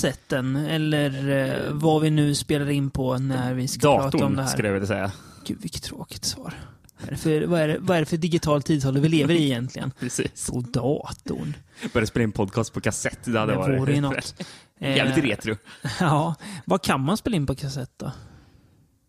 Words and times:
kassetten? 0.00 0.56
Eller 0.56 1.28
eh, 1.28 1.72
vad 1.72 2.02
vi 2.02 2.10
nu 2.10 2.34
spelar 2.34 2.70
in 2.70 2.90
på 2.90 3.18
när 3.18 3.54
vi 3.54 3.68
ska 3.68 3.80
prata 3.80 4.04
om 4.04 4.10
det 4.10 4.18
Datorn, 4.18 4.38
här? 4.38 4.46
skulle 4.46 4.68
jag 4.68 4.72
vilja 4.72 4.86
säga. 4.86 5.12
Gud, 5.46 5.58
vilket 5.60 5.82
tråkigt 5.82 6.24
svar. 6.24 6.54
Vad 6.98 7.08
är, 7.08 7.10
det 7.10 7.16
för, 7.16 7.46
vad, 7.46 7.60
är 7.60 7.68
det, 7.68 7.76
vad 7.80 7.96
är 7.96 8.00
det 8.00 8.06
för 8.06 8.16
digital 8.16 8.62
tidsålder 8.62 9.00
vi 9.00 9.08
lever 9.08 9.34
i 9.34 9.44
egentligen? 9.44 9.90
Precis. 10.00 10.50
På 10.50 10.60
datorn. 10.60 11.56
Började 11.92 12.06
spela 12.06 12.22
in 12.22 12.32
podcast 12.32 12.72
på 12.72 12.80
kassett. 12.80 13.18
Det 13.24 13.38
hade 13.38 13.52
Det 13.52 13.58
varit 13.58 14.02
något. 14.02 14.34
jävligt 14.78 15.18
Eh, 15.18 15.22
retro. 15.22 15.56
Ja, 16.00 16.34
vad 16.64 16.82
kan 16.82 17.00
man 17.00 17.16
spela 17.16 17.36
in 17.36 17.46
på 17.46 17.54
kassett 17.54 17.90
då? 17.96 18.12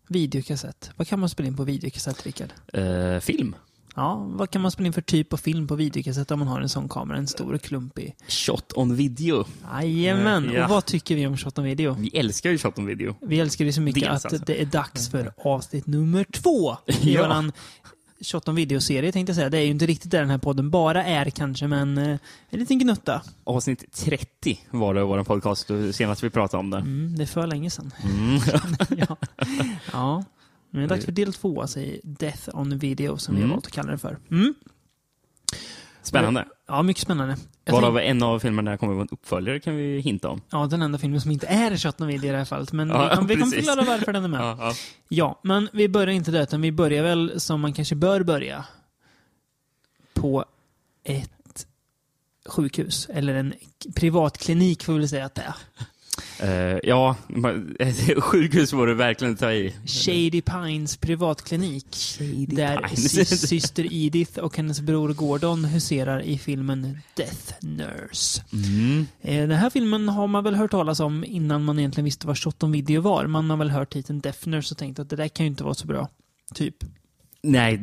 Videokassett. 0.08 0.90
Vad 0.96 1.08
kan 1.08 1.18
man 1.20 1.28
spela 1.28 1.46
in 1.46 1.56
på 1.56 1.64
videokassett, 1.64 2.26
Rickard? 2.26 2.52
Eh, 2.72 3.18
film. 3.20 3.54
Ja, 3.98 4.14
vad 4.28 4.50
kan 4.50 4.62
man 4.62 4.70
spela 4.70 4.86
in 4.86 4.92
för 4.92 5.02
typ 5.02 5.32
av 5.32 5.36
film 5.36 5.66
på 5.66 5.74
videokassett 5.74 6.30
om 6.30 6.38
man 6.38 6.48
har 6.48 6.60
en 6.60 6.68
sån 6.68 6.88
kamera? 6.88 7.18
En 7.18 7.26
stor 7.26 7.58
klumpig. 7.58 8.16
Shot 8.28 8.72
on 8.76 8.96
video. 8.96 9.44
Jajamän! 9.72 10.50
Ja. 10.54 10.64
Och 10.64 10.70
vad 10.70 10.84
tycker 10.84 11.16
vi 11.16 11.26
om 11.26 11.36
Shot 11.36 11.58
on 11.58 11.64
Video? 11.64 11.96
Vi 11.98 12.08
älskar 12.18 12.50
ju 12.50 12.58
shot 12.58 12.78
on 12.78 12.86
video. 12.86 13.14
Vi 13.20 13.40
älskar 13.40 13.64
det 13.64 13.72
så 13.72 13.80
mycket 13.80 14.02
Dels 14.02 14.24
att 14.24 14.32
alltså. 14.32 14.44
det 14.46 14.62
är 14.62 14.66
dags 14.66 15.10
för 15.10 15.32
avsnitt 15.44 15.86
nummer 15.86 16.24
två 16.24 16.76
i 16.86 16.94
Ja. 17.14 17.22
våran 17.22 17.52
Shot 18.20 18.48
on 18.48 18.54
Video-serie 18.54 19.12
tänkte 19.12 19.30
jag 19.30 19.36
säga. 19.36 19.50
Det 19.50 19.58
är 19.58 19.62
ju 19.62 19.70
inte 19.70 19.86
riktigt 19.86 20.10
där 20.10 20.20
den 20.20 20.30
här 20.30 20.38
podden 20.38 20.70
bara 20.70 21.04
är 21.04 21.30
kanske, 21.30 21.66
men 21.66 21.98
eh, 21.98 22.18
en 22.50 22.58
liten 22.60 22.78
gnutta. 22.78 23.22
Avsnitt 23.44 23.92
30 23.92 24.58
var 24.70 24.94
det 24.94 25.04
vår 25.04 25.24
podcast 25.24 25.70
senast 25.92 26.22
vi 26.22 26.30
pratade 26.30 26.60
om 26.60 26.70
det. 26.70 26.78
Mm, 26.78 27.16
det 27.16 27.22
är 27.22 27.26
för 27.26 27.46
länge 27.46 27.70
sedan. 27.70 27.92
Mm. 28.04 28.40
ja. 29.08 29.16
ja. 29.92 30.24
Men 30.70 30.80
det 30.80 30.86
är 30.86 30.88
dags 30.88 31.04
för 31.04 31.12
del 31.12 31.32
två, 31.32 31.60
alltså 31.62 31.80
Death 32.02 32.48
on 32.56 32.78
Video, 32.78 33.16
som 33.16 33.34
vi 33.34 33.40
har 33.40 33.44
Mm. 33.44 33.54
valt 33.56 33.66
att 33.66 33.72
kalla 33.72 33.90
det 33.92 33.98
för. 33.98 34.18
Mm. 34.30 34.54
Spännande. 36.02 36.44
Ja, 36.66 36.82
mycket 36.82 37.02
spännande. 37.02 37.36
Varav 37.70 37.94
tänk- 37.96 38.10
en 38.10 38.22
av 38.22 38.38
filmerna 38.38 38.76
kommer 38.78 38.92
vara 38.92 39.02
en 39.02 39.08
uppföljare 39.10 39.60
kan 39.60 39.76
vi 39.76 40.00
hinta 40.00 40.28
om. 40.28 40.40
Ja, 40.50 40.66
den 40.66 40.82
enda 40.82 40.98
filmen 40.98 41.20
som 41.20 41.30
inte 41.30 41.46
är 41.46 41.76
Shot 41.76 42.00
Video 42.00 42.24
i 42.28 42.32
det 42.32 42.36
här 42.38 42.44
fallet. 42.44 42.72
Men 42.72 42.88
Ja, 42.88 43.24
vi 43.28 43.36
precis. 43.36 43.54
förklara 43.54 43.84
varför 43.84 44.12
den 44.12 44.24
är 44.24 44.28
med. 44.28 44.40
Ja, 44.40 44.56
ja. 44.60 44.74
Ja, 45.08 45.40
men 45.44 45.68
vi 45.72 45.88
börjar 45.88 46.14
inte 46.14 46.30
där, 46.30 46.42
utan 46.42 46.60
vi 46.60 46.72
börjar 46.72 47.02
väl 47.02 47.40
som 47.40 47.60
man 47.60 47.72
kanske 47.72 47.94
bör 47.94 48.22
börja. 48.22 48.64
På 50.14 50.44
ett 51.04 51.66
sjukhus, 52.46 53.08
eller 53.12 53.34
en 53.34 53.54
privatklinik 53.94 54.84
får 54.84 54.92
vi 54.92 54.98
väl 54.98 55.08
säga 55.08 55.24
att 55.24 55.34
det 55.34 55.42
är. 55.42 55.54
Eh, 56.42 56.78
ja, 56.82 57.16
sjukhus 58.18 58.72
var 58.72 58.86
det 58.86 58.94
verkligen 58.94 59.34
att 59.34 59.40
ta 59.40 59.52
i. 59.52 59.74
Shady 59.86 60.40
Pines 60.42 60.96
privatklinik. 60.96 61.96
där 62.48 62.76
Pines. 62.78 63.12
sy- 63.12 63.24
syster 63.46 63.86
Edith 63.92 64.38
och 64.38 64.56
hennes 64.56 64.80
bror 64.80 65.08
Gordon 65.12 65.64
huserar 65.64 66.22
i 66.22 66.38
filmen 66.38 66.98
Death 67.16 67.54
Nurse. 67.60 68.42
Mm. 68.52 69.06
Eh, 69.20 69.48
Den 69.48 69.58
här 69.58 69.70
filmen 69.70 70.08
har 70.08 70.26
man 70.26 70.44
väl 70.44 70.54
hört 70.54 70.70
talas 70.70 71.00
om 71.00 71.24
innan 71.24 71.64
man 71.64 71.78
egentligen 71.78 72.04
visste 72.04 72.26
vad 72.26 72.38
Shot 72.38 72.62
on 72.62 72.72
Video 72.72 73.00
var. 73.00 73.26
Man 73.26 73.50
har 73.50 73.56
väl 73.56 73.70
hört 73.70 73.92
titeln 73.92 74.20
Death 74.20 74.48
Nurse 74.48 74.74
och 74.74 74.78
tänkt 74.78 74.98
att 74.98 75.10
det 75.10 75.16
där 75.16 75.28
kan 75.28 75.46
ju 75.46 75.50
inte 75.50 75.64
vara 75.64 75.74
så 75.74 75.86
bra. 75.86 76.08
Typ. 76.54 76.76
Nej, 77.42 77.78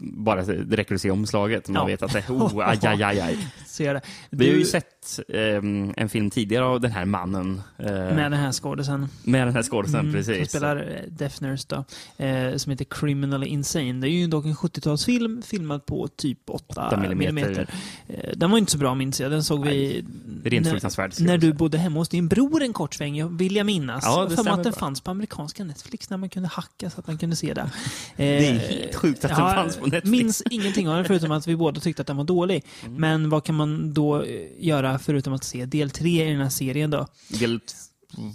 bara 0.00 0.42
det 0.44 0.76
räcker 0.76 0.94
att 0.94 1.00
se 1.00 1.10
omslaget. 1.10 1.68
Man 1.68 1.80
Ja. 1.82 1.86
vet 1.86 2.02
att 2.02 2.12
det 2.12 2.24
oh, 2.28 2.68
aj, 2.68 2.78
aj, 2.82 3.02
aj, 3.02 3.38
det. 3.78 4.00
Vi 4.30 4.46
har 4.48 4.52
ju 4.54 4.58
Du- 4.58 4.64
sett 4.64 5.20
ehm, 5.28 5.94
en 5.96 6.08
film 6.08 6.30
tidigare 6.30 6.64
av 6.64 6.80
den 6.80 6.90
här 6.92 7.04
mannen. 7.04 7.62
eh, 7.78 7.84
Med 7.86 8.16
den 8.32 8.32
här 8.40 8.52
skådisen. 8.52 9.08
med 9.24 9.46
den 9.46 9.54
här 9.54 9.62
skådisen, 9.62 10.00
Mm, 10.00 10.12
Som 10.12 10.34
precis. 10.34 10.48
spelar 10.50 10.76
eh, 10.76 11.10
Death 11.12 11.42
Nurse 11.42 11.66
då. 11.68 11.84
Eh, 12.24 12.56
som 12.56 12.70
heter 12.70 12.84
Criminally 12.84 13.46
Insane. 13.46 13.92
Det 13.92 14.08
är 14.08 14.10
ju 14.10 14.26
dock 14.26 14.44
en 14.44 14.54
70-talsfilm 14.54 15.42
filmad 15.42 15.86
på 15.86 16.08
typ 16.08 16.38
8 16.50 16.86
8 16.86 16.96
millimeter. 16.96 17.66
Eh, 18.08 18.30
den 18.36 18.50
var 18.50 18.58
inte 18.58 18.72
så 18.72 18.78
bra 18.78 18.94
minns 18.94 19.20
jag. 19.20 19.30
Den 19.30 19.44
såg 19.44 19.66
vi... 19.66 20.04
Rent 20.44 20.64
när- 20.64 20.70
fruktansvärt. 20.70 21.18
När 21.20 21.38
du 21.38 21.52
bodde 21.52 21.78
hemma 21.78 21.98
hos 21.98 22.08
din 22.08 22.28
bror 22.28 22.62
en 22.62 22.72
kort 22.72 22.94
sväng, 22.94 23.36
vill 23.36 23.56
jag 23.56 23.66
minnas. 23.66 24.04
Ja, 24.06 24.24
det 24.24 24.36
för 24.36 24.50
att 24.50 24.62
den 24.62 24.72
bra. 24.72 24.80
fanns 24.80 25.00
på 25.00 25.10
amerikanska 25.10 25.64
Netflix 25.64 26.10
när 26.10 26.16
man 26.16 26.28
kunde 26.28 26.48
hacka 26.48 26.90
så 26.90 27.00
att 27.00 27.06
man 27.06 27.18
kunde 27.18 27.36
se 27.36 27.54
det. 27.54 27.70
Det 28.16 28.79
helt 28.80 28.94
sjukt 28.94 29.24
att 29.24 29.30
den 29.30 29.38
fanns 29.38 29.76
på 29.76 29.86
Netflix. 29.86 30.10
minns 30.10 30.42
ingenting 30.50 30.88
av 30.88 30.96
den 30.96 31.04
förutom 31.04 31.32
att 31.32 31.46
vi 31.46 31.56
båda 31.56 31.80
tyckte 31.80 32.02
att 32.02 32.06
den 32.06 32.16
var 32.16 32.24
dålig. 32.24 32.64
Mm. 32.84 32.94
Men 33.00 33.30
vad 33.30 33.44
kan 33.44 33.54
man 33.54 33.94
då 33.94 34.22
eh, 34.22 34.46
göra 34.58 34.98
förutom 34.98 35.32
att 35.32 35.44
se 35.44 35.64
del 35.64 35.90
tre 35.90 36.26
i 36.28 36.32
den 36.32 36.40
här 36.40 36.48
serien 36.48 36.90
då? 36.90 37.06
Del 37.28 37.60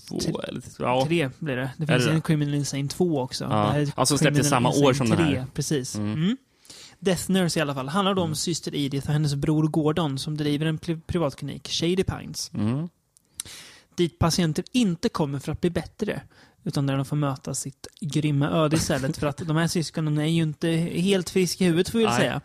två, 0.09 0.41
eller 0.41 0.61
ja. 0.79 1.05
Tre 1.07 1.29
blir 1.39 1.55
det. 1.55 1.69
Det 1.77 1.87
finns 1.87 2.05
det 2.05 2.11
en? 2.11 2.21
Criminal 2.21 2.53
Insane 2.55 2.87
2 2.87 3.21
också. 3.21 3.43
Ja. 3.43 3.49
Det 3.49 3.55
här 3.71 3.79
är 3.79 3.91
Alltså 3.95 4.17
släpptes 4.17 4.49
samma 4.49 4.69
Insane 4.69 4.87
år 4.87 4.93
som 4.93 5.09
den 5.09 5.17
här. 5.17 5.31
3, 5.33 5.45
Precis. 5.53 5.95
Mm. 5.95 6.13
Mm. 6.13 6.37
Death 6.99 7.31
Nurse 7.31 7.59
i 7.59 7.61
alla 7.61 7.73
fall. 7.73 7.89
Handlar 7.89 8.13
då 8.13 8.21
om 8.21 8.35
syster 8.35 8.75
Edith 8.75 9.07
och 9.07 9.13
hennes 9.13 9.35
bror 9.35 9.67
Gordon 9.67 10.19
som 10.19 10.37
driver 10.37 10.65
en 10.65 10.79
pri- 10.79 11.01
privatklinik, 11.07 11.67
Shady 11.69 12.03
Pines. 12.03 12.51
Mm. 12.53 12.89
Dit 13.95 14.19
patienter 14.19 14.65
inte 14.71 15.09
kommer 15.09 15.39
för 15.39 15.51
att 15.51 15.61
bli 15.61 15.69
bättre. 15.69 16.21
Utan 16.67 16.85
där 16.85 16.95
de 16.95 17.05
får 17.05 17.15
möta 17.15 17.53
sitt 17.53 17.87
grymma 18.01 18.49
öde 18.49 18.75
istället. 18.75 19.17
för 19.17 19.27
att 19.27 19.37
de 19.37 19.55
här 19.57 19.67
syskonen 19.67 20.17
är 20.17 20.25
ju 20.25 20.41
inte 20.43 20.67
helt 20.69 21.29
friska 21.29 21.63
i 21.63 21.67
huvudet 21.67 21.89
får 21.89 21.99
vi 21.99 22.05
väl 22.05 22.13
säga. 22.13 22.41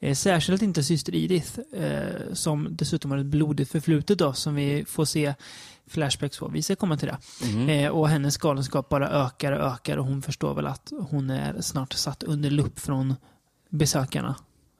Eh, 0.00 0.14
särskilt 0.14 0.62
inte 0.62 0.82
syster 0.82 1.14
Edith, 1.14 1.58
eh, 1.76 2.32
som 2.32 2.68
dessutom 2.70 3.10
har 3.10 3.18
ett 3.18 3.26
blodigt 3.26 3.70
förflutet 3.72 4.18
då, 4.18 4.32
som 4.32 4.54
vi 4.54 4.84
får 4.84 5.04
se 5.04 5.34
flashbacks 5.86 6.38
på. 6.38 6.48
Vi 6.48 6.62
ska 6.62 6.76
komma 6.76 6.96
till 6.96 7.08
det. 7.08 7.18
Mm. 7.52 7.92
Och 7.92 8.08
hennes 8.08 8.36
galenskap 8.36 8.88
bara 8.88 9.08
ökar 9.10 9.52
och 9.52 9.66
ökar 9.72 9.96
och 9.96 10.04
hon 10.06 10.22
förstår 10.22 10.54
väl 10.54 10.66
att 10.66 10.92
hon 11.10 11.30
är 11.30 11.60
snart 11.60 11.92
satt 11.92 12.22
under 12.22 12.50
lupp 12.50 12.78
från 12.78 13.14
besökarna. 13.70 14.34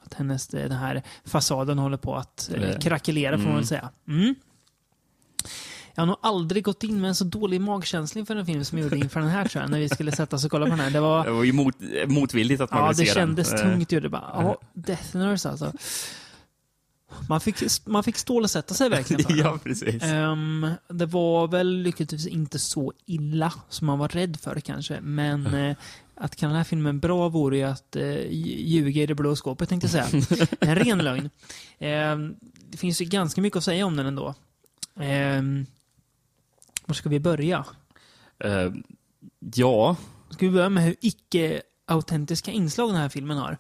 Att 0.05 0.15
hennes, 0.15 0.49
den 0.49 0.73
här 0.73 1.03
fasaden 1.25 1.79
håller 1.79 1.97
på 1.97 2.17
att 2.17 2.51
krackelera 2.81 3.33
får 3.37 3.39
man 3.39 3.47
Mm. 3.47 3.57
väl 3.57 3.67
säga. 3.67 3.91
Mm. 4.09 4.35
Jag 5.97 6.03
har 6.03 6.07
nog 6.07 6.17
aldrig 6.23 6.65
gått 6.65 6.83
in 6.83 7.01
med 7.01 7.09
en 7.09 7.15
så 7.15 7.25
dålig 7.25 7.61
magkänsla 7.61 8.19
inför 8.19 8.37
en 8.37 8.47
film 8.47 8.65
som 8.65 8.79
jag 8.79 8.85
gjorde 8.85 8.97
inför 8.99 9.21
den 9.21 9.29
här 9.29 9.49
tror 9.49 9.63
jag, 9.63 9.71
när 9.71 9.79
vi 9.79 9.89
skulle 9.89 10.13
sätta 10.13 10.37
oss 10.37 10.45
och 10.45 10.51
kolla 10.51 10.67
på 10.67 10.71
den 10.71 10.81
här. 10.81 10.91
Det 10.91 11.01
var, 11.01 11.25
Det 11.25 11.31
var 11.31 11.45
ju 11.45 11.53
mot, 11.53 11.75
motvilligt 12.07 12.61
att 12.61 12.71
man 12.71 12.81
ja, 12.81 12.89
vill 12.89 12.97
det 12.97 13.07
se 13.07 13.15
kändes 13.15 13.51
den. 13.51 13.59
Eh, 13.59 13.73
tungt 13.73 13.93
ju. 13.93 14.01
Det 14.01 14.09
bara, 14.09 14.31
ja, 14.35 14.59
Death 14.75 15.17
Nurse 15.17 15.49
alltså. 15.51 15.73
Man 17.29 17.41
fick, 17.41 17.57
man 17.87 18.05
fick 18.05 18.17
stålsätta 18.17 18.75
sig 18.75 18.89
verkligen 18.89 19.23
för 19.23 19.33
den. 19.35 19.39
ja, 19.39 19.59
precis. 19.65 20.03
Ehm, 20.03 20.71
det 20.89 21.07
var 21.07 21.49
väl 21.49 21.83
lyckligtvis 21.83 22.27
inte 22.27 22.59
så 22.59 22.93
illa 23.07 23.53
som 23.69 23.87
man 23.87 23.99
var 23.99 24.09
rädd 24.09 24.37
för 24.41 24.61
kanske. 24.61 25.01
Men 25.01 25.55
eh, 25.55 25.77
att 26.15 26.37
kalla 26.37 26.51
den 26.51 26.57
här 26.57 26.65
filmen 26.65 27.01
bra 27.01 27.29
vore 27.29 27.57
ju 27.57 27.63
att 27.63 27.97
eh, 27.97 28.31
ljuga 28.31 29.03
i 29.03 29.07
det 29.07 29.15
blå 29.15 29.37
skåpet 29.37 29.69
tänkte 29.69 29.89
jag 29.97 30.09
säga. 30.09 30.47
En 30.61 30.75
ren 30.75 30.99
lögn. 30.99 31.31
Ehm, 31.79 32.35
det 32.71 32.77
finns 32.77 33.01
ju 33.01 33.05
ganska 33.05 33.41
mycket 33.41 33.57
att 33.57 33.65
säga 33.65 33.87
om 33.87 33.97
den 33.97 34.07
ändå. 34.07 34.35
Um, 34.95 35.67
var 36.87 36.95
ska 36.95 37.09
vi 37.09 37.21
börja? 37.21 37.65
Eh, 38.39 38.73
ja, 39.55 39.97
Ska 40.31 40.47
vi 40.47 40.53
börja 40.53 40.69
med 40.69 40.85
hur 40.85 40.97
icke 41.01 41.63
autentiska 41.87 42.51
inslag 42.51 42.89
den 42.89 42.97
här 42.97 43.09
filmen 43.09 43.39
har? 43.39 43.59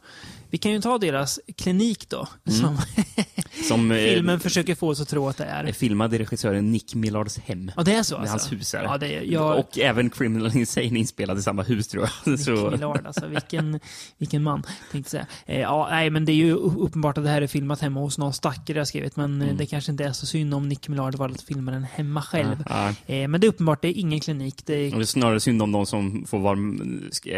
Vi 0.56 0.60
kan 0.60 0.72
ju 0.72 0.80
ta 0.80 0.98
deras 0.98 1.40
klinik 1.56 2.08
då, 2.08 2.28
som 2.44 2.78
som 3.68 3.90
eh, 3.90 3.96
filmen 3.98 4.40
försöker 4.40 4.74
få 4.74 4.88
oss 4.88 5.00
att 5.00 5.08
tro 5.08 5.28
att 5.28 5.36
det 5.36 5.44
är 5.44 5.64
är. 5.64 5.72
filmad 5.72 6.14
i 6.14 6.18
regissören 6.18 6.72
Nick 6.72 6.94
Millards 6.94 7.38
hem. 7.38 7.70
Ja, 7.76 7.82
det 7.82 7.94
är 7.94 8.02
så 8.02 8.14
Det 8.14 8.18
är 8.18 8.32
alltså? 8.32 8.48
hans 8.48 8.52
hus 8.52 8.72
här. 8.74 8.82
Ja, 8.84 9.06
är, 9.06 9.22
jag, 9.32 9.58
Och 9.58 9.78
även 9.78 10.10
Criminal 10.10 10.56
Insane 10.56 10.86
inspelad 10.98 11.38
i 11.38 11.42
samma 11.42 11.62
hus 11.62 11.88
tror 11.88 12.02
jag. 12.04 12.32
Nick 12.32 12.40
Så, 12.40 12.70
Millard, 12.70 13.06
alltså 13.06 13.26
vilken, 13.26 13.80
vilken 14.18 14.42
man, 14.42 14.62
tänkte 14.92 15.10
säga. 15.10 15.26
Eh, 15.46 15.60
ja, 15.60 15.88
nej, 15.90 16.10
men 16.10 16.24
det 16.24 16.32
är 16.32 16.36
ju 16.36 16.52
uppenbart 16.52 17.18
att 17.18 17.24
det 17.24 17.30
här 17.30 17.42
är 17.42 17.46
filmat 17.46 17.80
hemma 17.80 18.00
hos 18.00 18.18
någon 18.18 18.32
stackare 18.32 18.78
jag 18.78 18.88
skrivit, 18.88 19.16
men 19.16 19.40
eh, 19.42 19.46
Mm. 19.46 19.56
det 19.56 19.66
kanske 19.66 19.92
inte 19.92 20.04
är 20.04 20.12
så 20.12 20.26
synd 20.26 20.54
om 20.54 20.68
Nick 20.68 20.88
Millard 20.88 21.14
valde 21.14 21.34
att 21.34 21.42
filma 21.42 21.70
den 21.72 21.84
hemma 21.84 22.22
själv. 22.22 22.64
ja, 22.68 22.88
Eh, 23.06 23.28
men 23.28 23.40
det 23.40 23.46
är 23.46 23.48
uppenbart, 23.48 23.82
det 23.82 23.88
är 23.88 24.00
ingen 24.00 24.20
klinik. 24.20 24.62
Det 24.66 24.74
är, 24.74 24.90
det 24.90 24.96
är 25.02 25.04
snarare 25.04 25.40
synd 25.40 25.62
om 25.62 25.72
de 25.72 25.86
som 25.86 26.24
får 26.28 26.38
vara 26.38 26.56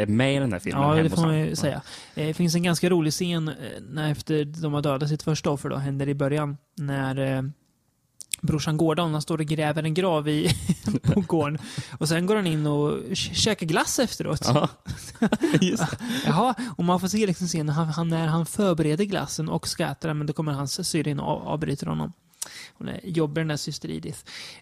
med 0.06 0.36
i 0.36 0.38
den 0.38 0.52
här 0.52 0.58
filmen. 0.60 0.82
ja, 0.96 1.02
det 1.02 1.10
får 1.10 1.22
man 1.22 1.38
ju 1.38 1.56
säga. 1.56 1.82
Det 2.14 2.34
finns 2.34 2.54
en 2.54 2.62
ganska 2.62 2.90
rolig 2.90 3.07
scen 3.10 3.48
eh, 3.48 3.54
när 3.88 4.10
efter 4.10 4.44
de 4.44 4.72
har 4.72 4.82
dödat 4.82 5.08
sitt 5.08 5.22
första 5.22 5.50
offer 5.50 5.68
då, 5.68 5.76
händer 5.76 6.08
i 6.08 6.14
början, 6.14 6.56
när 6.76 7.36
eh, 7.36 7.42
brorsan 8.40 8.76
Gordon, 8.76 9.12
han 9.12 9.22
står 9.22 9.38
och 9.38 9.46
gräver 9.46 9.82
en 9.82 9.94
grav 9.94 10.28
i, 10.28 10.50
på 11.02 11.20
gården. 11.20 11.58
Och 11.98 12.08
sen 12.08 12.26
går 12.26 12.36
han 12.36 12.46
in 12.46 12.66
och 12.66 12.90
kä- 12.98 13.34
käkar 13.34 13.66
glass 13.66 13.98
efteråt. 13.98 14.40
Ja, 14.44 14.68
just. 15.60 15.96
Jaha, 16.26 16.54
och 16.76 16.84
man 16.84 17.00
får 17.00 17.08
se 17.08 17.26
liksom 17.26 17.46
scenen 17.46 17.74
han, 17.74 17.86
han, 17.86 18.08
när 18.08 18.26
han 18.26 18.46
förbereder 18.46 19.04
glassen 19.04 19.48
och 19.48 19.68
ska 19.68 19.84
äta 19.86 20.08
den, 20.08 20.18
men 20.18 20.26
då 20.26 20.32
kommer 20.32 20.52
hans 20.52 20.88
syrra 20.88 21.10
in 21.10 21.20
och 21.20 21.28
av, 21.28 21.48
avbryter 21.48 21.86
honom. 21.86 22.12
Hon 22.74 22.88
är 22.88 23.00
jobbig 23.04 23.40
den 23.40 23.48
där 23.48 23.56
syster 23.56 23.90
Edith. 23.90 24.18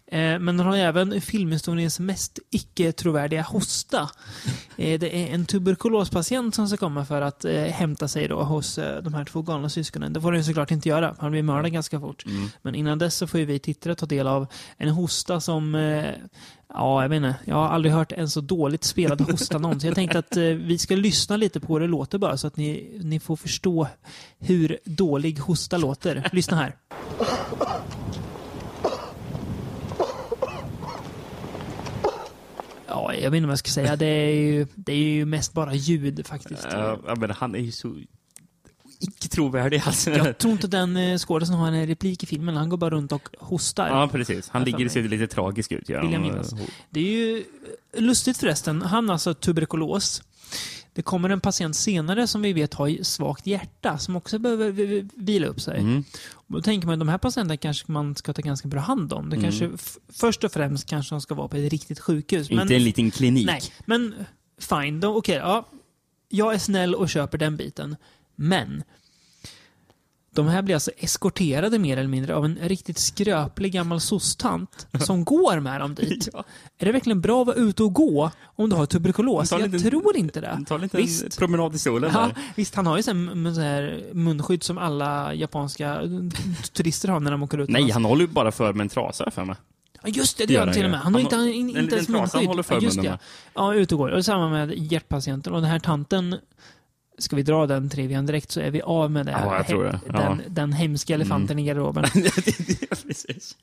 Eh, 0.07 0.39
men 0.39 0.59
hon 0.59 0.67
har 0.67 0.77
även 0.77 1.21
filmhistoriens 1.21 1.99
mest 1.99 2.39
icke-trovärdiga 2.49 3.41
hosta. 3.41 4.09
Eh, 4.77 4.99
det 4.99 5.15
är 5.15 5.33
en 5.33 5.45
tuberkulospatient 5.45 6.55
som 6.55 6.67
ska 6.67 6.77
komma 6.77 7.05
för 7.05 7.21
att 7.21 7.45
eh, 7.45 7.63
hämta 7.63 8.07
sig 8.07 8.27
då 8.27 8.43
hos 8.43 8.75
de 8.75 9.13
här 9.13 9.25
två 9.25 9.41
galna 9.41 9.69
syskonen. 9.69 10.13
Det 10.13 10.21
får 10.21 10.33
han 10.33 10.43
såklart 10.43 10.71
inte 10.71 10.89
göra, 10.89 11.15
han 11.19 11.31
blir 11.31 11.43
mördad 11.43 11.71
ganska 11.71 11.99
fort. 11.99 12.25
Mm. 12.25 12.49
Men 12.61 12.75
innan 12.75 12.99
dess 12.99 13.15
så 13.15 13.27
får 13.27 13.39
vi 13.39 13.59
tittare 13.59 13.95
ta 13.95 14.05
del 14.05 14.27
av 14.27 14.47
en 14.77 14.89
hosta 14.89 15.41
som 15.41 15.75
Ja, 16.73 17.01
jag 17.01 17.09
menar, 17.09 17.33
jag 17.45 17.55
har 17.55 17.67
aldrig 17.67 17.93
hört 17.93 18.11
en 18.11 18.29
så 18.29 18.41
dåligt 18.41 18.83
spelad 18.83 19.21
hosta 19.21 19.57
någonsin. 19.59 19.87
Jag 19.87 19.95
tänkte 19.95 20.19
att 20.19 20.37
eh, 20.37 20.43
vi 20.43 20.77
ska 20.77 20.95
lyssna 20.95 21.37
lite 21.37 21.59
på 21.59 21.73
hur 21.73 21.79
det 21.79 21.87
låter 21.87 22.17
bara 22.17 22.37
så 22.37 22.47
att 22.47 22.57
ni, 22.57 22.99
ni 23.03 23.19
får 23.19 23.35
förstå 23.35 23.87
hur 24.39 24.77
dålig 24.83 25.39
hosta 25.39 25.77
låter. 25.77 26.29
Lyssna 26.31 26.57
här. 26.57 26.75
Ja, 32.87 33.13
jag 33.13 33.31
vet 33.31 33.37
inte 33.37 33.47
vad 33.47 33.51
jag 33.51 33.59
ska 33.59 33.71
säga. 33.71 33.95
Det 33.95 34.05
är 34.05 34.35
ju, 34.35 34.67
det 34.75 34.93
är 34.93 34.97
ju 34.97 35.25
mest 35.25 35.53
bara 35.53 35.73
ljud 35.73 36.27
faktiskt. 36.27 36.67
Ja, 36.71 37.15
men 37.17 37.31
han 37.31 37.55
är 37.55 37.59
ju 37.59 37.71
så 37.71 37.95
icke 38.99 39.27
trovärdig 39.27 39.81
alltså. 39.85 40.09
Jag 40.11 40.37
tror 40.37 40.51
inte 40.53 40.67
den 40.67 40.97
eh, 40.97 41.17
skådisen 41.17 41.55
har 41.55 41.67
en 41.71 41.87
replik 41.87 42.23
i 42.23 42.25
filmen. 42.25 42.55
Han 42.55 42.69
går 42.69 42.77
bara 42.77 42.89
runt 42.89 43.11
och 43.11 43.29
hostar. 43.39 43.87
Ja, 43.87 44.07
precis. 44.11 44.49
Han 44.49 44.63
ligger 44.63 44.77
för 44.79 44.89
ser 44.89 45.03
lite 45.03 45.27
tragisk 45.27 45.71
ut. 45.71 45.89
Vill 45.89 45.95
jag 46.11 46.21
minnas. 46.21 46.53
Det 46.89 46.99
är 46.99 47.03
ju 47.03 47.43
lustigt 47.97 48.37
förresten. 48.37 48.81
Han 48.81 49.07
har 49.09 49.13
alltså 49.13 49.33
tuberkulos. 49.33 50.21
Det 50.93 51.01
kommer 51.01 51.29
en 51.29 51.39
patient 51.41 51.75
senare 51.75 52.27
som 52.27 52.41
vi 52.41 52.53
vet 52.53 52.73
har 52.73 53.03
svagt 53.03 53.47
hjärta 53.47 53.97
som 53.97 54.15
också 54.15 54.39
behöver 54.39 54.71
vi- 54.71 54.85
vi- 54.85 55.09
vila 55.15 55.47
upp 55.47 55.61
sig. 55.61 55.79
Mm. 55.79 56.03
Och 56.33 56.53
Då 56.55 56.61
tänker 56.61 56.87
man 56.87 56.93
att 56.93 56.99
de 56.99 57.09
här 57.09 57.17
patienterna 57.17 57.57
kanske 57.57 57.91
man 57.91 58.15
ska 58.15 58.33
ta 58.33 58.41
ganska 58.41 58.67
bra 58.67 58.79
hand 58.81 59.13
om. 59.13 59.29
Det 59.29 59.35
Mm. 59.35 59.43
kanske, 59.51 59.71
först 60.13 60.43
och 60.43 60.51
främst 60.51 60.85
kanske 60.85 61.15
de 61.15 61.21
ska 61.21 61.35
vara 61.35 61.47
på 61.47 61.57
ett 61.57 61.71
riktigt 61.71 61.99
sjukhus. 61.99 62.49
Inte 62.51 62.75
en 62.75 62.83
liten 62.83 63.11
klinik. 63.11 63.45
Nej, 63.45 63.61
men 63.85 64.15
fine. 64.61 65.03
Okej, 65.03 65.35
ja. 65.35 65.67
Jag 66.29 66.53
är 66.53 66.57
snäll 66.57 66.95
och 66.95 67.09
köper 67.09 67.37
den 67.37 67.57
biten. 67.57 67.95
Men 68.39 68.83
de 70.35 70.47
här 70.47 70.61
blir 70.61 70.75
alltså 70.75 70.91
eskorterade 70.97 71.79
mer 71.79 71.97
eller 71.97 72.09
mindre 72.09 72.35
av 72.35 72.45
en 72.45 72.55
riktigt 72.61 72.97
skröplig 72.97 73.71
gammal 73.73 74.01
sosstant 74.01 74.87
som 74.99 75.25
går 75.25 75.59
med 75.59 75.81
dem 75.81 75.95
dit. 75.95 76.29
Ja. 76.33 76.43
Är 76.77 76.85
det 76.85 76.91
verkligen 76.91 77.21
bra 77.21 77.41
att 77.41 77.47
vara 77.47 77.55
ute 77.57 77.83
och 77.83 77.93
gå 77.93 78.31
om 78.55 78.69
du 78.69 78.75
har 78.75 78.85
tuberkulos? 78.85 79.51
Jag 79.51 79.61
liten- 79.71 79.89
tror 79.89 80.17
inte 80.17 80.41
det. 80.41 80.63
Ta 80.67 80.75
en 80.75 80.81
liten 80.81 81.01
Visst. 81.01 81.37
promenad 81.39 81.75
i 81.75 81.77
solen 81.77 82.11
Ja, 82.13 82.19
där. 82.19 82.35
visst, 82.55 82.75
han 82.75 82.85
har 82.87 82.97
ju 83.01 83.13
med 83.13 83.55
så 83.55 83.61
här 83.61 84.03
munskydd 84.13 84.63
som 84.63 84.77
alla 84.77 85.33
japanska 85.33 86.01
turister 86.73 87.07
har 87.09 87.19
när 87.19 87.31
de 87.31 87.43
åker 87.43 87.57
ut. 87.57 87.69
Nej, 87.69 87.91
han 87.91 88.05
håller 88.05 88.21
ju 88.21 88.27
bara 88.27 88.51
för 88.51 88.73
med 88.73 88.81
en 88.85 88.89
trasa 88.89 89.31
för 89.31 89.45
mig. 89.45 89.55
Ja, 90.03 90.09
just 90.09 90.37
det, 90.37 90.45
det 90.45 90.53
gör 90.53 90.65
han 90.65 90.73
till 90.73 90.85
och 90.85 90.91
med. 90.91 90.99
Han 90.99 91.13
har 91.13 91.21
inte, 91.21 91.35
han, 91.35 91.47
inte 91.49 91.79
en 91.79 91.83
inte 91.83 91.95
ens 91.95 92.07
trasa 92.07 92.17
han 92.17 92.21
munskydd. 92.21 92.47
håller 92.47 92.63
för 92.63 92.75
ja, 92.75 92.81
just 92.81 93.01
det. 93.01 93.19
Ja, 93.53 93.73
ute 93.73 93.95
och 93.95 93.99
går. 93.99 94.09
Och 94.09 94.25
samma 94.25 94.49
med 94.49 94.73
hjärtpatienten. 94.91 95.53
Och 95.53 95.61
den 95.61 95.69
här 95.71 95.79
tanten, 95.79 96.35
ska 97.17 97.35
vi 97.35 97.43
dra 97.43 97.67
den 97.67 97.89
trivian 97.89 98.25
direkt 98.25 98.51
så 98.51 98.59
är 98.59 98.71
vi 98.71 98.81
av 98.81 99.11
med 99.11 99.25
det 99.25 99.31
här. 99.31 99.45
Ja, 99.45 99.55
jag 99.57 99.67
tror 99.67 99.83
det. 99.83 99.99
Ja. 100.13 100.21
Mm. 100.21 100.37
Den, 100.37 100.53
den 100.53 100.73
hemska 100.73 101.13
elefanten 101.13 101.59
i 101.59 101.63
garderoben. 101.65 102.03
precis. 103.07 103.55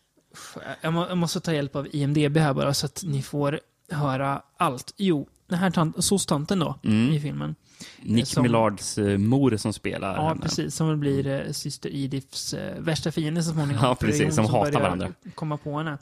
jag, 0.81 0.93
må, 0.93 1.07
jag 1.09 1.19
måste 1.19 1.41
ta 1.41 1.53
hjälp 1.55 1.77
av 1.77 1.89
IMDB 1.93 2.37
här 2.37 2.55
bara 2.55 2.75
så 2.75 2.87
att 2.87 3.03
ni 3.07 3.23
får 3.23 3.61
höra 3.91 4.43
allt. 4.57 4.95
Jo, 4.97 5.29
den 5.47 5.59
här 5.59 5.71
tant, 5.71 6.05
soc-tanten 6.05 6.59
då, 6.59 6.79
Mm. 6.85 7.13
i 7.13 7.21
filmen. 7.21 7.55
Nick 8.03 8.27
Som- 8.27 8.43
Millards 8.43 8.99
eh, 8.99 9.19
mor 9.19 9.57
som 9.57 9.73
spelar 9.73 10.15
Ja, 10.17 10.29
henne. 10.29 10.41
precis. 10.41 10.75
Som 10.75 11.01
blir 11.01 11.27
eh, 11.27 11.53
syster 11.53 11.91
Ediths 11.95 12.55
eh, 12.55 12.79
värsta 12.81 13.13
fiende 13.13 13.43
så 13.43 13.53
småningom. 13.53 13.85
Ja, 13.85 13.95
precis, 13.95 14.23
hon 14.23 14.33
som 14.33 14.45
hatar 14.47 14.81
varandra. 14.81 15.13
komma 15.35 15.57
på 15.57 15.79
henne. 15.79 15.99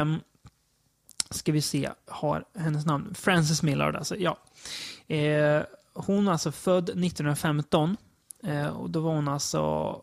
Um, 0.00 0.20
ska 1.30 1.52
vi 1.52 1.60
se, 1.60 1.88
har 2.06 2.44
hennes 2.58 2.86
namn. 2.86 3.14
Frances 3.14 3.62
Millard 3.62 3.96
alltså, 3.96 4.16
ja. 4.16 4.36
Eh, 5.14 5.62
hon 5.94 6.28
är 6.28 6.32
alltså 6.32 6.52
född 6.52 6.84
1915. 6.84 7.96
Eh, 8.44 8.66
och 8.66 8.90
då 8.90 9.00
var 9.00 9.14
hon 9.14 9.28
alltså 9.28 10.00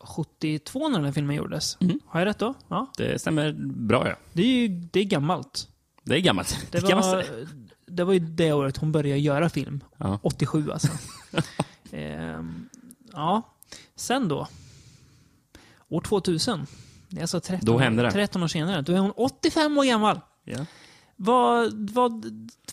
72 0.00 0.88
när 0.88 0.98
den 0.98 1.04
här 1.04 1.12
filmen 1.12 1.36
gjordes. 1.36 1.76
Mm. 1.80 2.00
Har 2.06 2.20
jag 2.20 2.26
rätt 2.26 2.38
då? 2.38 2.54
Ja. 2.68 2.86
Det 2.96 3.20
stämmer 3.20 3.52
bra 3.62 4.08
ja. 4.08 4.16
Det 4.32 4.42
är 4.42 4.46
ju 4.46 4.68
det 4.68 5.00
är 5.00 5.04
gammalt. 5.04 5.68
Det 6.02 6.14
är 6.14 6.20
gammalt. 6.20 6.66
Det 6.70 6.94
man 6.94 7.00
var, 7.00 7.24
det 7.86 8.04
var 8.04 8.12
ju 8.12 8.18
det 8.18 8.52
året 8.52 8.76
hon 8.76 8.92
började 8.92 9.20
göra 9.20 9.48
film. 9.48 9.84
Ja. 9.96 10.18
87 10.22 10.70
alltså. 10.70 10.88
Ehm, 11.92 12.68
ja, 13.12 13.42
sen 13.96 14.28
då. 14.28 14.48
År 15.88 16.00
2000. 16.00 16.66
Det 17.08 17.16
är 17.16 17.20
alltså 17.22 17.40
13, 17.40 17.66
Då 17.66 17.78
hände 17.78 18.02
det. 18.02 18.10
13 18.10 18.42
år 18.42 18.48
senare. 18.48 18.82
Då 18.82 18.92
är 18.92 18.98
hon 18.98 19.10
85 19.10 19.78
år 19.78 19.84
gammal. 19.84 20.20
Ja. 20.44 20.66
Vad, 21.20 21.90
vad, 21.90 22.24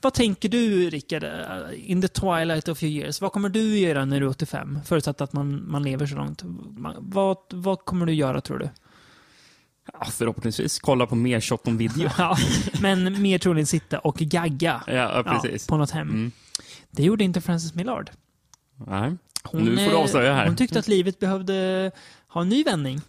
vad 0.01 0.13
tänker 0.13 0.49
du, 0.49 0.89
Rickard, 0.89 1.23
eh, 1.23 1.91
in 1.91 2.01
the 2.01 2.07
twilight 2.07 2.67
of 2.67 2.83
your 2.83 2.93
years? 2.93 3.21
Vad 3.21 3.31
kommer 3.31 3.49
du 3.49 3.77
göra 3.79 4.05
när 4.05 4.19
du 4.19 4.25
är 4.25 4.29
85? 4.29 4.79
Förutsatt 4.85 5.21
att 5.21 5.33
man, 5.33 5.71
man 5.71 5.83
lever 5.83 6.05
så 6.05 6.15
långt. 6.15 6.41
Vad, 6.99 7.37
vad 7.49 7.85
kommer 7.85 8.05
du 8.05 8.13
göra, 8.13 8.41
tror 8.41 8.59
du? 8.59 8.69
Ja, 9.93 10.05
förhoppningsvis 10.05 10.79
kolla 10.79 11.05
på 11.05 11.15
mer 11.15 11.41
shot 11.41 11.67
on 11.67 11.77
video. 11.77 12.09
Ja, 12.17 12.37
men 12.81 13.21
mer 13.21 13.37
troligen 13.37 13.67
sitta 13.67 13.99
och 13.99 14.15
gagga 14.15 14.83
Ja, 14.87 14.93
ja 14.93 15.23
precis. 15.23 15.67
på 15.67 15.77
något 15.77 15.91
hem. 15.91 16.09
Mm. 16.09 16.31
Det 16.91 17.03
gjorde 17.03 17.23
inte 17.23 17.41
Frances 17.41 17.73
Millard. 17.75 18.09
Nej. 18.87 19.15
Hon, 19.43 19.65
Nu 19.65 19.75
får 19.77 19.83
du 19.83 19.91
eh, 19.91 20.01
avslöja 20.01 20.33
här. 20.33 20.47
Hon 20.47 20.55
tyckte 20.55 20.79
att 20.79 20.87
livet 20.87 21.19
behövde 21.19 21.91
ha 22.27 22.41
en 22.41 22.49
ny 22.49 22.63
vändning. 22.63 23.01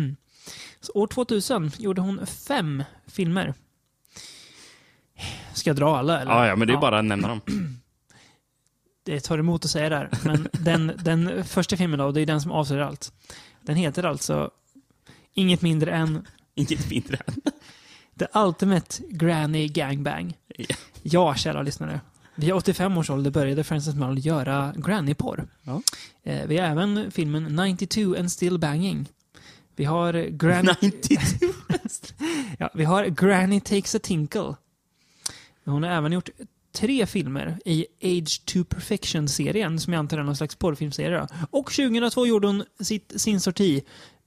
År 0.94 1.06
2000 1.06 1.70
gjorde 1.78 2.00
hon 2.00 2.26
fem 2.26 2.84
filmer. 3.06 3.54
Ska 5.52 5.70
jag 5.70 5.76
dra 5.76 5.98
alla 5.98 6.20
eller? 6.20 6.32
Ja, 6.32 6.46
ja, 6.46 6.56
men 6.56 6.68
det 6.68 6.74
är 6.74 6.78
bara 6.78 6.98
att 6.98 7.04
nämna 7.04 7.28
dem. 7.28 7.40
Det 9.02 9.20
tar 9.20 9.38
emot 9.38 9.64
att 9.64 9.70
säga 9.70 9.88
det 9.88 9.96
här. 9.96 10.10
Men 10.24 10.48
den, 10.52 10.92
den 11.04 11.44
första 11.44 11.76
filmen 11.76 11.98
då, 11.98 12.12
det 12.12 12.20
är 12.20 12.26
den 12.26 12.40
som 12.40 12.52
avslöjar 12.52 12.86
allt. 12.86 13.12
Den 13.62 13.76
heter 13.76 14.04
alltså 14.04 14.50
inget 15.34 15.62
mindre 15.62 15.92
än 15.92 16.26
Inget 16.54 16.90
mindre 16.90 17.18
än. 17.26 17.34
The 18.18 18.38
Ultimate 18.38 19.02
Granny 19.08 19.68
Gangbang. 19.68 20.36
Ja. 20.56 20.76
Ja, 21.02 21.34
kära 21.34 21.62
lyssnare. 21.62 22.00
Vid 22.34 22.52
85 22.52 22.98
års 22.98 23.10
ålder 23.10 23.30
började 23.30 23.64
Frances 23.64 23.94
Millard 23.94 24.18
göra 24.18 24.74
grannyporr. 24.76 25.48
Ja. 25.62 25.82
Eh, 26.22 26.46
vi 26.46 26.58
har 26.58 26.66
även 26.66 27.10
filmen 27.10 27.56
92 27.76 28.16
and 28.18 28.32
Still 28.32 28.58
Banging. 28.58 29.08
Vi 29.76 29.84
har 29.84 30.12
Granny... 30.12 30.72
92. 30.80 31.46
ja, 32.58 32.70
vi 32.74 32.84
har 32.84 33.06
Granny 33.06 33.60
Takes 33.60 33.94
a 33.94 33.98
Tinkle. 34.02 34.54
Hon 35.70 35.82
har 35.82 35.90
även 35.90 36.12
gjort 36.12 36.28
tre 36.74 37.06
filmer 37.06 37.58
i 37.64 37.86
Age 38.02 38.44
to 38.44 38.64
Perfection-serien, 38.64 39.80
som 39.80 39.92
jag 39.92 40.00
antar 40.00 40.18
är 40.18 40.22
någon 40.22 40.36
slags 40.36 40.54
porrfilmserie. 40.56 41.26
Och 41.50 41.72
2002 41.72 42.26
gjorde 42.26 42.46
hon 42.46 42.64
sitt, 42.80 43.12
sin 43.16 43.40
sorti 43.40 43.82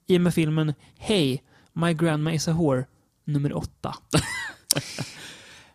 i 0.08 0.18
och 0.18 0.22
med 0.22 0.34
filmen 0.34 0.74
Hey, 0.98 1.40
My 1.74 1.94
Grandma 1.94 2.34
is 2.34 2.48
a 2.48 2.54
Whore, 2.54 2.86
nummer 3.26 3.58
åtta. 3.58 3.96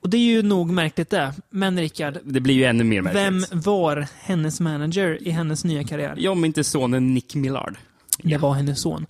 Och 0.01 0.11
det 0.11 0.17
är 0.17 0.23
ju 0.23 0.43
nog 0.43 0.71
märkligt 0.71 1.11
det. 1.11 1.35
Men 1.51 1.79
Rickard, 1.79 2.19
Det 2.25 2.41
blir 2.41 2.55
ju 2.55 2.65
ännu 2.65 2.85
mer 2.85 3.03
vem 3.03 3.39
märkligt. 3.39 3.67
var 3.67 4.07
hennes 4.21 4.61
manager 4.61 5.19
i 5.23 5.31
hennes 5.31 5.65
nya 5.65 5.85
karriär? 5.85 6.15
Ja, 6.19 6.35
men 6.35 6.45
inte 6.45 6.65
sonen 6.65 7.15
Nick 7.15 7.35
Millard. 7.35 7.79
Det 8.23 8.37
var 8.37 8.55
hennes 8.55 8.81
son. 8.81 9.07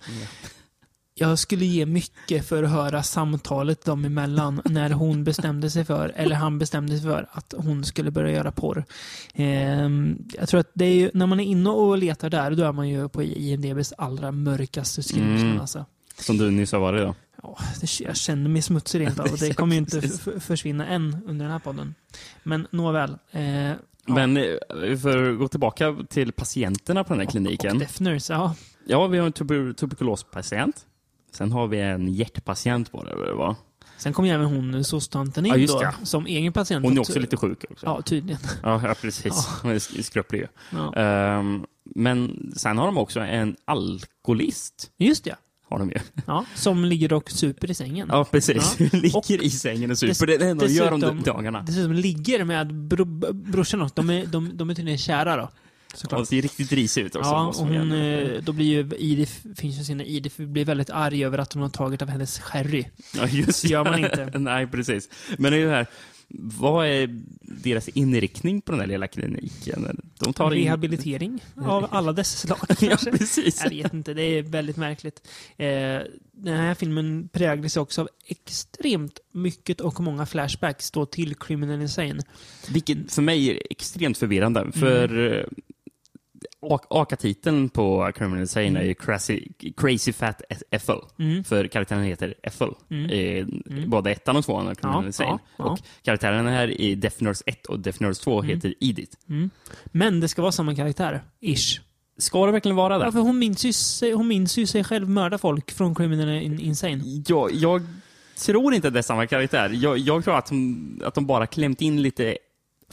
Jag 1.19 1.39
skulle 1.39 1.65
ge 1.65 1.85
mycket 1.85 2.47
för 2.47 2.63
att 2.63 2.69
höra 2.69 3.03
samtalet 3.03 3.85
dem 3.85 4.05
emellan 4.05 4.61
när 4.65 4.89
hon 4.89 5.23
bestämde 5.23 5.69
sig 5.69 5.85
för, 5.85 6.13
eller 6.15 6.35
han 6.35 6.59
bestämde 6.59 6.97
sig 6.97 7.01
för, 7.09 7.29
att 7.31 7.53
hon 7.57 7.83
skulle 7.83 8.11
börja 8.11 8.31
göra 8.31 8.51
porr. 8.51 8.85
Ehm, 9.33 10.17
jag 10.33 10.49
tror 10.49 10.59
att 10.59 10.71
det 10.73 10.85
är 10.85 10.93
ju, 10.93 11.11
när 11.13 11.25
man 11.25 11.39
är 11.39 11.43
inne 11.43 11.69
och 11.69 11.97
letar 11.97 12.29
där, 12.29 12.51
då 12.51 12.63
är 12.63 12.71
man 12.71 12.89
ju 12.89 13.09
på 13.09 13.23
IMDBs 13.23 13.93
allra 13.97 14.31
mörkaste 14.31 15.03
skrymslen 15.03 15.39
Mm. 15.49 15.59
alltså. 15.61 15.85
Som 16.19 16.37
du 16.37 16.51
nyss 16.51 16.71
har 16.71 16.79
varit 16.79 17.01
då. 17.01 17.15
Ja, 17.43 17.57
jag 17.99 18.15
känner 18.17 18.49
mig 18.49 18.61
smutsig 18.61 18.99
rent 18.99 19.19
av 19.19 19.25
och 19.31 19.37
det 19.37 19.53
kommer 19.53 19.73
ju 19.75 19.79
inte 19.79 20.01
försvinna 20.39 20.87
än 20.87 21.17
under 21.27 21.45
den 21.45 21.51
här 21.51 21.59
podden. 21.59 21.95
Men 22.43 22.67
nåväl. 22.71 23.17
Eh, 23.31 23.67
ja. 23.67 23.75
Men 24.05 24.37
eh, 24.37 24.97
för 25.01 25.31
att 25.31 25.39
gå 25.39 25.47
tillbaka 25.47 25.95
till 26.09 26.31
patienterna 26.31 27.03
på 27.03 27.13
den 27.13 27.19
här 27.19 27.25
Och 27.27 27.31
kliniken. 27.31 27.79
Death 27.79 28.01
Nurse, 28.01 28.33
ja. 28.33 28.55
Ja, 28.85 29.07
vi 29.07 29.17
har 29.17 29.25
en 29.25 29.31
tuber 29.33 29.73
tuberkulospatient. 29.73 30.85
Sen 31.31 31.51
har 31.51 31.67
vi 31.67 31.79
en 31.79 32.07
hjärtpatient 32.07 32.91
på 32.91 33.03
det, 33.03 33.25
det 33.25 33.33
var. 33.33 33.55
Sen 33.97 34.13
kom 34.13 34.25
ju 34.25 34.31
även 34.31 34.45
hon 34.45 34.83
soc-tanten 34.83 35.45
in 35.45 35.51
Ja, 35.51 35.57
just 35.57 35.73
då, 35.73 35.79
det. 35.79 35.93
som 36.03 36.25
egen 36.25 36.53
patient. 36.53 36.85
Hon 36.85 36.97
är 36.97 36.99
också 37.01 37.19
lite 37.19 37.37
sjuk 37.37 37.65
också. 37.69 37.85
Ja, 37.85 38.01
tydligen. 38.01 38.41
Ja, 38.63 38.81
ja 38.87 38.95
precis. 39.01 39.47
Hon 39.61 39.71
är 39.71 39.75
sk- 39.79 40.01
skröplig. 40.01 40.47
Ja. 40.71 40.93
Ehm, 40.95 41.65
men 41.95 42.51
sen 42.55 42.77
har 42.77 42.85
de 42.85 42.97
också 42.97 43.19
en 43.19 43.55
alkoholist. 43.65 44.91
Just 44.97 45.23
det. 45.23 45.35
Har 45.69 45.79
de 45.79 45.89
ju. 45.89 45.97
Ja, 46.27 46.45
som 46.55 46.85
ligger 46.85 47.13
och 47.13 47.31
super 47.31 47.71
i 47.71 47.73
sängen. 47.73 48.07
Ja, 48.11 48.25
precis. 48.31 48.75
Ja. 48.79 48.85
Ligger 48.99 49.43
i 49.43 49.49
sängen 49.49 49.91
och 49.91 49.97
super. 49.97 50.27
Det 50.27 50.33
är 50.35 50.39
det 50.39 50.47
enda 50.49 50.65
de 50.65 50.71
gör 50.73 50.91
om 50.91 51.21
dagarna. 51.25 51.61
Dessutom 51.61 51.93
ligger 51.93 52.43
med 52.43 52.73
bro, 52.73 53.05
brorsan 53.33 53.81
också. 53.81 53.93
De 53.95 54.09
är, 54.09 54.25
de, 54.25 54.57
de 54.57 54.69
är 54.69 54.75
tydligen 54.75 54.97
kära 54.97 55.35
då. 55.35 55.49
Såklart. 55.93 56.27
ser 56.27 56.41
riktigt 56.41 56.71
risig 56.71 57.01
ut 57.05 57.15
också. 57.15 57.29
Ja, 57.29 57.47
och 57.47 57.55
hon, 57.55 57.91
eh, 57.91 58.41
då 58.43 58.51
blir 58.53 58.65
ju 58.65 58.79
Edith, 58.99 59.33
finns 59.55 59.79
ju 59.79 59.83
sina 59.83 60.03
Edith 60.03 60.41
blir 60.41 60.65
väldigt 60.65 60.89
arg 60.89 61.25
över 61.25 61.37
att 61.37 61.53
hon 61.53 61.61
har 61.61 61.69
tagit 61.69 62.01
av 62.01 62.07
hennes 62.07 62.39
sherry. 62.39 62.85
Ja, 63.15 63.27
just 63.27 63.59
så 63.59 63.67
gör 63.67 63.83
man 63.83 63.99
inte. 63.99 64.31
Nej, 64.39 64.67
precis. 64.67 65.09
Men 65.37 65.51
det 65.51 65.57
är 65.57 65.61
ju 65.61 65.69
här, 65.69 65.87
vad 66.31 66.87
är 66.87 67.21
deras 67.41 67.87
inriktning 67.87 68.61
på 68.61 68.71
den 68.71 68.81
här 68.81 68.87
lilla 68.87 69.07
kliniken? 69.07 70.01
De 70.19 70.33
tar 70.33 70.53
in... 70.53 70.63
Rehabilitering 70.63 71.43
av 71.55 71.87
alla 71.91 72.11
dess 72.13 72.39
slag. 72.39 72.59
Ja, 72.81 72.97
precis. 73.11 73.61
Jag 73.63 73.69
vet 73.69 73.93
inte, 73.93 74.13
det 74.13 74.21
är 74.21 74.43
väldigt 74.43 74.77
märkligt. 74.77 75.27
Eh, 75.57 75.67
den 76.31 76.57
här 76.57 76.73
filmen 76.75 77.29
präglades 77.33 77.77
också 77.77 78.01
av 78.01 78.09
extremt 78.25 79.19
mycket 79.31 79.81
och 79.81 79.99
många 79.99 80.25
flashbacks 80.25 80.91
då 80.91 81.05
till 81.05 81.35
Criminal 81.35 81.81
Insane. 81.81 82.19
Vilket 82.69 83.13
för 83.13 83.21
mig 83.21 83.49
är 83.49 83.61
extremt 83.69 84.17
förvirrande. 84.17 84.59
Mm. 84.59 84.71
För 84.71 85.45
A- 85.49 85.63
AKA-titeln 86.89 87.69
på 87.69 88.11
Criminal 88.15 88.39
Insane 88.39 88.65
Mm. 88.67 88.81
är 88.81 88.85
ju 88.85 88.93
Crazy, 88.93 89.47
Crazy 89.77 90.13
Fat 90.13 90.41
Ethel. 90.71 90.97
För 91.45 91.67
karaktären 91.67 92.03
heter 92.03 92.33
Ethel. 92.43 92.69
I 93.11 93.45
både 93.87 94.11
ettan 94.11 94.35
och 94.37 94.45
tvåan 94.45 94.67
av 94.67 94.75
Criminal 94.75 94.93
Mm. 94.99 95.03
Ja, 95.03 95.07
Insane. 95.07 95.29
ja, 95.29 95.39
ja. 95.57 95.65
Och 95.65 95.79
karaktären 96.03 96.47
här 96.47 96.81
i 96.81 96.95
Death 96.95 97.23
Nurse 97.23 97.43
1 97.45 97.65
och 97.65 97.79
Death 97.79 98.01
Nurse 98.01 98.23
2 98.23 98.39
Mm. 98.43 98.55
heter 98.55 98.73
Edith. 98.79 99.17
Men 99.85 100.19
det 100.19 100.27
ska 100.27 100.41
vara 100.41 100.51
samma 100.51 100.75
karaktär. 100.75 101.21
Ish. 101.41 101.79
Ska 102.17 102.45
det 102.45 102.51
verkligen 102.51 102.75
vara 102.75 102.97
det? 102.97 103.05
Ja, 103.05 103.11
för 103.11 103.19
hon 103.19 103.39
minns, 103.39 103.65
ju 103.65 103.73
sig, 103.73 104.11
hon 104.11 104.27
minns 104.27 104.57
ju 104.57 104.65
sig 104.67 104.83
själv 104.83 105.09
mörda 105.09 105.37
folk 105.37 105.71
från 105.71 105.95
Criminal 105.95 106.29
in, 106.29 106.59
Insane. 106.59 107.01
Jag, 107.27 107.51
jag 107.53 107.81
tror 108.45 108.73
inte 108.73 108.87
att 108.87 108.93
det 108.93 108.99
är 108.99 109.03
samma 109.03 109.27
karaktär. 109.27 109.69
Jag, 109.73 109.97
jag 109.97 110.23
tror 110.23 110.37
att 110.37 110.45
de, 110.45 111.01
att 111.05 111.13
de 111.15 111.25
bara 111.25 111.47
klämt 111.47 111.81
in 111.81 112.01
lite 112.01 112.37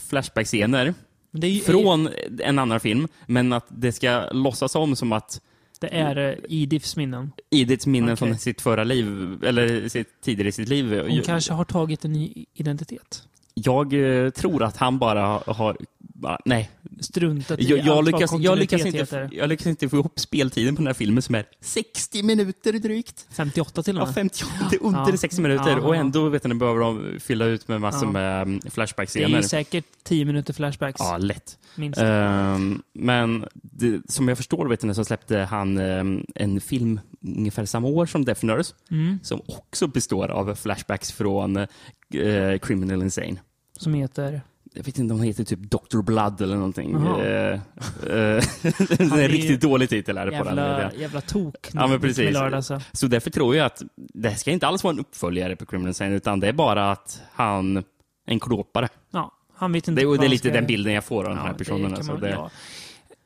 Flashback-scener 0.08 0.94
ju, 1.40 1.60
från 1.60 2.08
en 2.42 2.58
annan 2.58 2.80
film, 2.80 3.08
men 3.26 3.52
att 3.52 3.66
det 3.68 3.92
ska 3.92 4.28
låtsas 4.30 4.74
om 4.74 4.96
som 4.96 5.12
att 5.12 5.40
Det 5.80 5.88
är 5.88 6.18
uh, 6.18 6.34
Ediths 6.48 6.96
minnen. 6.96 7.32
Ediths 7.50 7.86
minnen 7.86 8.12
Okej. 8.12 8.16
från 8.16 8.38
sitt 8.38 8.60
förra 8.60 8.84
liv, 8.84 9.38
eller 9.44 9.88
sitt, 9.88 10.08
tidigare 10.24 10.48
i 10.48 10.52
sitt 10.52 10.68
liv. 10.68 11.00
Hon 11.08 11.22
kanske 11.22 11.52
har 11.52 11.64
tagit 11.64 12.04
en 12.04 12.12
ny 12.12 12.44
identitet. 12.54 13.22
jag 13.54 13.92
eh, 14.24 14.30
tror 14.30 14.62
att 14.62 14.76
han 14.76 14.98
bara 14.98 15.40
har... 15.46 15.76
Bara, 16.18 16.38
nej, 16.44 16.70
Struntat 17.00 17.58
i 17.60 17.64
jag, 17.64 17.78
jag, 17.78 17.88
allt 17.88 17.96
vad 17.96 18.04
lyckas, 18.04 18.32
jag, 18.40 18.58
lyckas 18.58 18.84
inte, 18.86 19.28
jag 19.32 19.48
lyckas 19.48 19.66
inte 19.66 19.88
få 19.88 19.96
ihop 19.96 20.18
speltiden 20.20 20.76
på 20.76 20.80
den 20.80 20.86
här 20.86 20.94
filmen 20.94 21.22
som 21.22 21.34
är 21.34 21.44
60 21.60 22.22
minuter 22.22 22.72
drygt. 22.72 23.26
58 23.30 23.82
till 23.82 23.96
och 23.96 24.02
Ja, 24.02 24.06
med. 24.06 24.14
58, 24.14 24.52
det 24.70 24.76
är 24.76 24.82
under 24.82 25.10
Ja. 25.10 25.16
60 25.16 25.40
minuter. 25.42 25.70
Ja, 25.70 25.80
och 25.80 25.96
ja. 25.96 26.00
ändå 26.00 26.28
vet 26.28 26.44
ni, 26.44 26.54
behöver 26.54 26.80
de 26.80 27.20
fylla 27.20 27.44
ut 27.44 27.68
med 27.68 27.80
massor 27.80 28.04
Ja. 28.08 28.12
med 28.12 28.42
mm, 28.42 28.58
det 28.62 28.68
är 28.68 28.70
Flashback-scener. 28.70 29.36
ju 29.36 29.42
säkert 29.42 29.84
10 30.04 30.24
minuter 30.24 30.52
flashbacks. 30.52 30.96
Ja, 30.98 31.18
lätt. 31.18 31.58
Minst. 31.74 32.00
Ehm, 32.00 32.82
men 32.92 33.44
det, 33.54 34.00
som 34.12 34.28
jag 34.28 34.36
förstår 34.36 34.66
vet 34.68 34.82
ni, 34.82 34.94
så 34.94 35.04
släppte 35.04 35.38
han 35.38 35.78
ehm, 35.78 36.24
en 36.34 36.60
film 36.60 37.00
ungefär 37.20 37.64
samma 37.64 37.88
år 37.88 38.06
som 38.06 38.24
Death 38.24 38.44
Nurse, 38.44 38.74
Mm. 38.90 39.18
som 39.22 39.40
också 39.46 39.86
består 39.86 40.28
av 40.28 40.54
flashbacks 40.54 41.12
från 41.12 41.56
eh, 41.56 42.58
Criminal 42.62 43.02
Insane. 43.02 43.36
Som 43.76 43.94
heter... 43.94 44.40
Jag 44.76 44.84
vet 44.84 44.98
inte 44.98 45.14
om 45.14 45.18
den 45.18 45.26
heter 45.26 45.44
typ 45.44 45.58
Dr. 45.58 46.02
Blood 46.02 46.40
eller 46.40 46.56
någonting. 46.56 46.94
Eh, 46.94 47.52
eh, 47.52 47.60
det 48.02 48.10
är 48.10 49.10
Han 49.10 49.18
är 49.18 49.22
en 49.22 49.28
riktigt 49.28 49.60
dålig 49.60 49.88
titel 49.88 50.18
är 50.18 50.26
det 50.26 50.38
på 50.38 50.44
den. 50.44 50.56
Jävla, 50.56 50.92
jävla 50.92 51.20
tok. 51.20 51.70
Ja, 51.72 51.86
men 51.86 52.00
precis. 52.00 52.32
Lördag, 52.32 52.54
alltså. 52.54 52.80
Så 52.92 53.06
därför 53.06 53.30
tror 53.30 53.56
jag 53.56 53.66
att 53.66 53.82
det 53.96 54.34
ska 54.34 54.50
inte 54.50 54.66
alls 54.66 54.84
vara 54.84 54.94
en 54.94 55.00
uppföljare 55.00 55.56
på 55.56 55.66
Criminal 55.66 55.88
Insane, 55.88 56.14
utan 56.14 56.40
det 56.40 56.48
är 56.48 56.52
bara 56.52 56.92
att 56.92 57.22
han 57.32 57.84
en 58.26 58.40
klåpare. 58.40 58.88
Ja, 59.10 59.32
han 59.54 59.72
vet 59.72 59.88
inte 59.88 60.02
Det, 60.02 60.06
och 60.06 60.14
det 60.14 60.20
är 60.20 60.22
han 60.22 60.30
lite 60.30 60.50
den 60.50 60.66
bilden 60.66 60.92
jag 60.92 61.04
får 61.04 61.24
av 61.24 61.30
den 61.30 61.38
här 61.38 61.54
personen. 61.54 61.90
det 61.90 61.96
alltså. 61.96 62.12
man, 62.12 62.20
det, 62.20 62.30
ja. 62.30 62.50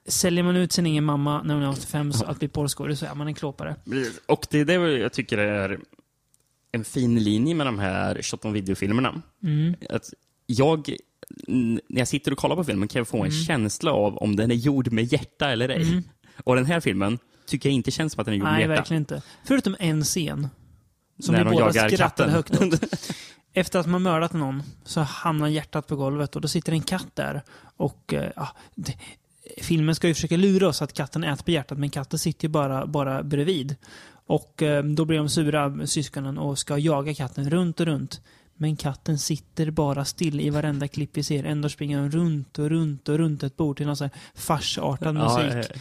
Säljer 0.06 0.44
man 0.44 0.56
ut 0.56 0.72
sin 0.72 0.86
egen 0.86 1.04
mamma 1.04 1.42
när 1.42 1.54
hon 1.54 1.62
är 1.62 1.70
85 1.70 2.12
så 2.12 2.24
att 2.24 2.38
bli 2.38 2.48
porrskådis 2.48 2.98
så 2.98 3.06
är 3.06 3.14
man 3.14 3.26
en 3.26 3.34
klåpare. 3.34 3.76
Och 4.26 4.46
det 4.50 4.60
är 4.60 4.64
det 4.64 4.98
jag 4.98 5.12
tycker 5.12 5.38
är 5.38 5.78
en 6.72 6.84
fin 6.84 7.22
linje 7.22 7.54
med 7.54 7.66
de 7.66 7.78
här 7.78 8.22
shot 8.22 8.44
on 8.44 8.52
video-filmerna. 8.52 9.22
Mm. 9.42 9.74
Att 9.90 10.12
jag, 10.46 10.96
när 11.48 11.80
jag 11.98 12.08
sitter 12.08 12.32
och 12.32 12.38
kollar 12.38 12.56
på 12.56 12.64
filmen 12.64 12.88
kan 12.88 13.00
jag 13.00 13.08
få 13.08 13.16
en 13.16 13.22
Mm. 13.30 13.32
känsla 13.44 13.92
av 13.92 14.16
om 14.16 14.36
den 14.36 14.50
är 14.50 14.54
gjord 14.54 14.92
med 14.92 15.12
hjärta 15.12 15.50
eller 15.50 15.68
ej. 15.68 16.02
Och 16.44 16.56
den 16.56 16.66
här 16.66 16.80
filmen 16.80 17.18
tycker 17.46 17.68
jag 17.68 17.74
inte 17.74 17.90
känns 17.90 18.12
som 18.12 18.20
att 18.20 18.24
den 18.26 18.34
är 18.34 18.38
gjord 18.38 18.44
Nej, 18.48 18.52
med 18.54 18.60
hjärta. 18.60 18.74
verkligen 18.80 19.02
inte. 19.02 19.22
Förutom 19.44 19.76
en 19.78 20.04
scen. 20.04 20.48
Som 21.20 21.34
När 21.34 21.44
vi 21.44 21.50
båda 21.50 21.72
skrattade 21.72 21.96
katten. 21.96 22.30
högt 22.30 22.62
åt. 22.62 22.84
Efter 23.52 23.78
att 23.78 23.86
man 23.86 24.02
mördat 24.02 24.32
någon 24.32 24.62
så 24.84 25.00
hamnar 25.00 25.48
hjärtat 25.48 25.86
på 25.86 25.96
golvet 25.96 26.36
och 26.36 26.42
då 26.42 26.48
sitter 26.48 26.72
en 26.72 26.80
katt 26.82 27.16
där. 27.16 27.42
Och 27.76 28.14
eh, 28.14 28.30
ja, 28.36 28.48
det, 28.74 28.94
filmen 29.62 29.94
ska 29.94 30.08
ju 30.08 30.14
försöka 30.14 30.36
lura 30.36 30.68
oss 30.68 30.82
att 30.82 30.92
katten 30.92 31.24
äter 31.24 31.44
på 31.44 31.50
hjärtat, 31.50 31.78
men 31.78 31.90
katten 31.90 32.18
sitter 32.18 32.44
ju 32.44 32.48
bara, 32.48 32.86
bara 32.86 33.22
bredvid. 33.22 33.76
Och 34.26 34.62
eh, 34.62 34.84
då 34.84 35.04
blir 35.04 35.18
de 35.18 35.28
sura, 35.28 35.86
syskonen, 35.86 36.38
och 36.38 36.58
ska 36.58 36.78
jaga 36.78 37.14
katten 37.14 37.50
runt 37.50 37.80
och 37.80 37.86
runt. 37.86 38.20
Men 38.62 38.76
katten 38.76 39.18
sitter 39.18 39.70
bara 39.70 40.04
still 40.04 40.40
i 40.40 40.50
varenda 40.50 40.88
klipp 40.88 41.10
vi 41.12 41.22
ser. 41.22 41.44
Ändå 41.44 41.68
springer 41.68 41.98
den 42.00 42.10
runt 42.10 42.58
och 42.58 42.68
runt 42.70 43.08
och 43.08 43.18
runt 43.18 43.42
ett 43.42 43.56
bord 43.56 43.76
till 43.76 43.86
någon 43.86 43.96
sån 43.96 44.10
farsartad 44.34 45.16
Ja, 45.16 45.38
musik. 45.42 45.70
eh, 45.70 45.80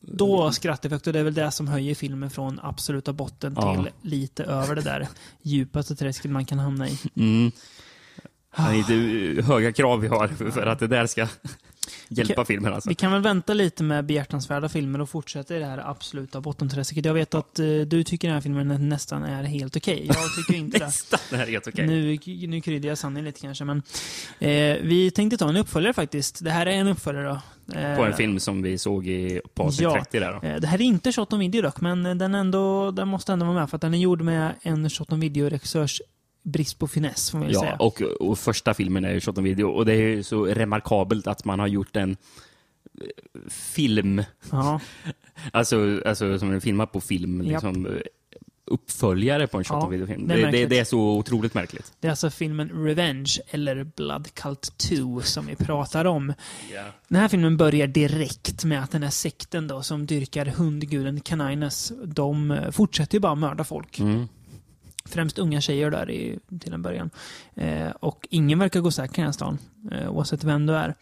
Då 0.00 0.52
skrattar 0.52 0.88
vi 0.88 0.96
och 0.96 1.00
det 1.12 1.18
är 1.18 1.22
väl 1.22 1.34
det 1.34 1.50
som 1.50 1.68
höjer 1.68 1.94
filmen 1.94 2.30
från 2.30 2.60
absoluta 2.62 3.12
botten 3.12 3.54
Ja. 3.56 3.74
till 3.74 3.92
lite 4.10 4.44
över 4.44 4.74
det 4.74 4.82
där 4.82 5.08
djupaste 5.42 5.96
träsket 5.96 6.30
man 6.30 6.44
kan 6.44 6.58
hamna 6.58 6.88
i. 6.88 6.98
Mm. 7.16 7.52
Det 8.56 8.62
är 8.62 8.74
inte 9.34 9.42
höga 9.42 9.72
krav 9.72 10.00
vi 10.00 10.08
har 10.08 10.28
för 10.50 10.66
att 10.66 10.78
det 10.78 10.86
där 10.86 11.06
ska 11.06 11.28
hjälpa 12.08 12.44
filmen. 12.44 12.72
Alltså. 12.74 12.88
Vi 12.88 12.94
kan 12.94 13.12
väl 13.12 13.22
vänta 13.22 13.54
lite 13.54 13.82
med 13.82 14.04
behjärtansvärda 14.04 14.68
filmer 14.68 15.00
och 15.00 15.10
fortsätta 15.10 15.56
i 15.56 15.58
det 15.58 15.66
här 15.66 15.90
absoluta 15.90 16.40
bottenträsket. 16.40 17.04
Jag 17.04 17.14
vet 17.14 17.34
att 17.34 17.58
eh, 17.58 17.66
du 17.66 18.04
tycker 18.04 18.28
den 18.28 18.34
här 18.34 18.40
filmen 18.42 18.88
nästan 18.88 19.22
är 19.24 19.42
helt 19.42 19.76
okej. 19.76 20.04
Jag 20.06 20.34
tycker 20.36 20.54
inte 20.54 20.78
det. 20.78 20.84
Nästan, 20.90 21.40
är 21.40 21.46
helt 21.46 21.66
okej. 21.66 21.86
Nu, 21.86 22.18
nu 22.46 22.60
kryddar 22.60 22.88
jag 22.88 22.98
sanningen 22.98 23.24
lite 23.24 23.40
kanske, 23.40 23.64
men 23.64 23.82
eh, 24.38 24.76
vi 24.82 25.10
tänkte 25.14 25.36
ta 25.36 25.48
en 25.48 25.56
uppföljare 25.56 25.92
faktiskt. 25.94 26.44
Det 26.44 26.50
här 26.50 26.66
är 26.66 26.70
en 26.70 26.88
uppföljare 26.88 27.28
då. 27.28 27.40
Eh, 27.78 27.96
På 27.96 28.04
en 28.04 28.12
film 28.14 28.40
som 28.40 28.62
vi 28.62 28.78
såg 28.78 29.06
i, 29.06 29.40
på 29.54 29.62
avsnitt 29.62 29.82
Ja. 29.82 29.94
30 29.94 30.20
där 30.20 30.32
då. 30.42 30.48
Eh, 30.48 30.56
Det 30.60 30.66
här 30.66 30.80
är 30.80 30.84
inte 30.84 31.12
Shot 31.12 31.32
on 31.32 31.38
Video 31.40 31.62
dock, 31.62 31.80
men 31.80 32.18
den, 32.18 32.34
ändå, 32.34 32.90
den 32.90 33.08
måste 33.08 33.32
ändå 33.32 33.46
vara 33.46 33.54
med 33.60 33.70
för 33.70 33.76
att 33.76 33.80
den 33.82 33.94
är 33.94 33.98
gjord 33.98 34.20
med 34.22 34.54
en 34.62 34.90
Shot 34.90 35.12
on 35.12 35.20
Video-regissörs 35.20 36.00
brist 36.42 36.78
på 36.78 36.88
finess, 36.88 37.30
får 37.30 37.38
man 37.38 37.48
ju 37.48 37.54
Ja, 37.54 37.60
säga. 37.60 37.76
och, 37.76 38.02
och 38.02 38.38
första 38.38 38.74
filmen 38.74 39.04
är 39.04 39.12
ju 39.12 39.20
shot 39.20 39.38
on 39.38 39.44
video 39.44 39.68
och 39.68 39.86
det 39.86 39.92
är 39.92 40.08
ju 40.08 40.22
så 40.22 40.44
remarkabelt 40.44 41.26
att 41.26 41.44
man 41.44 41.58
har 41.60 41.66
gjort 41.66 41.96
en 41.96 42.10
eh, 43.00 43.50
film, 43.50 44.22
Ja. 44.50 44.80
alltså, 45.52 46.00
alltså 46.06 46.38
som 46.38 46.52
är 46.52 46.60
filmad 46.60 46.92
på 46.92 47.00
film, 47.00 47.40
liksom, 47.40 47.86
eh, 47.86 47.92
uppföljare 48.64 49.46
på 49.46 49.58
en 49.58 49.64
shot 49.64 49.76
Ja, 49.80 49.84
on 49.84 49.90
video-film. 49.90 50.28
det 50.28 50.34
är 50.34 50.52
Det, 50.52 50.66
det, 50.66 50.78
är 50.78 50.84
så 50.84 51.00
otroligt 51.00 51.54
märkligt. 51.54 51.92
Det 52.00 52.06
är 52.08 52.10
alltså 52.10 52.30
filmen 52.30 52.68
Revenge, 52.84 53.36
eller 53.50 53.84
Blood 53.84 54.34
Cult 54.34 54.78
2, 54.78 55.20
som 55.20 55.46
vi 55.46 55.56
pratar 55.56 56.04
om. 56.04 56.32
Den 57.08 57.20
här 57.20 57.28
filmen 57.28 57.56
börjar 57.56 57.86
direkt 57.86 58.64
med 58.64 58.82
att 58.82 58.90
den 58.90 59.02
här 59.02 59.10
sekten 59.10 59.68
då, 59.68 59.82
som 59.82 60.06
dyrkar 60.06 60.46
hundguden 60.46 61.20
Canines, 61.20 61.92
de 62.04 62.50
eh, 62.50 62.70
fortsätter 62.70 63.14
ju 63.16 63.20
bara 63.20 63.34
mörda 63.34 63.64
folk. 63.64 63.98
Mm. 63.98 64.28
Främst 65.04 65.38
unga 65.38 65.60
tjejer 65.60 65.90
där 65.90 66.10
i, 66.10 66.38
till 66.60 66.72
en 66.72 66.82
början. 66.82 67.10
Eh, 67.54 67.90
och 67.90 68.26
ingen 68.30 68.58
verkar 68.58 68.80
gå 68.80 68.90
säker 68.90 69.14
i 69.14 69.16
den 69.16 69.24
här 69.24 69.32
stan, 69.32 69.58
eh, 69.92 70.10
oavsett 70.10 70.44
vem 70.44 70.66
du 70.66 70.76
är. 70.76 70.94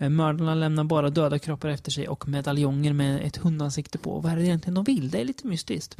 Eh, 0.00 0.08
mördarna 0.08 0.54
lämnar 0.54 0.84
bara 0.84 1.10
döda 1.10 1.38
kroppar 1.38 1.68
efter 1.68 1.90
sig 1.90 2.08
och 2.08 2.28
medaljonger 2.28 2.92
med 2.92 3.26
ett 3.26 3.36
hundansikte 3.36 3.98
på. 3.98 4.20
Vad 4.20 4.32
är 4.32 4.36
det 4.36 4.44
egentligen 4.44 4.74
de 4.74 4.84
vill? 4.84 5.10
Det 5.10 5.20
är 5.20 5.24
lite 5.24 5.46
mystiskt. 5.46 5.96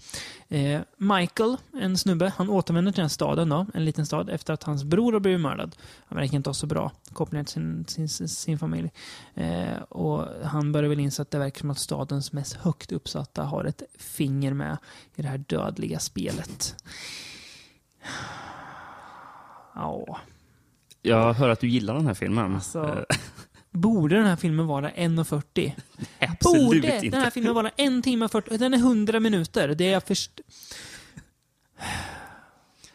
Eh, 0.48 0.80
Michael, 0.96 1.56
en 1.80 1.98
snubbe, 1.98 2.32
han 2.36 2.50
återvänder 2.50 2.92
till 2.92 2.96
den 2.96 3.04
här 3.04 3.08
staden 3.08 3.48
då, 3.48 3.66
en 3.74 3.84
liten 3.84 4.06
stad, 4.06 4.30
efter 4.30 4.54
att 4.54 4.62
hans 4.62 4.84
bror 4.84 5.12
har 5.12 5.20
blivit 5.20 5.40
mördad. 5.40 5.76
Han 6.06 6.18
verkar 6.18 6.36
inte 6.36 6.50
ha 6.50 6.54
så 6.54 6.66
bra 6.66 6.92
kopplingar 7.12 7.44
till 7.44 7.52
sin, 7.52 8.08
sin, 8.08 8.28
sin, 8.28 8.58
familj. 8.58 8.90
Eh, 9.34 9.82
och 9.88 10.26
han 10.44 10.72
börjar 10.72 10.88
väl 10.88 11.00
inse 11.00 11.22
att 11.22 11.30
det 11.30 11.38
verkar 11.38 11.60
som 11.60 11.70
att 11.70 11.78
stadens 11.78 12.32
mest 12.32 12.52
högt 12.52 12.92
uppsatta 12.92 13.42
har 13.42 13.64
ett 13.64 13.82
finger 13.98 14.54
med 14.54 14.76
i 15.16 15.22
det 15.22 15.28
här 15.28 15.38
dödliga 15.38 15.98
spelet. 15.98 16.76
Ja, 19.74 20.18
Jag 21.02 21.32
hör 21.34 21.48
att 21.48 21.60
du 21.60 21.68
gillar 21.68 21.94
den 21.94 22.06
här 22.06 22.14
filmen. 22.14 22.54
Alltså, 22.54 23.04
Eh, 23.10 23.16
borde 23.70 24.16
den 24.16 24.26
här 24.26 24.36
filmen 24.36 24.66
vara 24.66 24.90
1.40? 24.90 25.72
Absolut 26.20 26.66
Borde 26.66 26.76
inte. 26.94 27.08
den 27.16 27.20
här 27.20 27.30
filmen 27.30 27.54
vara 27.54 27.70
en 27.76 28.02
timme 28.02 28.24
och 28.24 28.30
40? 28.30 28.56
Den 28.58 28.74
är 28.74 28.78
100 28.78 29.20
minuter. 29.20 29.68
Det 29.68 29.92
är 29.92 30.00
först... 30.00 30.40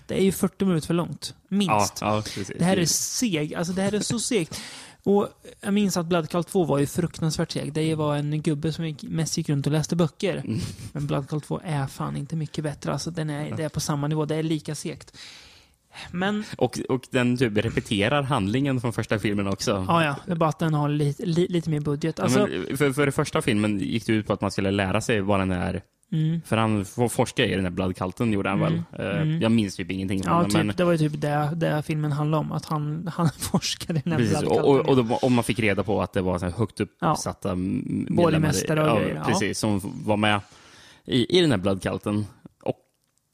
Det 0.08 0.18
är 0.20 0.22
ju 0.24 0.32
40 0.32 0.66
minuter 0.66 0.88
för 0.88 0.94
långt. 0.94 1.34
ja, 1.38 1.56
Minst. 1.56 2.02
ja, 2.02 2.22
precis. 2.22 2.52
Det 2.60 2.66
här 2.66 2.78
är 2.78 2.86
seg. 2.86 3.54
Alltså 3.56 3.74
det 3.74 3.82
här 3.82 3.94
är 3.94 4.00
så 4.00 4.20
segt. 4.20 4.62
Och 5.06 5.30
jag 5.62 5.74
minns 5.74 5.98
att 5.98 6.06
Blood 6.06 6.30
Cult 6.30 6.48
2 6.48 6.64
var 6.66 6.80
ju 6.80 6.86
fruktansvärt 6.86 7.52
seg. 7.52 7.74
Det 7.74 7.96
var 7.96 8.16
en 8.16 8.42
gubbe 8.42 8.74
som 8.74 8.86
gick, 8.88 9.04
mest 9.04 9.38
gick 9.38 9.50
runt 9.50 9.66
och 9.68 9.74
läste 9.74 9.96
böcker. 9.96 10.38
Mm. 10.38 10.60
Men 10.92 11.08
Blood 11.08 11.30
Cult 11.30 11.44
2 11.46 11.62
är 11.64 11.88
fan 11.88 12.18
inte 12.18 12.36
mycket 12.36 12.64
bättre. 12.64 12.92
Alltså 12.92 13.12
den 13.12 13.30
är, 13.30 13.58
det 13.58 13.64
är 13.64 13.70
på 13.70 13.80
samma 13.80 14.08
nivå. 14.08 14.26
Det 14.26 14.36
är 14.36 14.44
lika 14.44 14.76
segt. 14.76 15.18
Men, 16.12 16.44
Och, 16.58 16.80
och 16.90 17.02
den 17.12 17.38
typ 17.38 17.58
repeterar 17.58 18.24
handlingen 18.24 18.82
från 18.82 18.94
första 18.94 19.20
filmen 19.20 19.48
också. 19.48 19.86
ja 19.88 20.04
ja, 20.04 20.16
det 20.26 20.32
är 20.32 20.36
bara 20.36 20.50
att 20.50 20.60
den 20.60 20.74
har 20.74 20.90
lite, 20.90 21.26
li, 21.26 21.48
lite 21.50 21.70
mer 21.70 21.80
budget. 21.80 22.16
Ja, 22.18 22.24
Alltså, 22.24 22.48
men 22.48 22.78
för, 22.78 22.94
för 22.94 23.12
första 23.12 23.42
filmen 23.42 23.80
gick 23.80 24.06
det 24.06 24.14
ut 24.14 24.28
på 24.28 24.34
att 24.34 24.42
man 24.42 24.52
skulle 24.52 24.72
lära 24.72 25.02
sig 25.02 25.22
vad 25.22 25.40
den 25.40 25.52
är. 25.52 25.82
Mm. 26.16 26.42
För 26.46 26.58
han 26.58 26.86
forskade 27.10 27.50
i 27.50 27.56
den 27.56 27.64
här 27.64 27.72
Bloodculten, 27.72 28.34
gjorde 28.34 28.50
han 28.50 28.62
Mm, 28.62 28.84
väl? 28.92 29.06
Eh, 29.06 29.22
mm. 29.22 29.42
Jag 29.42 29.52
minns 29.52 29.76
typ 29.76 29.92
ingenting 29.92 30.24
från 30.24 30.34
Ja, 30.34 30.40
den. 30.42 30.50
typ, 30.50 30.66
Men, 30.66 30.76
det 30.76 30.84
var 30.84 30.92
ju 30.92 30.98
typ 30.98 31.22
det, 31.22 31.50
det 31.56 31.84
filmen 31.86 32.12
handlade 32.12 32.42
om. 32.42 32.52
Att 32.52 32.66
han, 32.66 33.12
han 33.16 33.30
forskade 33.38 34.00
i 34.00 34.02
den 34.04 34.12
här 34.12 34.20
precis, 34.20 34.40
Blood 34.40 34.58
och, 34.60 34.90
och, 34.90 35.00
och, 35.00 35.24
och 35.24 35.32
man 35.32 35.44
fick 35.44 35.60
reda 35.60 35.84
på 35.84 36.02
att 36.02 36.14
det 36.14 36.22
var 36.22 36.40
så 36.40 36.46
högt 36.46 36.80
uppsatta 36.80 37.50
ja. 37.50 37.56
Borgmästare 38.10 38.92
och 38.92 39.00
grejer, 39.00 39.16
ja. 39.16 39.24
Precis, 39.24 39.60
som 39.60 39.82
var 40.06 40.18
med 40.18 40.40
i, 41.06 41.38
i 41.38 41.42
den 41.42 41.52
här 41.52 41.58
Bloodculten. 41.58 42.26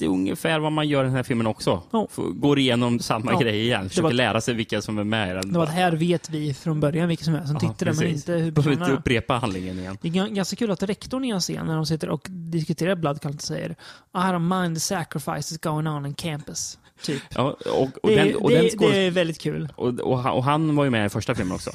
Det 0.02 0.06
är 0.06 0.10
ungefär 0.10 0.60
vad 0.60 0.72
man 0.72 0.88
gör 0.88 1.04
i 1.04 1.08
den 1.08 1.16
här 1.16 1.24
filmen 1.24 1.48
också. 1.48 1.84
Ja. 1.92 2.08
Går 2.34 2.60
igenom 2.60 3.00
samma 3.00 3.32
Ja. 3.32 3.40
grej 3.40 3.62
igen. 3.62 3.90
Försöker 3.90 4.04
var- 4.04 4.12
lära 4.14 4.42
sig 4.42 4.54
vilka 4.54 4.82
som 4.82 4.98
är 4.98 5.04
med 5.04 5.30
i 5.30 5.34
den. 5.34 5.52
Det 5.52 5.58
var 5.58 5.66
att 5.66 5.72
här 5.74 5.92
vet 5.92 6.30
vi 6.30 6.54
från 6.54 6.80
början 6.80 7.08
vilka 7.08 7.24
som 7.24 7.36
är 7.36 7.46
som 7.46 7.54
Ja, 7.54 7.60
tyckte 7.60 7.86
det, 7.86 7.92
men 7.92 8.00
precis. 8.00 8.16
inte 8.16 8.32
hur 8.32 8.52
Behöver 8.52 8.72
inte 8.72 8.80
personerna... 8.82 9.00
upprepa 9.00 9.34
handlingen 9.34 9.80
igen. 9.80 9.98
Det 10.02 10.08
är 10.08 10.12
gan- 10.12 10.34
ganska 10.34 10.56
kul 10.56 10.72
att 10.72 10.84
rektorn 10.84 11.24
i 11.26 11.30
en 11.30 11.40
scen 11.40 11.66
när 11.66 11.76
de 11.76 11.86
sitter 11.86 12.10
och 12.10 12.28
diskuterar 12.30 12.96
Blood 12.96 13.22
Cult 13.22 13.42
säger 13.42 13.70
I 13.72 14.18
don't 14.18 14.62
mind 14.64 14.76
the 14.76 14.80
sacrifices 14.80 15.58
going 15.58 15.88
on 15.88 16.06
in 16.06 16.14
campus. 16.14 16.80
Typ. 17.04 17.22
Ja, 17.36 17.58
och, 17.66 17.82
och, 18.04 18.10
det, 18.10 18.16
den, 18.16 18.36
och, 18.36 18.50
det, 18.50 18.56
den 18.56 18.66
det 18.66 18.72
skådes- 18.72 18.96
är 18.96 19.12
väldigt 19.12 19.40
kul. 19.42 19.70
och, 19.76 20.00
och, 20.00 20.20
han- 20.20 20.34
och 20.34 20.44
han 20.44 20.76
var 20.76 20.84
ju 20.84 20.90
med 20.90 21.06
i 21.06 21.10
första 21.10 21.36
filmen 21.36 21.56
också. 21.56 21.72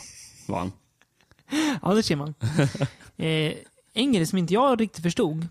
Var 0.46 0.58
han. 0.58 0.72
Ja, 1.82 1.94
det 1.94 2.02
ser 2.02 2.16
man. 2.16 2.34
eh, 3.16 3.52
en 3.94 4.12
grej 4.12 4.26
som 4.26 4.38
inte 4.38 4.54
jag 4.54 4.80
riktigt 4.80 5.02
förstod. 5.02 5.46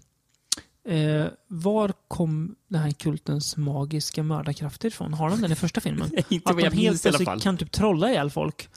Eh, 0.89 1.25
var 1.47 1.93
kom 2.07 2.55
den 2.67 2.81
här 2.81 2.91
kultens 2.91 3.57
magiska 3.57 4.23
mördarkrafter 4.23 4.87
ifrån? 4.87 5.13
Har 5.13 5.29
de 5.29 5.41
den 5.41 5.51
i 5.51 5.55
första 5.55 5.81
filmen? 5.81 6.11
Inte 6.29 6.49
Att 6.49 6.57
de 6.57 6.63
helt 6.63 6.75
minns 6.75 7.05
i 7.05 7.07
alla 7.07 7.17
plötsligt 7.17 7.25
fall. 7.29 7.41
kan 7.41 7.57
typ 7.57 7.71
trolla 7.71 8.09
ihjäl 8.11 8.29
folk. 8.29 8.69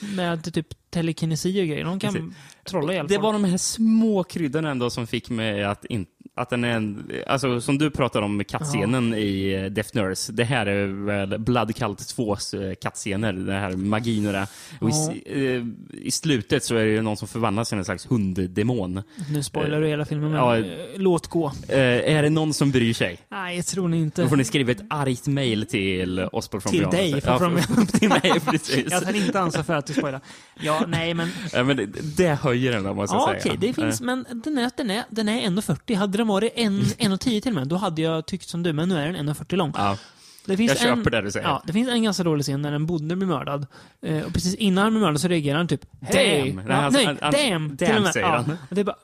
Med 0.16 0.54
typ 0.54 0.66
telekinesi 0.90 1.62
och 1.62 1.66
grejer. 1.66 1.84
De 1.84 1.98
kan 2.00 2.34
trolla 2.64 2.92
ihjäl 2.92 3.06
Det 3.08 3.14
folk. 3.14 3.22
var 3.24 3.32
de 3.32 3.44
här 3.44 3.56
små 3.56 4.24
kryddorna 4.24 4.70
ändå 4.70 4.90
som 4.90 5.06
fick 5.06 5.30
mig 5.30 5.64
att 5.64 5.84
in, 5.84 6.06
att 6.42 6.50
den 6.50 6.64
är 6.64 6.70
en, 6.76 7.10
alltså 7.26 7.60
som 7.60 7.78
du 7.78 7.90
pratar 7.90 8.22
om 8.22 8.44
kattscenen 8.44 9.14
i 9.14 9.52
eh, 9.64 9.64
Death 9.72 9.96
Nurse. 9.96 10.32
Det 10.32 10.44
här 10.44 10.66
är 10.66 10.86
väl 10.86 11.38
Blood 11.38 11.76
Cult 11.76 11.98
2s 11.98 12.68
eh, 12.68 12.74
kattscener, 12.74 13.32
det 13.32 13.52
här 13.52 13.70
magin 13.76 14.26
och 14.26 14.32
det. 14.32 14.46
Och 14.80 14.88
i, 14.88 14.92
s- 14.92 15.26
eh, 15.26 15.62
I 16.06 16.10
slutet 16.10 16.64
så 16.64 16.76
är 16.76 16.86
det 16.86 17.02
någon 17.02 17.16
som 17.16 17.28
förvandlas 17.28 17.68
till 17.68 17.78
en 17.78 17.84
slags 17.84 18.10
hunddemon. 18.10 19.02
Nu 19.30 19.42
spoilar 19.42 19.80
du 19.80 19.86
hela 19.86 20.04
filmen, 20.04 20.30
men 20.30 20.40
Ja. 20.40 20.64
låt 20.96 21.26
gå. 21.26 21.52
Är 21.68 22.22
det 22.22 22.30
någon 22.30 22.54
som 22.54 22.70
bryr 22.70 22.94
sig? 22.94 23.18
Nej, 23.28 23.56
jag 23.56 23.66
tror 23.66 23.88
ni 23.88 24.00
inte. 24.00 24.22
Då 24.22 24.28
får 24.28 24.36
ni 24.36 24.44
skriva 24.44 24.70
ett 24.72 24.82
argt 24.90 25.26
mail 25.26 25.66
till 25.66 26.20
oss 26.20 26.48
på 26.48 26.60
From 26.60 26.70
Till 26.70 26.80
Beyond. 26.80 26.94
dig, 26.96 27.22
Ja, 27.26 27.38
från 27.38 27.86
till 27.86 28.08
mig, 28.08 28.32
precis. 28.46 28.86
Jag 28.90 29.02
tar 29.04 29.16
inte 29.16 29.40
ansvar 29.40 29.62
för 29.62 29.74
att 29.74 29.86
du 29.86 29.92
spoilar. 29.92 30.20
Ja, 30.60 30.84
nej, 30.88 31.14
men... 31.14 31.28
Ja, 31.52 31.64
men 31.64 31.76
det, 31.76 31.86
det 32.16 32.28
höjer 32.34 32.72
den, 32.72 32.96
måste 32.96 33.16
jag 33.16 33.22
Ja, 33.22 33.26
säga. 33.42 33.54
okej, 33.54 33.68
det 33.68 33.72
finns, 33.82 34.00
men 34.00 34.26
den 34.44 34.58
är, 34.58 34.70
den 34.76 34.90
är, 34.90 35.04
den 35.10 35.28
är 35.28 35.40
1,40. 35.42 35.96
Hade 35.96 36.18
den 36.18 36.26
varit 36.32 36.52
en- 36.56 36.80
1,10 36.82 37.40
till 37.40 37.48
och 37.50 37.54
med, 37.54 37.68
då 37.68 37.76
hade 37.76 38.02
jag 38.02 38.26
tyckt 38.26 38.48
som 38.48 38.62
du, 38.62 38.72
men 38.72 38.88
nu 38.88 38.98
är 38.98 39.06
den 39.12 39.16
1,40 39.28 39.56
lång. 39.56 39.72
Ja, 39.76 39.96
Det 40.44 40.56
finns 40.56 40.68
jag 40.70 40.78
köper 40.80 40.92
en, 40.96 41.02
det 41.12 41.20
du 41.22 41.30
säger. 41.30 41.46
Ja, 41.48 41.62
det 41.66 41.72
finns 41.72 41.88
en 41.88 42.02
ganska 42.02 42.22
rolig 42.24 42.44
scen 42.44 42.62
när 42.62 42.72
en 42.72 42.86
bonde 42.86 43.16
blir 43.16 43.28
mördad. 43.28 43.66
Eh, 44.02 44.22
och 44.22 44.32
precis 44.32 44.54
innan 44.54 44.84
han 44.84 44.92
blir 44.92 45.00
mördad 45.00 45.20
så 45.20 45.28
reagerar 45.28 45.58
han 45.58 45.68
typ! 45.68 45.80
Damn! 46.00 46.12
Nej, 46.12 46.54
Ja, 46.68 46.74
han- 46.74 46.92
damn! 46.92 47.16
damn, 47.20 47.76
till 47.76 47.96
och 47.96 48.02
med. 48.02 48.12
säger 48.12 48.26
ja. 48.26 48.36
han. 48.46 48.50
Och 48.68 48.74
det 48.74 48.80
är 48.80 48.84
bara, 48.84 48.96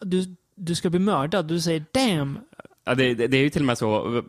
du, 0.00 0.36
du 0.54 0.74
ska 0.74 0.90
bli 0.90 0.98
mördad, 1.00 1.48
du 1.48 1.60
säger 1.60 1.84
damn! 1.92 2.38
Ja, 2.88 2.94
det, 2.94 3.14
det, 3.14 3.36
är 3.36 3.42
ju 3.42 3.50
till 3.50 3.62
och 3.62 3.66
med 3.66 3.78
så, 3.78 4.22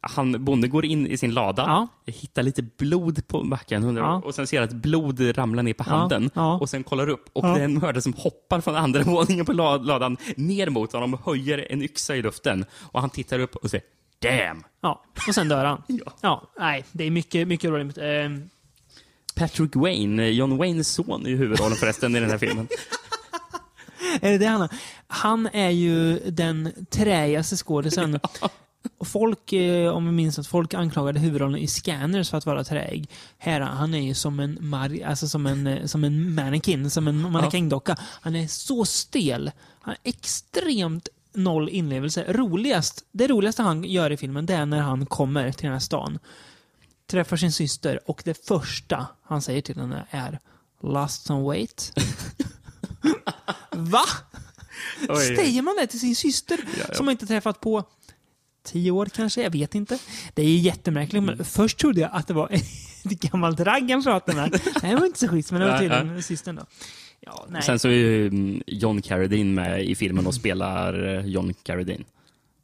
han, 0.00 0.44
bonden 0.44 0.70
går 0.70 0.84
in 0.84 1.06
i 1.06 1.16
sin 1.16 1.34
lada, 1.34 1.62
Ja. 1.62 1.88
hittar 2.12 2.42
lite 2.42 2.62
blod 2.62 3.26
på 3.28 3.42
backen 3.44 3.96
Ja. 3.96 4.22
och 4.24 4.34
sen 4.34 4.46
ser 4.46 4.62
att 4.62 4.72
blod 4.72 5.38
ramlar 5.38 5.62
ner 5.62 5.74
på 5.74 5.82
handen. 5.84 6.30
ja. 6.34 6.54
Och 6.58 6.70
sen 6.70 6.84
kollar 6.84 7.08
upp 7.08 7.24
och 7.32 7.42
det 7.42 7.48
är 7.60 7.64
en 7.64 7.74
mördare 7.74 8.02
som 8.02 8.12
hoppar 8.12 8.60
från 8.60 8.76
andra 8.76 9.02
våningen 9.06 9.44
på 9.46 9.52
la- 9.52 9.76
ladan 9.76 10.16
ner 10.36 10.70
mot 10.70 10.92
honom 10.92 11.14
och 11.14 11.20
höjer 11.24 11.66
en 11.70 11.82
yxa 11.82 12.16
i 12.16 12.22
luften. 12.22 12.64
Och 12.80 13.00
han 13.00 13.10
tittar 13.10 13.38
upp 13.38 13.56
och 13.56 13.70
säger 13.70 13.84
Damn! 14.22 14.62
Ja, 14.82 15.04
och 15.28 15.34
sen 15.34 15.48
dör 15.48 15.64
han. 15.64 15.82
Ja. 16.20 16.50
Nej, 16.58 16.84
det 16.92 17.04
är 17.04 17.10
mycket, 17.10 17.48
mycket 17.48 17.70
roligt. 17.70 17.98
Eh, 17.98 18.04
Patrick 19.36 19.76
Wayne, 19.76 20.28
John 20.30 20.56
Waynes 20.56 20.88
son 20.88 21.26
i 21.26 21.34
huvudrollen 21.34 21.76
förresten 21.76 22.16
i 22.16 22.20
den 22.20 22.30
här 22.30 22.38
filmen. 22.38 22.68
Är 24.20 24.30
det 24.32 24.38
det 24.38 24.46
han 24.46 24.60
har? 24.60 24.70
Han 25.14 25.48
är 25.52 25.70
ju 25.70 26.18
den 26.30 26.86
träigaste 26.90 27.56
skådisen. 27.56 28.20
Och 28.98 29.06
folk, 29.08 29.52
eh, 29.52 29.92
om 29.92 30.06
vi 30.06 30.12
minns 30.12 30.38
att 30.38 30.46
folk 30.46 30.74
anklagade 30.74 31.20
huvudrollen 31.20 31.60
i 31.60 31.66
Scanners 31.66 32.30
för 32.30 32.38
att 32.38 32.46
vara 32.46 32.64
träig. 32.64 33.08
Här, 33.38 33.60
han 33.60 33.94
är 33.94 33.98
ju 34.00 34.14
som 34.14 34.40
en, 34.40 34.58
mar- 34.58 35.06
alltså 35.06 35.28
som 35.28 35.46
en, 35.46 35.66
eh, 35.66 35.86
som 35.86 36.04
en 36.04 36.34
mannequin, 36.34 36.90
som 36.90 37.08
en 37.08 37.30
mannekängdocka. 37.32 37.96
Han 38.00 38.36
är 38.36 38.46
så 38.46 38.84
stel. 38.84 39.50
Han 39.80 39.90
har 39.94 40.10
extremt 40.10 41.08
noll 41.34 41.68
inlevelse. 41.68 42.24
Roligast, 42.28 43.04
det 43.12 43.28
roligaste 43.28 43.62
han 43.62 43.84
gör 43.84 44.10
i 44.10 44.16
filmen, 44.16 44.46
det 44.46 44.54
är 44.54 44.66
när 44.66 44.80
han 44.80 45.06
kommer 45.06 45.52
till 45.52 45.64
den 45.64 45.72
här 45.72 45.80
stan. 45.80 46.18
Träffar 47.10 47.36
sin 47.36 47.52
syster 47.52 48.00
och 48.10 48.22
det 48.24 48.46
första 48.46 49.06
han 49.22 49.42
säger 49.42 49.62
till 49.62 49.76
henne 49.78 50.06
är 50.10 50.38
Lost 50.82 51.24
some 51.26 51.48
weight. 51.50 51.92
Va? 53.70 54.04
Säger 55.36 55.62
man 55.62 55.76
det 55.76 55.86
till 55.86 56.00
sin 56.00 56.16
syster 56.16 56.58
ja. 56.78 56.94
som 56.94 57.06
man 57.06 57.12
inte 57.12 57.26
träffat 57.26 57.60
på 57.60 57.84
tio 58.64 58.90
år 58.90 59.06
kanske? 59.06 59.42
Jag 59.42 59.50
vet 59.50 59.74
inte. 59.74 59.98
Det 60.34 60.42
är 60.42 60.58
jättemärkligt. 60.58 61.22
Mm. 61.22 61.36
Men 61.36 61.44
först 61.44 61.78
trodde 61.78 62.00
jag 62.00 62.10
att 62.12 62.26
det 62.26 62.34
var 62.34 62.48
ett 62.52 62.70
gammalt 63.04 63.60
ragg 63.60 63.90
han 63.90 64.02
pratade 64.02 64.36
med. 64.36 64.60
Det 64.80 64.94
var 64.94 65.06
inte 65.06 65.18
så 65.18 65.28
schysst, 65.28 65.52
men 65.52 65.60
det 65.60 65.66
var 65.66 65.78
tydligen 65.78 66.22
systern 66.22 66.56
då. 66.56 66.62
Ja. 67.20 67.60
Sen 67.62 67.78
så 67.78 67.88
är 67.88 67.92
ju 67.92 68.26
mm, 68.26 68.62
John 68.66 69.02
Carradine 69.02 69.54
med 69.54 69.84
i 69.84 69.94
filmen 69.94 70.26
och 70.26 70.34
spelar 70.34 71.16
eh, 71.18 71.26
John 71.26 71.54
Carradine. 71.62 72.04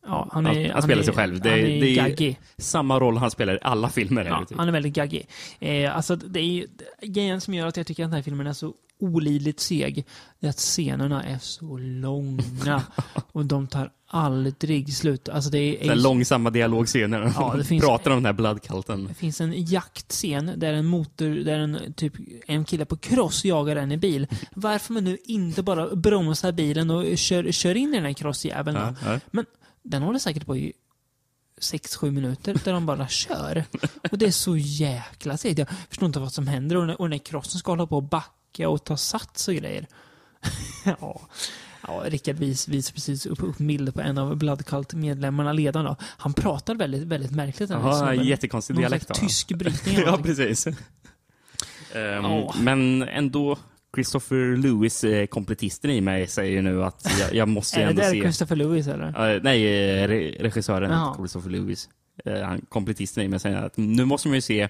Ja, 0.08 0.28
han, 0.32 0.46
Han, 0.46 0.56
är, 0.56 0.72
han 0.72 0.82
spelar 0.82 1.00
är, 1.00 1.04
sig 1.06 1.14
själv. 1.14 1.40
Det, 1.40 1.50
han 1.50 1.58
är 1.58 1.62
det 1.64 1.88
är 1.90 1.96
gaggig. 1.96 2.40
samma 2.58 3.00
roll 3.00 3.16
han 3.16 3.30
spelar 3.30 3.54
i 3.54 3.58
alla 3.62 3.88
filmer. 3.88 4.24
Här, 4.24 4.30
Ja, 4.30 4.44
typ. 4.48 4.58
han 4.58 4.68
är 4.68 4.72
väldigt 4.72 4.94
gaggig. 4.94 5.28
Eh, 5.60 5.96
alltså, 5.96 6.16
det 6.16 6.40
är 6.40 6.44
ju 6.44 6.66
grejen 7.02 7.40
som 7.40 7.54
gör 7.54 7.66
att 7.66 7.76
jag 7.76 7.86
tycker 7.86 8.04
att 8.04 8.10
den 8.10 8.16
här 8.16 8.22
filmen 8.22 8.46
är 8.46 8.52
så 8.52 8.74
olidligt 9.00 9.60
seg. 9.60 10.04
Det 10.40 10.46
är 10.46 10.50
att 10.50 10.56
scenerna 10.58 11.24
är 11.24 11.38
så 11.38 11.76
långa 11.78 12.82
och 13.32 13.46
de 13.46 13.66
tar 13.66 13.90
aldrig 14.10 14.94
slut. 14.94 15.28
Alltså 15.28 15.50
det 15.50 15.58
är, 15.84 15.88
här 15.88 15.96
långsamma 15.96 16.50
dialogscener. 16.50 17.32
Ja, 17.36 17.54
det 17.56 17.64
finns- 17.64 17.84
pratar 17.84 18.10
om 18.10 18.16
den 18.16 18.26
här 18.26 18.32
bloodculten. 18.32 19.04
Det 19.04 19.14
finns 19.14 19.40
en 19.40 19.64
jaktscen 19.64 20.52
där 20.56 20.72
en 20.72 20.86
motor, 20.86 21.44
där 21.44 21.58
en, 21.58 21.92
typ, 21.96 22.12
en 22.46 22.64
kille 22.64 22.84
på 22.84 22.96
cross 22.96 23.44
jagar 23.44 23.76
en 23.76 23.92
i 23.92 23.96
bil. 23.96 24.26
Varför 24.54 24.92
man 24.92 25.04
nu 25.04 25.18
inte 25.24 25.62
bara 25.62 25.94
bromsar 25.96 26.52
bilen 26.52 26.90
och 26.90 27.18
kör, 27.18 27.52
kör 27.52 27.74
in 27.74 27.88
i 27.88 27.96
den 27.96 28.04
här 28.04 28.12
crossjäveln? 28.12 28.76
Ja, 28.76 28.94
ja. 29.12 29.20
Men 29.30 29.46
den 29.90 30.02
håller 30.02 30.18
säkert 30.18 30.46
på 30.46 30.56
i 30.56 30.72
6-7 31.60 32.10
minuter 32.10 32.56
där 32.64 32.72
de 32.72 32.86
bara 32.86 33.08
kör. 33.08 33.64
Och 34.10 34.18
det 34.18 34.26
är 34.26 34.30
så 34.30 34.56
jäkla 34.56 35.36
segt. 35.36 35.58
Jag 35.58 35.68
förstår 35.88 36.06
inte 36.06 36.20
vad 36.20 36.32
som 36.32 36.46
händer 36.46 36.76
och 36.76 36.86
när, 36.86 37.00
och 37.00 37.10
när 37.10 37.18
crossen 37.18 37.58
ska 37.58 37.72
hålla 37.72 37.86
på 37.86 37.96
och 37.96 38.02
backa 38.02 38.68
och 38.68 38.84
ta 38.84 38.96
sats 38.96 39.48
och 39.48 39.54
grejer. 39.54 39.86
ja. 40.84 41.20
Ja, 41.86 42.02
Rickard 42.06 42.36
vis, 42.36 42.68
visar 42.68 42.92
precis 42.94 43.26
upp, 43.26 43.42
upp 43.42 43.56
bild 43.58 43.94
på 43.94 44.00
en 44.00 44.18
av 44.18 44.36
Bloodcult-medlemmarna, 44.36 45.52
ledaren 45.52 45.86
då. 45.86 45.96
Han 46.00 46.32
pratar 46.34 46.74
väldigt, 46.74 47.02
väldigt 47.02 47.30
märkligt. 47.30 47.68
snubben. 47.68 48.24
jättekonstig 48.24 48.74
Någon 48.74 48.80
dialekt. 48.80 49.08
va? 49.08 49.14
tysk 49.14 49.48
brytning. 49.52 49.98
ja, 50.06 50.18
precis. 50.22 50.66
Ehm, 50.66 50.76
Ja. 51.94 52.54
Men 52.60 53.02
ändå, 53.02 53.58
Christopher 53.94 54.56
Lewis, 54.56 55.04
eh, 55.04 55.26
kompletisten 55.26 55.90
i 55.90 56.00
mig, 56.00 56.26
säger 56.26 56.52
ju 56.52 56.62
nu 56.62 56.84
att 56.84 57.06
jag, 57.20 57.34
jag 57.34 57.48
måste 57.48 57.80
ju 57.80 57.82
Är 57.86 57.92
det 57.92 58.02
ändå 58.02 58.12
se... 58.12 58.20
Christopher 58.20 58.56
Lewis 58.56 58.86
eller? 58.86 59.34
Eh, 59.34 59.42
nej, 59.42 59.64
eh, 59.66 60.08
re- 60.08 60.42
regissören 60.42 60.90
Jaha. 60.90 61.16
Christopher 61.16 61.50
Lewis. 61.50 61.88
Uh, 62.26 62.42
han, 62.42 62.60
kompletisten 62.68 63.24
i 63.24 63.28
mig 63.28 63.40
säger 63.40 63.56
att 63.56 63.76
nu 63.76 64.04
måste 64.04 64.28
man 64.28 64.34
ju 64.34 64.40
se 64.40 64.68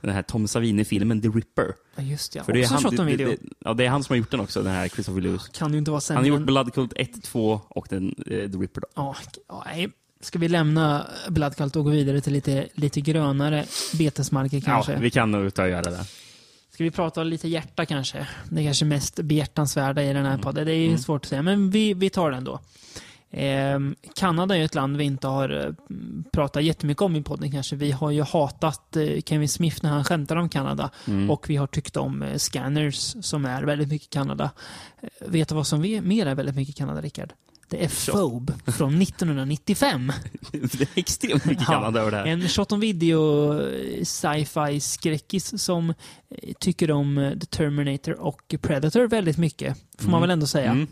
den 0.00 0.14
här 0.14 0.22
Tom 0.22 0.48
Savini-filmen 0.48 1.22
The 1.22 1.28
Ripper. 1.28 1.74
Ja, 1.96 2.02
just 2.02 2.32
det. 2.32 2.44
För 2.44 2.52
det 2.52 2.62
är, 2.62 2.68
han, 2.68 2.82
shot 2.82 2.96
det, 2.96 3.02
on 3.02 3.06
det, 3.06 3.12
video. 3.12 3.28
det, 3.28 3.36
ja, 3.58 3.74
det 3.74 3.84
är 3.84 3.88
han 3.88 4.04
som 4.04 4.12
har 4.12 4.18
gjort 4.18 4.30
den 4.30 4.40
också, 4.40 4.62
den 4.62 4.72
här 4.72 4.88
Christopher 4.88 5.20
Lewis. 5.20 5.48
Kan 5.48 5.72
ju 5.72 5.78
inte 5.78 5.90
vara 5.90 6.00
sämre 6.00 6.18
Han 6.18 6.30
har 6.30 6.38
gjort 6.38 6.46
Blood 6.46 6.74
Cult 6.74 6.92
1, 6.96 7.22
2 7.22 7.60
och 7.68 7.86
den, 7.90 8.14
eh, 8.26 8.50
The 8.50 8.58
Ripper. 8.58 8.80
Då. 8.80 8.86
Ja, 8.94 9.16
ja, 9.48 9.62
nej. 9.66 9.88
Ska 10.20 10.38
vi 10.38 10.48
lämna 10.48 11.06
Bloodcult 11.28 11.76
och 11.76 11.84
gå 11.84 11.90
vidare 11.90 12.20
till 12.20 12.32
lite, 12.32 12.68
lite 12.74 13.00
grönare 13.00 13.64
betesmarker 13.98 14.60
kanske? 14.60 14.92
Ja, 14.92 14.98
vi 14.98 15.10
kan 15.10 15.30
nog 15.30 15.54
ta 15.54 15.62
och 15.62 15.68
göra 15.68 15.90
det. 15.90 16.04
Ska 16.76 16.84
vi 16.84 16.90
prata 16.90 17.22
lite 17.22 17.48
hjärta 17.48 17.86
kanske? 17.86 18.26
Det 18.50 18.60
är 18.60 18.64
kanske 18.64 18.84
mest 18.84 19.20
behjärtansvärda 19.20 20.02
i 20.02 20.06
den 20.06 20.16
Mm. 20.16 20.30
här 20.32 20.38
podden. 20.38 20.66
Det 20.66 20.72
är 20.72 20.88
ju 20.90 20.98
svårt 20.98 21.24
att 21.24 21.28
säga, 21.28 21.42
men 21.42 21.70
vi, 21.70 21.94
vi 21.94 22.10
tar 22.10 22.30
den 22.30 22.44
då. 22.44 22.60
Ehm, 23.30 23.94
Kanada 24.14 24.54
är 24.54 24.58
ju 24.58 24.64
ett 24.64 24.74
land 24.74 24.96
vi 24.96 25.04
inte 25.04 25.26
har 25.26 25.66
eh, 25.66 25.72
pratat 26.32 26.64
jättemycket 26.64 27.02
om 27.02 27.16
i 27.16 27.22
podden 27.22 27.50
kanske. 27.52 27.76
Vi 27.76 27.90
har 27.92 28.10
ju 28.10 28.22
hatat 28.22 28.96
eh, 28.96 29.20
Kevin 29.26 29.48
Smith 29.48 29.78
när 29.82 29.90
han 29.90 30.04
skämtar 30.04 30.36
om 30.36 30.48
Kanada. 30.48 30.90
Mm. 31.06 31.30
Och 31.30 31.50
vi 31.50 31.56
har 31.56 31.66
tyckt 31.66 31.96
om 31.96 32.22
eh, 32.22 32.36
Scanners 32.36 33.14
som 33.20 33.44
är 33.44 33.62
väldigt 33.62 33.88
mycket 33.88 34.10
Kanada. 34.10 34.50
Eh, 35.02 35.08
vet 35.28 35.48
du 35.48 35.54
vad 35.54 35.66
som 35.66 35.80
vi- 35.80 36.00
mer 36.00 36.26
är 36.26 36.34
väldigt 36.34 36.56
mycket 36.56 36.76
Kanada, 36.76 37.00
Rickard? 37.00 37.32
Det 37.68 37.84
är 37.84 38.12
Phobe 38.12 38.52
från 38.66 39.02
1995. 39.02 40.12
det 40.52 40.80
är 40.80 40.88
extremt 40.94 41.44
mycket 41.44 41.66
Kanada 41.66 42.00
över 42.00 42.10
det 42.10 42.16
här. 42.16 42.26
En 42.26 42.48
shot 42.48 42.72
on 42.72 42.80
video 42.80 43.52
eh, 43.60 44.04
sci-fi 44.04 44.80
skräckis 44.80 45.62
som 45.62 45.90
eh, 45.90 45.94
tycker 46.60 46.90
om 46.90 47.18
eh, 47.18 47.38
The 47.38 47.46
Terminator 47.46 48.20
och 48.20 48.54
Predator 48.60 49.06
väldigt 49.08 49.38
mycket. 49.38 49.76
Får 49.98 50.04
man 50.10 50.14
Mm. 50.14 50.20
väl 50.20 50.30
ändå 50.30 50.46
säga. 50.46 50.70
Mm. 50.70 50.86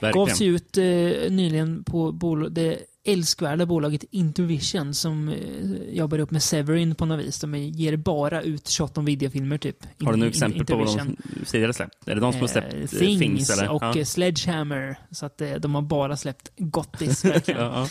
Gavs 0.00 0.02
Verkligen. 0.02 0.52
ju 0.52 0.56
ut 0.56 0.76
eh, 0.78 1.30
nyligen 1.32 1.84
på 1.84 2.12
bol- 2.12 2.48
det 2.54 2.78
älskvärda 3.04 3.66
bolaget 3.66 4.04
Intervision 4.10 4.94
som 4.94 5.28
eh, 5.28 5.94
jobbar 5.96 6.18
upp 6.18 6.30
med 6.30 6.42
Severin 6.42 6.94
på 6.94 7.06
något 7.06 7.20
vis. 7.26 7.40
De 7.40 7.54
ger 7.54 7.96
bara 7.96 8.42
ut 8.42 8.68
shot 8.68 8.98
on 8.98 9.04
video-filmer 9.04 9.58
typ. 9.58 9.76
Har 10.04 10.12
du 10.12 10.18
några 10.18 10.30
exempel 10.30 10.66
på 10.66 10.76
vad 10.76 10.96
de 10.98 11.16
tidigare 11.46 11.72
släppt? 11.72 12.08
Är 12.08 12.14
det 12.14 12.20
de 12.20 12.32
som 12.32 12.40
har 12.40 12.48
släppt 12.48 12.74
Eh, 12.74 12.80
eh, 12.80 12.86
Things, 12.88 13.18
Things? 13.20 13.50
eller? 13.50 13.70
och 13.70 13.82
ja. 13.82 13.98
eh, 13.98 14.04
Sledgehammer. 14.04 14.96
Så 15.10 15.26
att 15.26 15.40
eh, 15.40 15.52
de 15.54 15.74
har 15.74 15.82
bara 15.82 16.16
släppt 16.16 16.52
gottis 16.56 17.24
verkligen. 17.24 17.60
ja, 17.60 17.88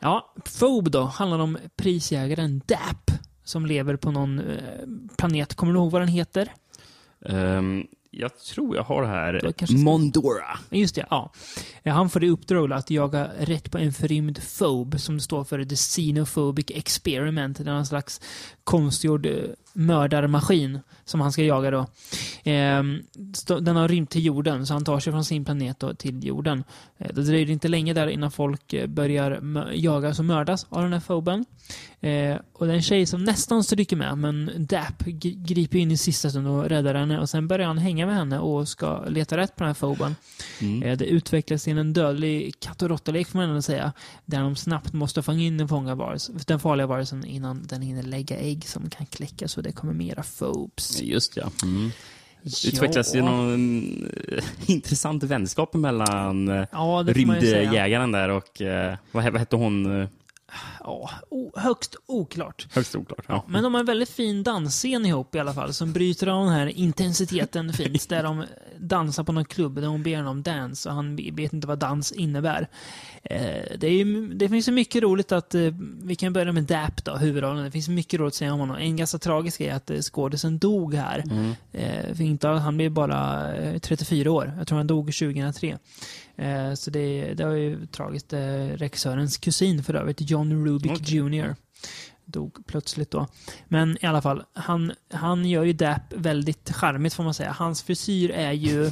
ja. 0.00 0.34
Då 0.90 1.02
handlar 1.02 1.38
om 1.38 1.58
prisjägaren 1.76 2.62
Dap 2.66 3.10
som 3.44 3.66
lever 3.66 3.96
på 3.96 4.10
någon 4.10 4.38
eh, 4.38 4.54
planet. 5.16 5.54
Kommer 5.54 5.72
du 5.72 5.78
ihåg 5.78 5.90
vad 5.90 6.02
den 6.02 6.08
heter? 6.08 6.52
Ehm, 7.26 7.86
jag 8.16 8.38
tror 8.38 8.76
jag 8.76 8.82
har 8.82 9.02
det 9.02 9.08
här. 9.08 9.52
Mondora. 9.84 10.58
Just 10.70 10.94
det, 10.94 11.06
ja. 11.10 11.32
Ja, 11.82 11.92
Han 11.92 12.10
får 12.10 12.24
i 12.24 12.30
uppdrag 12.30 12.72
att 12.72 12.90
jaga 12.90 13.30
rätt 13.38 13.70
på 13.70 13.78
en 13.78 13.92
förrymd 13.92 14.40
phobe 14.58 14.98
som 14.98 15.20
står 15.20 15.44
för 15.44 15.64
The 15.64 15.76
Xenophobic 15.76 16.66
Experiment. 16.68 17.64
Det 17.64 17.70
är 17.70 17.74
en 17.74 17.86
slags 17.86 18.20
konstgjord 18.64 19.26
eh, 19.26 19.32
mördarmaskin 19.74 20.80
som 21.04 21.20
han 21.20 21.32
ska 21.32 21.42
jaga 21.42 21.70
då. 21.70 21.86
Ehm, 22.44 23.02
den 23.60 23.76
har 23.76 23.88
rymt 23.88 24.10
till 24.10 24.24
jorden, 24.24 24.66
så 24.66 24.74
han 24.74 24.84
tar 24.84 25.00
sig 25.00 25.12
från 25.12 25.24
sin 25.24 25.44
planet 25.44 25.84
till 25.98 26.24
jorden. 26.24 26.64
Eh, 26.98 27.14
det 27.14 27.22
dröjer 27.22 27.50
inte 27.50 27.68
länge 27.68 27.92
där 27.92 28.06
innan 28.06 28.30
folk 28.30 28.72
eh, 28.72 28.86
börjar 28.86 29.40
jagas 29.74 30.18
och 30.18 30.24
mördas 30.24 30.66
av 30.68 30.82
den 30.82 30.92
här 30.92 31.00
phoben. 31.00 31.44
Eh, 32.00 32.36
och 32.52 32.66
det 32.66 32.72
är 32.72 32.76
en 32.76 32.82
tjej 32.82 33.06
som 33.06 33.24
nästan 33.24 33.64
stryker 33.64 33.96
med, 33.96 34.18
men 34.18 34.50
Dap 34.56 35.04
griper 35.20 35.78
in 35.78 35.90
i 35.90 35.96
sista 35.96 36.30
stund 36.30 36.48
och 36.48 36.64
räddar 36.64 36.94
henne. 36.94 37.20
Och 37.20 37.28
sen 37.30 37.48
börjar 37.48 37.66
han 37.66 37.78
hänga 37.78 38.06
med 38.06 38.14
henne 38.14 38.38
och 38.38 38.68
ska 38.68 39.04
leta 39.04 39.36
rätt 39.36 39.56
på 39.56 39.64
den 39.64 39.68
här 39.68 39.74
phoben. 39.74 40.16
Mm. 40.60 40.98
Det 40.98 41.04
utvecklas 41.04 41.64
till 41.64 41.78
en 41.78 41.92
dödlig 41.92 42.60
katt 42.60 42.82
och 42.82 42.88
råttalek 42.88 43.28
får 43.28 43.38
man 43.38 43.48
ändå 43.48 43.62
säga. 43.62 43.92
Där 44.24 44.40
de 44.40 44.56
snabbt 44.56 44.92
måste 44.92 45.22
fånga 45.22 45.42
in 45.42 45.58
den, 45.58 45.68
fånga 45.68 45.94
varelse, 45.94 46.32
den 46.46 46.60
farliga 46.60 46.86
varelsen 46.86 47.24
innan 47.24 47.62
den 47.62 47.82
hinner 47.82 48.02
lägga 48.02 48.36
ägg 48.36 48.64
som 48.64 48.90
kan 48.90 49.06
kläckas 49.06 49.56
och 49.56 49.62
det 49.64 49.72
kommer 49.72 49.92
mera 49.92 50.22
phobes. 50.38 51.02
Just 51.02 51.36
ja. 51.36 51.50
Mm. 51.62 51.90
Utvecklas 52.66 53.14
ju 53.14 53.22
någon 53.22 54.08
eh, 54.28 54.44
intressant 54.70 55.22
vänskap 55.22 55.74
mellan 55.74 56.48
eh, 56.48 56.66
Ja, 56.72 57.02
det 57.02 57.12
rymdjägaren 57.12 58.12
där 58.12 58.28
och 58.28 58.62
eh, 58.62 58.96
vad 59.12 59.24
hette 59.24 59.56
hon? 59.56 60.08
Ja, 60.80 61.10
högst 61.54 61.96
oklart. 62.06 62.66
Högst 62.70 62.96
oklart. 62.96 63.24
Ja. 63.28 63.44
Men 63.48 63.62
de 63.62 63.74
har 63.74 63.80
en 63.80 63.86
väldigt 63.86 64.10
fin 64.10 64.42
dansscen 64.42 65.06
ihop 65.06 65.34
i 65.34 65.38
alla 65.38 65.54
fall 65.54 65.74
som 65.74 65.92
bryter 65.92 66.26
av 66.26 66.44
den 66.44 66.54
här 66.54 66.66
intensiteten 66.66 67.72
fint. 67.72 68.08
Där 68.08 68.22
de 68.22 68.44
dansar 68.78 69.24
på 69.24 69.32
någon 69.32 69.44
klubb 69.44 69.74
där 69.74 69.86
hon 69.86 70.02
ber 70.02 70.16
honom 70.16 70.42
dans 70.42 70.86
och 70.86 70.92
han 70.92 71.16
vet 71.16 71.52
inte 71.52 71.66
vad 71.66 71.78
dans 71.78 72.12
innebär. 72.12 72.68
Eh, 73.22 73.76
det, 73.78 73.86
är 73.86 74.34
det 74.34 74.48
finns 74.48 74.68
ju 74.68 74.72
mycket 74.72 75.02
roligt 75.02 75.32
att, 75.32 75.54
eh, 75.54 75.70
vi 76.02 76.16
kan 76.16 76.32
börja 76.32 76.52
med 76.52 76.64
Dap 76.64 77.04
då, 77.04 77.16
huvudrollen. 77.16 77.64
Det 77.64 77.70
finns 77.70 77.88
mycket 77.88 78.20
roligt 78.20 78.32
att 78.32 78.34
säga 78.34 78.52
om 78.52 78.60
honom. 78.60 78.76
En 78.76 78.96
ganska 78.96 79.18
tragisk 79.18 79.58
grej 79.58 79.68
är 79.68 79.74
att 79.74 79.90
eh, 79.90 79.98
skådisen 79.98 80.58
dog 80.58 80.94
här. 80.94 81.24
Mm. 81.30 81.54
För 82.14 82.22
inte, 82.22 82.48
han 82.48 82.76
blev 82.76 82.90
bara 82.90 83.52
eh, 83.56 83.78
34 83.78 84.30
år. 84.30 84.52
Jag 84.58 84.68
tror 84.68 84.78
han 84.78 84.86
dog 84.86 85.06
2003. 85.06 85.78
Eh, 86.36 86.74
så 86.74 86.90
det, 86.90 87.34
det 87.34 87.44
var 87.44 87.54
ju 87.54 87.86
tragiskt. 87.86 88.32
Eh, 88.32 88.38
regissörens 88.56 89.36
kusin 89.36 89.84
för 89.84 89.94
övrigt, 89.94 90.30
John 90.30 90.66
Rubik 90.66 90.92
Okej. 90.92 91.16
Jr. 91.16 91.54
Dog 92.24 92.66
plötsligt 92.66 93.10
då. 93.10 93.26
Men 93.68 93.98
i 94.00 94.06
alla 94.06 94.22
fall, 94.22 94.44
han, 94.52 94.92
han 95.12 95.44
gör 95.44 95.64
ju 95.64 95.72
Dap 95.72 96.12
väldigt 96.16 96.72
charmigt 96.72 97.14
får 97.14 97.24
man 97.24 97.34
säga. 97.34 97.52
Hans 97.52 97.82
frisyr 97.82 98.30
är 98.30 98.52
ju, 98.52 98.90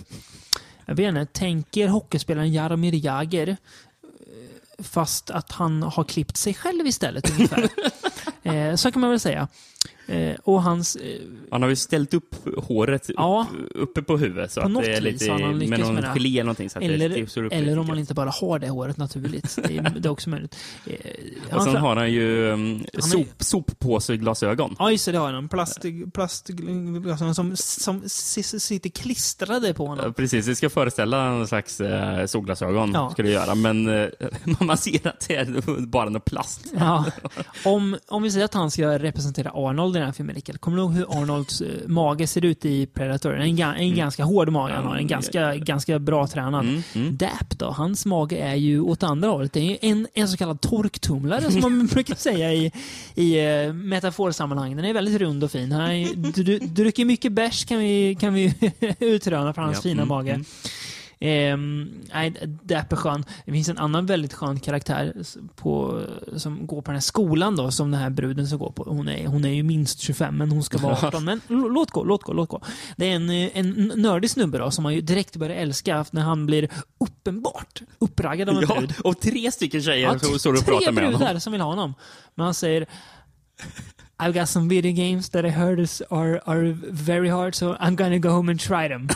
jag 0.87 0.94
vet 0.94 1.09
inte, 1.09 1.26
tänker 1.26 1.88
hockeyspelaren 1.88 2.52
Jaromir 2.52 3.05
Jagr 3.05 3.48
eh, 3.48 3.57
fast 4.78 5.31
att 5.31 5.52
han 5.52 5.83
har 5.83 6.05
klippt 6.05 6.37
sig 6.37 6.55
själv 6.55 6.87
istället 6.87 7.31
ungefär. 7.31 7.68
eh, 8.42 8.74
så 8.74 8.92
kan 8.92 9.00
man 9.00 9.11
väl 9.11 9.20
säga. 9.20 9.48
Eh, 10.12 10.37
och 10.44 10.62
hans 10.62 10.96
eh, 10.96 11.20
Han 11.51 11.62
har 11.62 11.68
ju 11.68 11.77
ställt 11.77 12.14
upp 12.14 12.35
håret 12.57 13.11
upp, 13.11 13.14
Ja. 13.18 13.46
uppe 13.75 14.03
på 14.03 14.16
huvudet 14.16 14.53
så 14.53 14.61
På 14.61 14.66
att 14.66 14.72
något 14.72 14.85
det 14.85 14.94
är 14.94 15.01
lite 15.01 15.31
han 15.33 15.59
med 15.59 15.81
någon 15.81 15.94
med 15.94 16.05
det. 16.05 16.09
gelé 16.14 16.29
eller 16.29 16.44
någonting. 16.44 16.70
Så 16.70 16.79
att 16.79 16.85
det 16.85 16.94
Eller, 16.94 17.11
upp 17.22 17.53
eller 17.53 17.62
lite 17.66 17.79
om 17.81 17.87
man 17.87 17.98
inte 17.98 18.14
bara 18.14 18.31
har 18.31 18.59
det 18.59 18.68
håret 18.68 18.96
naturligt. 18.96 19.59
Det 19.68 19.77
är, 19.79 19.90
det 20.01 20.09
är 20.09 20.12
också 20.12 20.31
möjligt. 20.31 20.57
Eh, 20.87 20.94
Och 21.51 21.53
han 21.53 21.64
sen 21.64 21.77
har 21.77 21.96
han 21.96 22.12
ju 22.12 22.48
um, 22.51 22.85
är- 22.92 23.01
sop, 23.01 23.29
soppåseglasögon. 23.38 24.77
Ja, 24.79 24.90
just 24.90 25.05
det, 25.07 25.12
det 25.12 25.18
har 25.18 25.33
han. 25.33 25.48
Plast, 25.48 25.85
plastglasögon 26.14 27.35
som, 27.35 27.57
som 27.57 28.03
s- 28.05 28.38
s- 28.38 28.64
sitter 28.64 28.90
klistrade 28.90 29.75
på 29.75 29.85
Ja, 29.85 29.88
honom. 29.88 30.14
Precis, 30.14 30.46
det 30.46 30.55
ska 30.57 30.70
föreställa 30.70 31.25
en 31.27 31.46
slags 31.46 31.81
eh, 31.81 32.27
solglasögon. 32.27 32.90
Ja. 32.94 33.11
Ska 33.11 33.22
det 33.22 33.31
göra. 33.31 33.55
Men 33.55 33.88
eh, 34.03 34.09
man 34.61 34.77
ser 34.77 35.07
att 35.09 35.29
det 35.29 35.37
är 35.37 35.81
bara 35.87 36.09
något 36.11 36.25
plast. 36.25 36.66
Ja. 36.79 37.05
Om, 37.64 37.96
om 38.09 38.22
vi 38.22 38.31
säger 38.31 38.44
att 38.44 38.55
han 38.55 38.70
ska 38.70 38.98
representera 38.98 39.51
Arnold 39.55 39.96
den 40.03 40.09
här 40.09 40.15
filmen, 40.15 40.35
Rickard. 40.35 40.61
Kommer 40.61 40.77
du 40.77 40.83
ihåg 40.83 40.93
hur 40.93 41.23
Arnolds 41.23 41.61
eh, 41.61 41.88
mage 41.88 42.27
ser 42.27 42.45
ut 42.45 42.65
i 42.65 42.87
Predator? 42.87 43.37
En, 43.37 43.59
en 43.59 43.97
ganska 43.97 44.25
hård 44.25 44.49
mage 44.49 44.75
han 44.75 44.85
har. 44.85 44.97
En 44.97 45.07
ganska, 45.07 45.55
ganska 45.57 45.99
bra 45.99 46.27
tränad. 46.27 46.65
Mm, 46.65 46.83
mm. 46.95 47.17
Dap 47.17 47.59
då, 47.59 47.71
hans 47.71 48.07
mage 48.07 48.37
är 48.37 48.55
ju 48.55 48.81
åt 48.81 49.03
andra 49.03 49.29
hållet. 49.29 49.53
Det 49.53 49.61
är 49.61 49.79
en, 49.81 50.07
en 50.15 50.29
så 50.29 50.37
kallad 50.37 50.61
torktumlare 50.61 51.51
som 51.51 51.61
man 51.61 51.87
brukar 51.93 52.15
säga 52.15 52.53
i, 52.53 52.73
i 53.15 53.47
eh, 53.47 53.73
metaforsammanhang. 53.73 54.77
Den 54.77 54.85
är 54.85 54.93
väldigt 54.93 55.21
rund 55.21 55.45
och 55.45 55.51
fin. 55.51 55.73
Han 55.73 56.05
dricker 56.75 57.05
mycket 57.05 57.33
bärs 57.33 57.65
kan 57.65 57.79
vi, 57.79 58.17
kan 58.21 58.35
vi 58.35 58.55
utröna 58.99 59.55
från 59.55 59.65
hans 59.65 59.77
Ja, 59.77 59.83
fina 59.83 60.03
mm, 60.03 60.09
mage. 60.09 60.41
Ehm, 61.25 61.91
nej, 62.15 62.35
Dap 62.63 62.93
är 62.93 62.97
skön. 62.97 63.25
Det 63.47 63.53
finns 63.53 63.69
en 63.69 63.79
annan 63.79 64.07
väldigt 64.07 64.33
skön 64.35 64.61
karaktär 64.61 65.15
på, 65.57 66.03
som 66.37 66.67
går 66.67 66.83
på 66.83 66.91
den 66.91 66.95
här 66.97 67.01
skolan 67.01 67.57
då, 67.57 67.71
som 67.71 67.91
den 67.91 68.01
här 68.01 68.11
bruden 68.11 68.47
som 68.49 68.59
går 68.59 68.71
på. 68.73 68.85
Hon 68.85 69.09
är, 69.09 69.27
hon 69.27 69.45
är 69.45 69.49
ju 69.49 69.63
minst 69.63 70.01
25, 70.01 70.37
men 70.37 70.51
hon 70.53 70.63
ska 70.65 70.79
vara 70.79 70.93
18. 71.07 71.25
Men 71.25 71.41
låt 71.49 71.91
gå, 71.91 72.05
låt 72.05 72.23
gå, 72.23 72.33
låt 72.33 72.49
gå. 72.49 72.63
Det 72.97 73.07
är 73.13 73.17
en, 73.17 73.31
eh, 73.31 73.51
en 73.55 73.93
nördig 73.97 74.31
snubbe 74.31 74.59
då, 74.59 74.71
som 74.71 74.83
man 74.83 74.95
ju 74.95 75.01
direkt 75.01 75.37
börjar 75.37 75.57
älska 75.57 76.05
när 76.11 76.23
han 76.23 76.47
blir 76.47 76.69
uppenbart 77.01 77.83
uppraggad 77.99 78.49
av 78.49 78.57
en 78.57 78.65
Ja, 78.69 78.75
brud. 78.75 78.95
och 79.05 79.21
tre 79.21 79.53
stycken 79.53 79.83
tjejer 79.83 80.07
Ja, 80.13 80.19
som 80.19 80.39
står 80.39 80.53
och 80.53 80.59
tre 80.59 80.73
pratar 80.75 80.93
med 80.93 81.05
honom. 81.05 81.19
brudar 81.19 81.39
som 81.39 81.53
vill 81.53 81.61
ha 81.61 81.69
honom. 81.71 81.95
Men 82.35 82.45
han 82.45 82.55
säger 82.55 82.87
I've 84.23 84.35
got 84.35 84.49
some 84.49 84.69
video 84.69 84.93
games 84.93 85.31
that 85.31 85.45
I 85.45 85.51
heard 85.51 85.81
is, 85.81 86.03
are, 86.11 86.41
are 86.47 86.73
very 86.93 87.29
hard 87.29 87.55
so 87.55 87.77
I'm 87.81 87.97
gonna 87.97 88.19
go 88.19 88.31
home 88.31 88.49
and 88.49 88.61
try 88.61 88.89
them. 88.89 89.09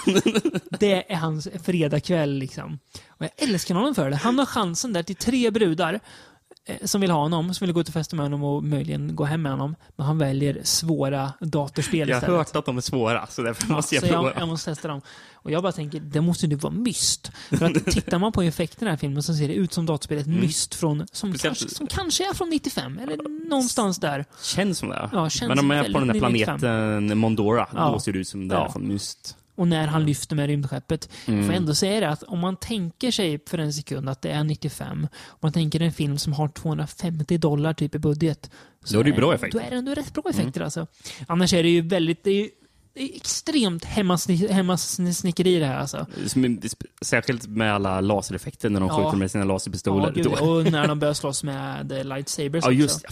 det 0.79 1.13
är 1.13 1.17
hans 1.17 1.49
fredagkväll 1.65 2.39
liksom. 2.39 2.79
Och 3.09 3.25
jag 3.25 3.31
älskar 3.37 3.75
honom 3.75 3.95
för 3.95 4.11
det. 4.11 4.17
Han 4.17 4.39
har 4.39 4.47
chansen 4.47 4.93
där 4.93 5.03
till 5.03 5.17
tre 5.17 5.51
brudar 5.51 6.01
som 6.85 7.01
vill 7.01 7.11
ha 7.11 7.19
honom, 7.23 7.55
som 7.55 7.65
vill 7.67 7.75
gå 7.75 7.85
till 7.85 7.93
festen 7.93 8.17
med 8.17 8.25
honom 8.25 8.43
och 8.45 8.65
möjligen 8.65 9.17
gå 9.17 9.25
hem 9.25 9.43
med 9.43 9.53
honom. 9.53 9.77
Men 9.97 10.07
han 10.07 10.19
väljer 10.19 10.61
svåra 10.63 11.33
datorspel 11.41 12.09
Jag 12.09 12.17
har 12.17 12.21
istället. 12.23 12.37
hört 12.39 12.57
att 12.57 12.65
de 12.67 12.77
är 12.77 12.81
svåra, 12.81 13.27
så 13.27 13.43
därför 13.43 13.69
måste 13.73 13.95
jag 13.95 14.05
Så 14.05 14.11
prova. 14.11 14.29
jag, 14.33 14.41
jag 14.43 14.49
måste 14.49 14.71
testa 14.71 14.89
dem. 14.89 15.01
Och 15.35 15.51
jag 15.51 15.63
bara 15.63 15.73
tänker, 15.73 16.01
det 16.01 16.21
måste 16.21 16.47
ju 16.47 16.57
vara 16.57 16.73
myst. 16.73 17.33
För 17.49 17.65
att 17.67 17.85
tittar 17.87 18.19
man 18.19 18.33
på 18.33 18.43
effekterna 18.43 18.81
i 18.81 18.85
den 18.85 18.91
här 18.91 18.97
filmen 18.99 19.23
så 19.23 19.35
ser 19.35 19.49
det 19.49 19.55
ut 19.55 19.73
som 19.73 19.87
datorspelet 19.87 20.27
Myst 20.27 20.75
från, 20.75 21.07
som, 21.13 21.33
kanske, 21.33 21.69
som 21.69 21.87
kanske 21.87 22.31
är 22.31 22.35
från 22.35 22.49
95, 22.51 22.99
eller 22.99 23.49
någonstans 23.49 23.99
där. 23.99 24.25
Känns 24.43 24.79
som 24.79 24.89
det. 24.89 25.11
Ja, 25.13 25.31
känns 25.31 25.49
Men 25.49 25.59
om 25.59 25.67
man 25.67 25.77
är 25.77 25.93
på 25.93 25.99
den 25.99 26.07
väldigt 26.21 26.45
planeten 26.45 27.19
Mondora, 27.19 27.69
Ja. 27.75 27.91
då 27.93 28.01
ser 28.01 28.13
det 28.13 28.19
ut 28.19 28.29
som 28.29 28.49
det 28.49 28.55
Ja. 28.55 28.67
är 28.67 28.73
från 28.73 28.89
Myst. 28.89 29.37
Och 29.57 29.69
när 29.69 29.87
han 29.87 30.05
lyfter 30.05 30.37
med 30.37 30.47
rymdskeppet. 30.47 31.09
Mm. 31.27 31.45
Får 31.45 31.53
jag 31.55 31.57
ändå 31.61 31.75
säga 31.75 32.01
det 32.01 32.09
att 32.09 32.23
om 32.23 32.39
man 32.39 32.57
tänker 32.57 33.11
sig 33.11 33.39
för 33.49 33.59
en 33.59 33.73
sekund 33.73 34.09
att 34.09 34.23
det 34.23 34.31
är 34.31 34.45
95, 34.45 35.09
om 35.29 35.39
man 35.41 35.53
tänker 35.53 35.81
en 35.81 35.93
film 35.93 36.19
som 36.19 36.33
har 36.33 36.49
250 36.49 37.39
dollar 37.39 37.75
typ 37.75 37.95
i 37.95 37.99
budget. 37.99 38.51
så 38.85 38.95
Då 38.95 39.01
är 39.01 39.05
det 39.05 39.11
ju 39.11 39.17
bra 39.17 39.35
effekter. 39.35 39.59
Då 39.59 39.67
är 39.67 39.71
det 39.71 39.77
ändå 39.77 39.95
rätt 39.95 40.13
bra 40.15 40.23
effekter 40.31 40.61
alltså. 40.61 40.87
Annars 41.27 41.53
är 41.55 41.63
det 41.63 41.69
ju 41.69 41.81
väldigt, 41.81 42.25
det 42.25 42.31
är 42.31 42.35
ju 42.35 42.49
extremt 42.95 43.85
hemmasni- 43.85 44.53
hemmasnickeri 44.53 45.59
det 45.59 45.67
här 45.67 45.79
alltså. 45.79 46.07
Särskilt 47.03 47.47
med 47.47 47.75
alla 47.75 48.01
lasereffekter 48.01 48.71
när 48.71 48.81
de 48.81 48.89
Ja. 48.89 49.05
skjuter 49.05 49.19
med 49.19 49.31
sina 49.31 49.45
laserpistoler. 49.45 50.13
Ja, 50.17 50.23
gud, 50.23 50.27
och 50.67 50.73
när 50.73 50.89
de 50.89 50.99
börjar 50.99 51.15
slåss 51.15 51.43
med 51.45 52.07
lightsabers 52.07 52.65
Ja, 52.65 52.71
just 52.73 53.03
det. 53.03 53.09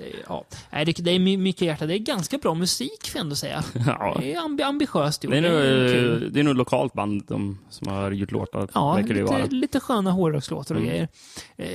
Eh, 0.00 0.04
det, 0.04 0.12
ja. 0.28 0.44
Nej, 0.70 0.84
det, 0.84 0.92
det 0.92 1.10
är 1.10 1.18
my- 1.18 1.36
mycket 1.36 1.62
hjärta. 1.62 1.86
Det 1.86 1.94
är 1.94 1.98
ganska 1.98 2.38
bra 2.38 2.54
musik, 2.54 3.08
får 3.08 3.18
jag 3.18 3.24
ändå 3.24 3.36
säga. 3.36 3.64
Ja. 3.86 4.16
Det 4.20 4.34
är 4.34 4.38
ambi 4.40 4.62
ambitiöst 4.62 5.24
gjort. 5.24 5.32
Det 5.32 5.38
är, 5.38 5.42
nog, 5.42 6.22
eh, 6.22 6.28
det 6.30 6.40
är 6.40 6.44
nog 6.44 6.56
lokalt 6.56 6.92
band 6.92 7.22
de, 7.28 7.58
som 7.70 7.88
har 7.88 8.10
gjort 8.10 8.30
låtar. 8.30 8.68
Ja, 8.74 8.94
det 9.02 9.14
ju 9.14 9.22
vara. 9.22 9.38
lite, 9.42 9.54
lite 9.54 9.80
sköna 9.80 10.10
hårdrockslåtar 10.10 10.74
och 10.74 10.80
Mm. 10.80 10.90
grejer. 10.90 11.08
Eh, 11.56 11.68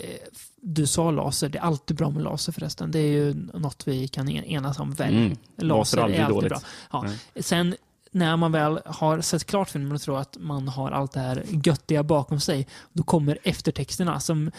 du 0.62 0.88
sa 0.88 1.12
laser. 1.12 1.50
Det 1.50 1.58
är 1.58 1.62
alltid 1.64 1.98
bra 1.98 2.10
med 2.10 2.24
laser 2.24 2.52
förresten. 2.52 2.92
Det 2.92 3.00
är 3.00 3.12
ju 3.12 3.34
något 3.54 3.88
vi 3.88 4.08
kan 4.08 4.30
en- 4.30 4.44
enas 4.46 4.80
om 4.80 4.92
väl. 4.94 5.14
Mm. 5.16 5.38
Laser 5.58 5.98
är 5.98 6.04
aldrig 6.04 6.28
dåligt. 6.28 6.50
bra. 6.50 6.60
Ja. 6.92 7.06
Sen 7.42 7.76
när 8.14 8.38
man 8.38 8.52
väl 8.52 8.80
har 8.86 9.22
sett 9.22 9.46
klart 9.46 9.70
filmen 9.70 9.92
och 9.92 10.02
tror 10.02 10.20
att 10.20 10.38
man 10.40 10.68
har 10.68 10.92
allt 10.92 11.12
det 11.12 11.20
här 11.20 11.44
göttiga 11.66 12.04
bakom 12.04 12.40
sig, 12.40 12.68
då 12.94 13.04
kommer 13.04 13.38
eftertexterna 13.44 14.20
som 14.20 14.52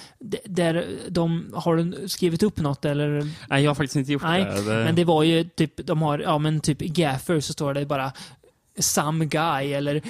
där 0.45 0.87
de 1.09 1.53
har 1.55 2.07
skrivit 2.09 2.43
upp 2.43 2.57
något 2.57 2.85
eller 2.85 3.29
Nej, 3.49 3.63
jag 3.63 3.71
har 3.71 3.75
faktiskt 3.75 3.97
inte 3.97 4.13
gjort 4.13 4.23
Nej, 4.23 4.45
det. 4.45 4.63
men 4.63 4.95
det 4.95 5.05
var 5.05 5.23
ju 5.23 5.45
typ, 5.45 5.87
de 5.87 6.03
har, 6.03 6.19
ja 6.19 6.39
men 6.39 6.61
typ 6.61 6.79
gaffer 6.79 7.41
så 7.41 7.53
står 7.53 7.75
det 7.75 7.87
bara 7.87 8.13
some 8.79 9.25
guy 9.25 9.73
eller 9.73 10.03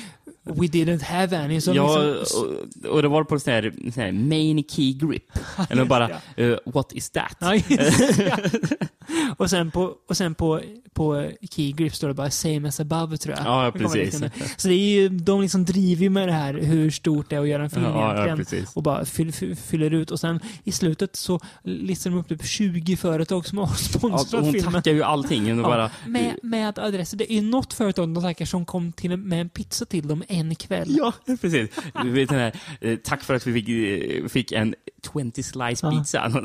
we 0.45 0.67
didn't 0.67 1.03
have 1.03 1.37
any. 1.37 1.61
Så 1.61 1.75
ja, 1.75 1.99
liksom, 1.99 2.57
och, 2.85 2.91
och 2.91 3.03
det 3.03 3.09
var 3.09 3.25
på 3.25 3.39
sån 3.39 3.53
här, 3.53 3.73
sån 3.95 4.03
här 4.03 4.13
main 4.13 4.65
key 4.69 4.93
grip. 4.93 5.39
Eller 5.71 5.85
bara, 5.85 6.11
eh, 6.37 6.57
what 6.65 6.93
is 6.93 7.11
that? 7.11 7.37
Ja. 7.41 7.55
och 9.37 9.51
sen 9.51 9.71
på, 9.71 9.93
och 10.09 10.17
sen 10.17 10.35
på, 10.35 10.61
på 10.93 11.31
key 11.51 11.73
grip 11.73 11.95
står 11.95 12.09
det 12.09 12.15
bara 12.15 12.31
same 12.31 12.69
as 12.69 12.81
above 12.81 13.17
tror 13.17 13.37
jag. 13.37 13.47
Ja, 13.47 13.73
precis. 13.73 13.95
liknande. 13.95 14.31
Så 14.57 14.69
det 14.69 14.75
är 14.75 15.01
ju, 15.01 15.09
de 15.09 15.41
liksom 15.43 15.65
driver 15.65 16.03
ju 16.03 16.11
med 16.11 16.29
det 16.29 16.33
här 16.33 16.55
hur 16.55 16.91
stort 16.91 17.31
det 17.31 17.37
är 17.37 17.41
att 17.41 17.49
göra 17.49 17.65
en 17.65 17.71
film 17.71 17.85
Ja, 17.85 17.91
ja, 17.91 18.13
egentligen. 18.25 18.39
precis. 18.39 18.77
och 18.77 18.83
bara 18.83 19.05
fyll, 19.05 19.33
fyll, 19.33 19.57
fyller 19.57 19.91
ut. 19.91 20.11
Och 20.11 20.21
sen 20.21 20.41
i 20.65 20.73
slutet 20.73 21.17
så 21.17 21.41
listar 21.63 22.11
de 22.11 22.19
upp 22.21 22.29
typ 22.29 22.45
20 22.47 22.97
företag 22.97 23.47
som 23.47 23.59
har 23.59 23.67
Ja, 23.71 23.75
sponsrat 23.75 24.43
hon 24.45 24.53
filmen. 24.53 24.73
tackar 24.73 24.93
ju 24.93 25.03
allting. 25.03 25.45
Hon 25.51 25.59
Ja, 25.59 25.63
bara, 25.65 25.91
med, 26.07 26.39
med 26.43 26.79
adresser. 26.79 27.17
Det 27.17 27.33
är 27.33 27.35
ju 27.35 27.43
något 27.43 27.73
företag 27.73 28.15
de 28.15 28.23
tackar 28.23 28.45
som 28.45 28.65
kom 28.65 28.93
till 28.93 29.17
med 29.17 29.41
en 29.41 29.49
pizza 29.49 29.85
till 29.85 30.09
dem 30.09 30.23
en 30.29 30.55
kväll. 30.55 30.97
Ja, 30.99 31.13
precis. 31.41 31.71
Vet 32.05 32.29
den 32.29 32.39
här, 32.39 32.53
eh, 32.81 32.97
tack 32.97 33.23
för 33.23 33.35
att 33.35 33.47
vi 33.47 33.53
fick, 33.53 33.69
eh, 33.69 34.29
fick 34.29 34.53
en 34.53 34.75
20 35.13 35.43
slice 35.43 35.87
Ja. 35.87 35.91
pizza. 35.91 36.33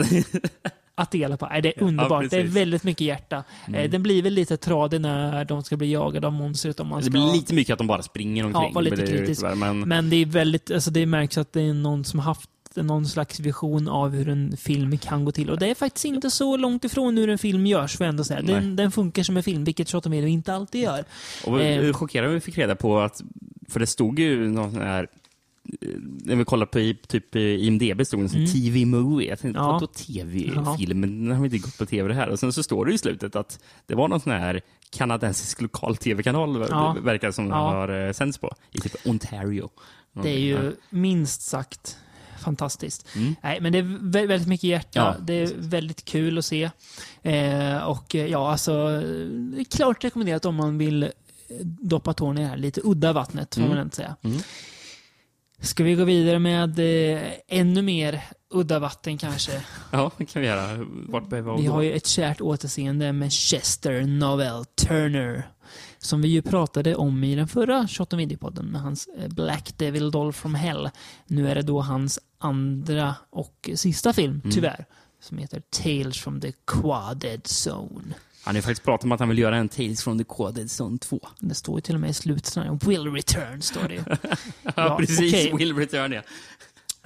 Att 1.00 1.12
dela 1.12 1.38
på. 1.38 1.46
Nej, 1.48 1.62
det 1.62 1.78
är 1.78 1.84
underbart. 1.84 2.30
det 2.30 2.38
är 2.38 2.44
väldigt 2.44 2.84
mycket 2.84 3.08
hjärta. 3.08 3.44
Eh, 3.74 3.90
Den 3.90 4.04
blir 4.04 4.24
väl 4.24 4.34
lite 4.34 4.58
tradig 4.58 5.02
när 5.02 5.46
de 5.46 5.64
ska 5.64 5.78
bli 5.78 5.92
jagade 5.92 6.28
av 6.28 6.34
monstret 6.34 6.80
om 6.80 6.88
man 6.88 6.98
Det 7.00 7.04
ska... 7.04 7.12
blir 7.12 7.34
lite 7.34 7.54
mycket 7.54 7.74
att 7.74 7.78
de 7.78 7.88
bara 7.88 8.02
springer 8.02 8.46
omkring. 8.46 8.74
var 8.74 8.82
lite 8.82 8.96
det 8.96 9.08
kritisk. 9.08 9.44
Men, 9.56 9.80
Men 9.80 10.10
det 10.10 10.16
är 10.16 10.26
väldigt, 10.26 10.72
alltså 10.72 10.92
det 10.92 11.06
märks 11.06 11.38
att 11.38 11.54
det 11.54 11.62
är 11.62 11.74
någon 11.74 12.06
som 12.06 12.20
haft 12.20 12.50
någon 12.76 13.06
slags 13.06 13.40
vision 13.40 13.88
av 13.88 14.10
hur 14.12 14.30
en 14.30 14.58
film 14.58 14.98
kan 14.98 15.26
gå 15.26 15.32
till. 15.32 15.50
Och 15.50 15.60
det 15.60 15.70
är 15.70 15.76
faktiskt 15.76 16.06
inte 16.06 16.30
så 16.30 16.58
långt 16.58 16.86
ifrån 16.86 17.18
hur 17.18 17.30
en 17.30 17.38
film 17.38 17.66
görs, 17.66 17.98
får 17.98 18.06
jag 18.06 18.10
ändå 18.10 18.24
säga. 18.24 18.42
Den, 18.42 18.76
den 18.76 18.92
funkar 18.92 19.24
som 19.24 19.38
en 19.38 19.44
film, 19.44 19.64
vilket 19.64 19.88
28 19.88 20.10
video 20.10 20.28
inte 20.28 20.54
alltid 20.54 20.82
gör. 20.82 21.04
och 21.46 21.62
eh, 21.62 21.82
vi 21.82 21.94
chockerade 21.94 22.34
vi 22.34 22.40
fick 22.40 22.58
reda 22.58 22.76
på 22.76 23.00
att, 23.00 23.22
för 23.70 23.80
det 23.80 23.88
stod 23.88 24.20
ju 24.20 24.48
någon 24.50 24.72
sån 24.72 24.82
här 24.82 25.04
eh, 25.04 25.08
när 26.26 26.36
vi 26.36 26.46
kollar 26.46 26.66
på 26.66 26.94
typ 27.08 27.36
i 27.36 27.66
IMDB 27.68 28.06
stod 28.08 28.20
det 28.30 28.36
Mm. 28.36 28.48
TV-movie. 28.48 29.30
Jag 29.30 29.40
tänkte, 29.40 29.60
Ja. 29.62 29.72
vadå 29.72 29.88
TV-film? 29.88 31.02
Den 31.02 31.32
har 31.38 31.46
inte 31.46 31.58
gått 31.58 31.78
på 31.78 31.86
TV 31.86 32.08
det 32.08 32.14
här. 32.14 32.30
Och 32.30 32.40
sen 32.40 32.54
så 32.54 32.64
står 32.64 32.86
det 32.86 32.94
i 32.94 32.98
slutet 32.98 33.36
att 33.36 33.60
det 33.86 33.96
var 33.96 34.08
någon 34.08 34.20
sån 34.20 34.32
här 34.34 34.62
kanadensisk 34.90 35.62
lokal 35.62 35.96
TV-kanal, 35.98 36.66
Ja. 36.70 36.96
verkar 37.02 37.32
som 37.32 37.48
Ja. 37.48 37.56
har 37.56 38.06
eh, 38.08 38.12
sänds 38.12 38.38
på, 38.38 38.52
i 38.72 38.80
typ 38.80 38.96
Ontario. 39.08 39.70
Det 40.24 40.30
är 40.30 40.40
ju 40.40 40.76
minst 40.90 41.42
sagt 41.42 41.98
fantastiskt. 42.40 43.08
Mm. 43.16 43.36
Nej, 43.44 43.62
men 43.62 43.72
det 43.72 43.78
är 43.80 43.84
vä- 43.84 44.28
väldigt 44.28 44.48
mycket 44.48 44.64
hjärta. 44.70 45.00
Ja, 45.00 45.16
det 45.26 45.34
är 45.34 45.52
väldigt 45.58 46.06
kul 46.06 46.38
att 46.38 46.46
se. 46.46 46.70
Eh, 47.22 47.78
och 47.78 48.16
eh, 48.16 48.26
ja, 48.28 48.52
alltså, 48.52 48.74
det 49.54 49.60
är 49.62 49.64
klart 49.78 50.04
rekommenderat 50.04 50.46
om 50.46 50.56
man 50.56 50.78
vill 50.78 51.04
eh, 51.04 51.10
doppa 51.64 52.14
tårna 52.14 52.40
i 52.42 52.44
det 52.44 52.50
här 52.50 52.58
lite 52.58 52.82
udda 52.84 53.14
vattnet, 53.14 53.56
får 53.56 53.62
Mm. 53.62 53.76
man 53.76 53.84
inte 53.86 53.96
säga. 53.96 54.16
Mm. 54.22 54.38
Ska 55.62 55.84
vi 55.84 55.96
gå 55.96 56.04
vidare 56.04 56.40
med 56.40 56.80
eh, 56.80 57.22
ännu 57.48 57.82
mer 57.82 58.22
udda 58.50 58.80
vatten 58.80 59.18
kanske? 59.18 59.52
Ja, 59.92 60.12
det 60.18 60.26
kan 60.26 60.42
vi 60.42 60.48
göra. 60.48 60.86
Vart 61.08 61.30
behöver 61.30 61.56
vi 61.56 61.62
Vi 61.62 61.68
har 61.68 61.82
ju 61.82 61.94
ett 61.94 62.08
kärt 62.08 62.42
återseende 62.42 63.14
med 63.14 63.32
Chester 63.34 64.02
Novell 64.02 64.66
Turner. 64.66 65.50
Som 65.98 66.22
vi 66.22 66.28
ju 66.28 66.42
pratade 66.42 66.96
om 66.96 67.24
i 67.24 67.36
den 67.36 67.48
förra 67.48 67.88
Shot 67.88 68.14
on 68.14 68.20
Video-podden 68.20 68.66
med 68.72 68.82
hans 68.82 69.08
eh, 69.18 69.28
Black 69.28 69.78
Devil 69.78 70.12
Doll 70.12 70.34
from 70.34 70.56
Hell. 70.56 70.90
Nu 71.28 71.50
är 71.50 71.56
det 71.56 71.62
då 71.62 71.82
hans 71.82 72.20
andra 72.38 73.16
och 73.30 73.70
sista 73.76 74.14
film, 74.14 74.42
Mm. 74.44 74.52
tyvärr. 74.56 74.86
Som 75.22 75.38
heter 75.38 75.62
Tales 75.70 76.18
from 76.18 76.42
the 76.42 76.52
Quaded 76.68 77.42
Zone. 77.68 78.14
Han 78.50 78.56
har 78.56 78.58
ju 78.58 78.62
faktiskt 78.62 78.84
pratat 78.84 79.04
om 79.04 79.12
att 79.12 79.20
han 79.20 79.30
vill 79.30 79.38
göra 79.38 79.58
en 79.58 79.70
Tales 79.70 80.04
from 80.04 80.18
the 80.18 80.24
Quaded 80.24 80.70
Zone 80.82 80.98
2. 80.98 81.20
Det 81.40 81.56
står 81.56 81.78
ju 81.78 81.82
till 81.82 81.96
och 81.96 82.02
med 82.02 82.10
i 82.10 82.14
slutet, 82.14 82.58
Will 82.88 83.12
Return, 83.12 83.62
står 83.62 83.88
det 83.88 83.94
ju. 83.94 84.04
Ja, 84.64 84.72
Ja, 84.76 84.98
precis. 84.98 85.34
okej. 85.34 85.54
Will 85.58 85.76
Return, 85.76 86.12
ja. 86.12 86.22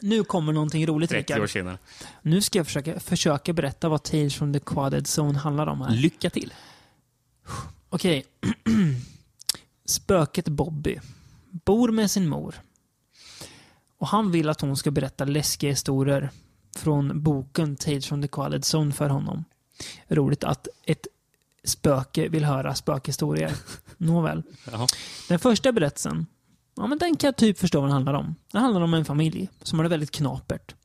Nu 0.02 0.24
kommer 0.24 0.54
någonting 0.54 0.88
roligt, 0.88 1.10
30 1.10 1.34
år 1.34 1.36
Rickard. 1.36 1.50
senare. 1.50 1.78
Nu 2.22 2.42
ska 2.42 2.60
jag 2.60 2.66
försöka, 2.66 3.00
försöka 3.00 3.54
berätta 3.54 3.90
vad 3.90 4.04
Tales 4.04 4.36
from 4.36 4.54
the 4.54 4.60
Quaded 4.60 5.06
Zone 5.20 5.40
handlar 5.40 5.68
om 5.68 5.82
här. 5.82 5.90
Lycka 5.96 6.30
till. 6.30 6.54
Okej. 7.90 8.26
Spöket 9.86 10.48
Bobby 10.48 11.00
bor 11.66 11.92
med 11.92 12.12
sin 12.12 12.28
mor. 12.28 12.56
Och 13.98 14.08
han 14.08 14.32
vill 14.32 14.50
att 14.50 14.62
hon 14.62 14.78
ska 14.78 14.92
berätta 14.92 15.26
läskiga 15.26 15.70
historier 15.70 16.30
från 16.76 17.24
boken 17.24 17.76
Tales 17.76 18.06
from 18.08 18.22
the 18.22 18.28
Qualed 18.28 18.64
Zone 18.76 18.94
för 18.94 19.10
honom. 19.10 19.44
Roligt 20.08 20.44
att 20.44 20.68
ett 20.86 21.08
spöke 21.64 22.30
vill 22.30 22.44
höra 22.46 22.76
spökhistorier. 22.76 23.52
Nåväl. 23.98 24.44
Jaha. 24.72 24.88
Den 25.30 25.40
första 25.40 25.72
berättelsen, 25.72 26.26
ja 26.76 26.88
men 26.88 26.98
den 26.98 27.16
kan 27.16 27.28
jag 27.28 27.36
typ 27.38 27.58
förstå 27.60 27.80
vad 27.80 27.90
den 27.90 27.94
handlar 27.94 28.14
om. 28.14 28.36
Den 28.52 28.62
handlar 28.62 28.82
om 28.82 28.94
en 28.94 29.06
familj 29.06 29.50
som 29.62 29.80
har 29.80 29.84
det 29.84 29.90
väldigt 29.90 30.12
knapert. 30.12 30.76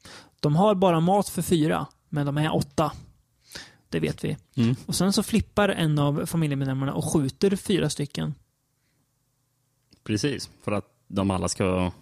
De 0.41 0.57
har 0.57 0.75
bara 0.75 1.01
mat 1.01 1.29
för 1.29 1.43
fyra, 1.43 1.87
men 2.09 2.27
de 2.27 2.39
är 2.39 2.55
åtta. 2.55 2.93
Det 3.89 4.01
vet 4.01 4.25
vi. 4.25 4.37
Mm. 4.55 4.77
Och 4.87 4.95
sen 4.95 5.13
så 5.13 5.23
flippar 5.23 5.69
en 5.69 5.99
av 5.99 6.27
familjemedlemmarna 6.27 6.95
och 6.95 7.13
skjuter 7.13 7.57
fyra 7.57 7.91
stycken. 7.91 8.35
Precis, 10.05 10.51
för 10.63 10.73
att 10.73 10.85
de 11.09 11.31
alla 11.31 11.49
ska 11.49 11.93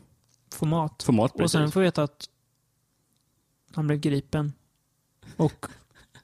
Få 0.55 0.67
mat. 0.67 1.03
få 1.03 1.13
mat. 1.13 1.41
Och 1.41 1.51
sen 1.51 1.73
får 1.73 1.81
vi 1.81 1.87
veta 1.87 2.03
att 2.03 2.29
han 3.75 3.87
blev 3.87 3.99
gripen. 4.01 4.53
Och 5.37 5.67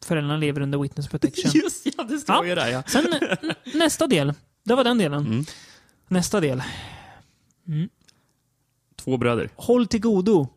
föräldrarna 0.01 0.37
lever 0.37 0.61
under 0.61 0.79
witness 0.79 1.09
protection. 1.09 1.51
Just 1.55 1.87
ja, 2.03 2.09
det 2.15 2.19
står 2.21 2.35
Ja. 2.37 2.47
ju 2.47 2.55
där 2.55 2.69
ja. 2.69 2.83
Sen 2.87 3.07
nästa 3.75 4.07
del. 4.07 4.33
Det 4.65 4.75
var 4.75 4.85
den 4.85 4.99
delen. 4.99 5.27
Mm. 5.27 5.45
Nästa 6.09 6.41
del. 6.41 6.62
Två 8.97 9.17
bröder. 9.17 9.51
Håll 9.57 9.87
till 9.87 10.01
godo. 10.01 10.49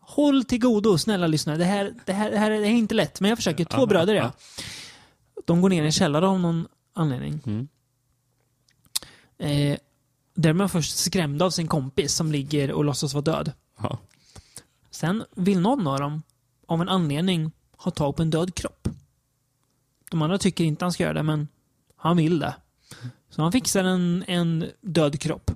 Håll 0.00 0.44
till 0.44 0.60
godo, 0.60 0.98
snälla 0.98 1.26
lyssnare. 1.26 1.56
Det 1.56 1.64
här, 1.64 1.94
det 2.04 2.12
här, 2.12 2.30
det 2.30 2.38
här 2.38 2.50
är 2.50 2.64
inte 2.64 2.94
lätt, 2.94 3.20
men 3.20 3.28
jag 3.28 3.38
försöker. 3.38 3.64
Två 3.64 3.80
Ja, 3.80 3.86
bröder, 3.86 4.14
ja. 4.14 4.32
De 5.44 5.60
går 5.60 5.68
ner 5.68 5.82
i 5.82 5.86
en 5.86 5.92
källare 5.92 6.26
av 6.28 6.40
någon 6.40 6.68
anledning. 6.92 7.40
Mm. 7.46 7.68
Eh, 9.38 9.78
där 10.34 10.50
är 10.50 10.54
man 10.54 10.68
först 10.68 10.96
skrämd 10.96 11.42
av 11.42 11.50
sin 11.50 11.68
kompis 11.68 12.14
som 12.14 12.32
ligger 12.32 12.72
och 12.72 12.84
låtsas 12.84 13.14
vara 13.14 13.22
död. 13.24 13.52
Ja. 13.82 13.98
Sen 14.90 15.24
vill 15.34 15.60
någon 15.60 15.86
av 15.86 15.98
dem, 16.00 16.22
av 16.66 16.80
en 16.82 16.88
anledning, 16.88 17.52
ha 17.76 17.90
tag 17.90 18.16
på 18.16 18.22
en 18.22 18.30
död 18.30 18.54
kropp. 18.54 18.88
De 20.16 20.22
andra 20.22 20.38
tycker 20.38 20.64
inte 20.64 20.84
han 20.84 20.92
ska 20.92 21.02
göra 21.02 21.12
det, 21.12 21.22
men 21.22 21.48
han 21.96 22.16
vill 22.16 22.38
det. 22.38 22.54
Så 23.30 23.42
han 23.42 23.52
fixar 23.52 23.84
en, 23.84 24.24
en 24.26 24.64
död 24.80 25.20
kropp. 25.20 25.50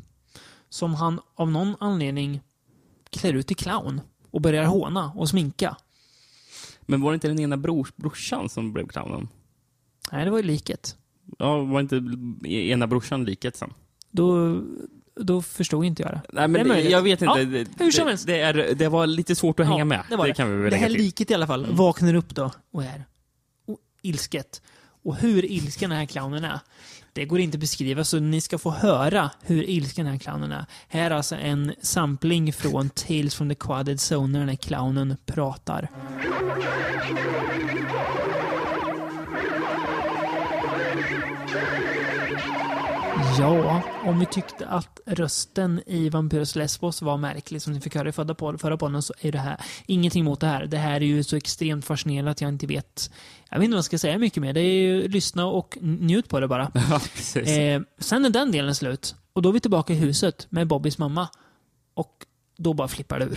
Som 0.69 0.95
han 0.95 1.21
av 1.35 1.51
någon 1.51 1.77
anledning 1.81 2.41
klär 3.11 3.33
ut 3.33 3.47
till 3.47 3.57
clown. 3.57 4.01
Och 4.31 4.41
börjar 4.41 4.65
håna 4.65 5.13
och 5.17 5.29
sminka. 5.29 5.77
Men 6.81 7.01
var 7.01 7.11
det 7.11 7.15
inte 7.15 7.29
den 7.29 7.41
ena 7.41 7.57
brors, 7.57 7.97
brorsan 7.97 8.49
som 8.49 8.73
blev 8.73 8.87
clownen? 8.87 9.29
Nej, 10.13 10.25
det 10.25 10.31
var 10.31 10.39
ju 10.39 10.45
liket. 10.45 10.97
Ja, 11.39 11.59
var 11.59 11.81
inte 11.81 12.03
ena 12.49 12.87
brorsan 12.87 13.25
liket 13.25 13.57
sen? 13.57 13.73
Då, 14.11 14.61
då 15.21 15.43
förstod 15.43 15.85
inte 15.85 16.03
jag 16.03 16.13
det. 16.13 16.23
Nej, 16.33 16.49
men 16.49 16.69
Det 16.69 16.75
det 16.75 16.81
jag 16.81 17.03
vet 17.03 17.23
inte. 17.23 17.39
Ja, 17.39 17.45
det, 17.45 17.85
hur 17.85 17.91
som 17.91 18.05
det, 18.05 18.11
helst. 18.11 18.27
det, 18.27 18.41
är, 18.41 18.75
det 18.75 18.89
var 18.89 19.07
lite 19.07 19.35
svårt 19.35 19.61
att 19.61 19.67
hänga 19.67 19.85
med. 19.85 20.05
Det, 20.11 20.17
var 20.17 20.27
det. 20.27 20.35
kan 20.35 20.51
vi 20.51 20.63
väl 20.63 20.71
det 20.71 20.77
här 20.77 20.89
liket 20.89 21.31
i 21.31 21.35
alla 21.35 21.47
fall 21.47 21.67
vaknar 21.67 22.15
upp 22.15 22.35
då 22.35 22.51
och 22.73 22.85
är 22.85 23.05
ilsket. 24.03 24.63
Och 25.03 25.17
hur 25.17 25.45
ilsken 25.45 25.91
den 25.91 25.99
här 25.99 26.07
clownen 26.07 26.45
är, 26.45 26.61
det 27.13 27.25
går 27.25 27.41
inte 27.41 27.57
att 27.57 27.61
beskriva, 27.61 28.05
så 28.05 28.19
ni 28.19 28.41
ska 28.41 28.59
få 28.59 28.71
höra 28.71 29.31
hur 29.43 29.71
ilsken 29.71 30.05
den 30.05 30.13
här 30.13 30.19
clownen 30.19 30.53
är. 30.53 30.67
Här 30.89 31.11
är 31.11 31.15
alltså 31.15 31.37
en 31.37 31.75
sampling 31.83 32.53
från 32.53 32.91
Tales 32.91 33.35
from 33.35 33.49
the 33.49 33.55
Quaded 33.55 33.99
Zone 34.13 34.33
när 34.33 34.39
den 34.39 34.49
här 34.49 34.57
clownen 34.57 35.17
pratar. 35.27 35.89
Ja, 43.39 43.83
om 44.05 44.19
vi 44.19 44.27
tyckte 44.27 44.67
att 44.67 45.01
rösten 45.07 45.81
i 45.87 46.09
Vampyrus 46.09 46.57
Lesbos 46.57 47.03
var 47.03 47.17
märklig 47.17 47.63
som 47.63 47.73
ni 47.73 47.81
fick 47.81 47.95
höra 47.95 48.09
i 48.09 48.13
förra 48.13 48.35
pod- 48.35 48.59
förra 48.61 48.77
podden 48.77 49.03
så 49.03 49.15
är 49.21 49.33
det 49.33 49.39
här 49.39 49.57
ingenting 49.87 50.25
mot 50.25 50.41
det 50.41 50.47
här. 50.47 50.67
Det 50.67 50.77
här 50.79 50.95
är 51.01 51.01
ju 51.05 51.23
så 51.25 51.37
extremt 51.37 51.85
fascinerande 51.85 52.31
att 52.31 52.41
jag 52.41 52.49
inte 52.49 52.67
vet 52.67 53.11
jag 53.51 53.59
vet 53.59 53.65
inte 53.65 53.75
vad 53.75 53.79
jag 53.79 53.85
ska 53.85 53.99
säga 53.99 54.19
mycket 54.19 54.41
mer. 54.43 54.53
Det 54.53 54.61
är 54.61 54.83
ju 54.83 55.09
lyssna 55.09 55.47
och 55.47 55.79
njut 55.81 56.29
på 56.29 56.41
det 56.41 56.49
bara. 56.49 56.71
Ja. 57.35 57.41
Eh, 57.41 57.81
sen 57.99 58.25
är 58.25 58.31
den 58.31 58.53
delen 58.53 58.75
slut. 58.75 59.15
Och 59.33 59.43
då 59.43 59.49
är 59.49 59.53
vi 59.53 59.61
tillbaka 59.61 59.93
i 59.93 59.97
huset 59.97 60.47
med 60.51 60.67
Bobbys 60.67 60.99
mamma. 60.99 61.29
Och 61.95 62.27
då 62.57 62.75
bara 62.75 62.89
flippar 62.89 63.19
det 63.19 63.25
ur. 63.25 63.33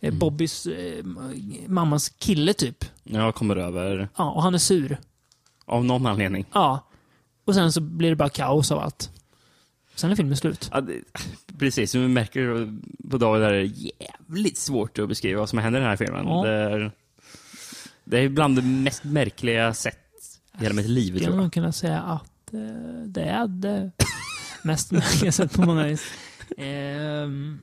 Eh, 0.00 0.08
Mm. 0.08 0.18
Bobbys 0.18 0.66
eh, 0.66 1.04
mammas 1.66 2.08
kille 2.08 2.54
typ. 2.54 2.84
Jag 3.02 3.34
kommer 3.34 3.56
över 3.56 4.08
Ja, 4.16 4.30
och 4.30 4.42
han 4.42 4.54
är 4.54 4.58
sur. 4.58 4.98
av 5.64 5.84
någon 5.84 6.06
anledning. 6.06 6.44
Ja. 6.52 6.80
Och 7.44 7.54
sen 7.54 7.72
så 7.72 7.80
blir 7.80 8.10
det 8.10 8.16
bara 8.16 8.28
kaos 8.28 8.70
av 8.72 8.78
allt. 8.78 9.10
Sen 9.94 10.10
är 10.10 10.16
filmen 10.16 10.36
slut. 10.36 10.68
Ja, 10.72 10.80
det, 10.80 11.00
precis, 11.58 11.90
som 11.90 12.00
vi 12.00 12.08
märker 12.08 12.72
på 13.10 13.18
David 13.18 13.42
är 13.42 13.52
det 13.52 13.64
jävligt 13.64 14.58
svårt 14.58 14.98
att 14.98 15.08
beskriva 15.08 15.40
vad 15.40 15.48
som 15.48 15.58
händer 15.58 15.80
i 15.80 15.82
den 15.82 15.90
här 15.90 15.96
filmen. 15.96 16.26
Ja. 16.26 16.42
Det, 16.44 16.50
är, 16.50 16.92
det 18.04 18.18
är 18.18 18.28
bland 18.28 18.56
det 18.56 18.62
mest 18.62 19.04
märkliga 19.04 19.74
sätt 19.74 19.98
i 20.60 20.62
hela 20.62 20.74
mitt 20.74 20.88
liv, 20.88 21.10
Skulle 21.12 21.24
tror 21.24 21.36
jag. 21.36 21.42
nog 21.42 21.52
kunna 21.52 21.72
säga 21.72 22.00
att 22.00 22.52
eh, 22.52 22.60
det 23.06 23.22
är 23.22 23.46
det 23.46 23.90
mest 24.62 24.90
märkliga 24.92 25.32
sätt 25.32 25.52
på 25.52 25.62
många 25.62 25.86
vis. 25.86 26.04
Ehm, 26.58 27.58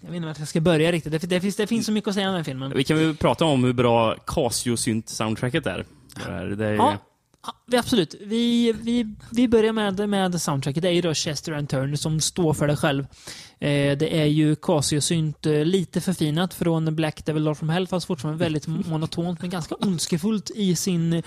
jag 0.00 0.08
vet 0.08 0.16
inte 0.16 0.26
vart 0.28 0.38
jag 0.38 0.48
ska 0.48 0.60
börja 0.60 0.92
riktigt. 0.92 1.12
Det, 1.12 1.18
det, 1.26 1.40
finns, 1.40 1.56
det 1.56 1.66
finns 1.66 1.86
så 1.86 1.92
mycket 1.92 2.08
att 2.08 2.14
säga 2.14 2.26
om 2.26 2.32
den 2.32 2.38
här 2.38 2.44
filmen. 2.44 2.72
Vi 2.76 2.84
kan 2.84 2.96
väl 2.98 3.16
prata 3.16 3.44
om 3.44 3.64
hur 3.64 3.72
bra 3.72 4.14
Casio-synt-soundtracket 4.26 5.66
är. 5.66 5.84
det 6.14 6.22
här. 6.32 6.44
Det 6.46 6.66
är, 6.66 6.72
Ja, 6.74 6.98
ja, 7.46 7.54
vi- 7.66 7.76
absolut. 7.76 8.14
Vi, 8.20 8.72
vi, 8.72 9.14
vi 9.30 9.48
börjar 9.48 9.72
med, 9.72 10.08
med 10.08 10.40
soundtracket. 10.42 10.82
Det 10.82 10.88
är 10.88 10.92
ju 10.92 11.00
då 11.00 11.14
Chester 11.14 11.52
and 11.52 11.68
Turner 11.68 11.96
som 11.96 12.20
står 12.20 12.54
för 12.54 12.66
det 12.66 12.76
själv. 12.76 13.02
Eh, 13.60 13.98
det 13.98 14.20
är 14.20 14.24
ju 14.26 14.54
Casio-synt, 14.56 15.46
eh, 15.46 15.64
lite 15.64 16.00
förfinat 16.00 16.54
från 16.54 16.96
Black 16.96 17.24
Devil 17.26 17.42
Lord 17.42 17.56
from 17.56 17.68
Hell, 17.68 17.86
fast 17.88 18.06
fortfarande 18.06 18.44
väldigt 18.44 18.66
monotont, 18.86 19.40
men 19.40 19.50
ganska 19.50 19.74
ondskefullt 19.74 20.50
i 20.54 20.76
sin 20.76 21.22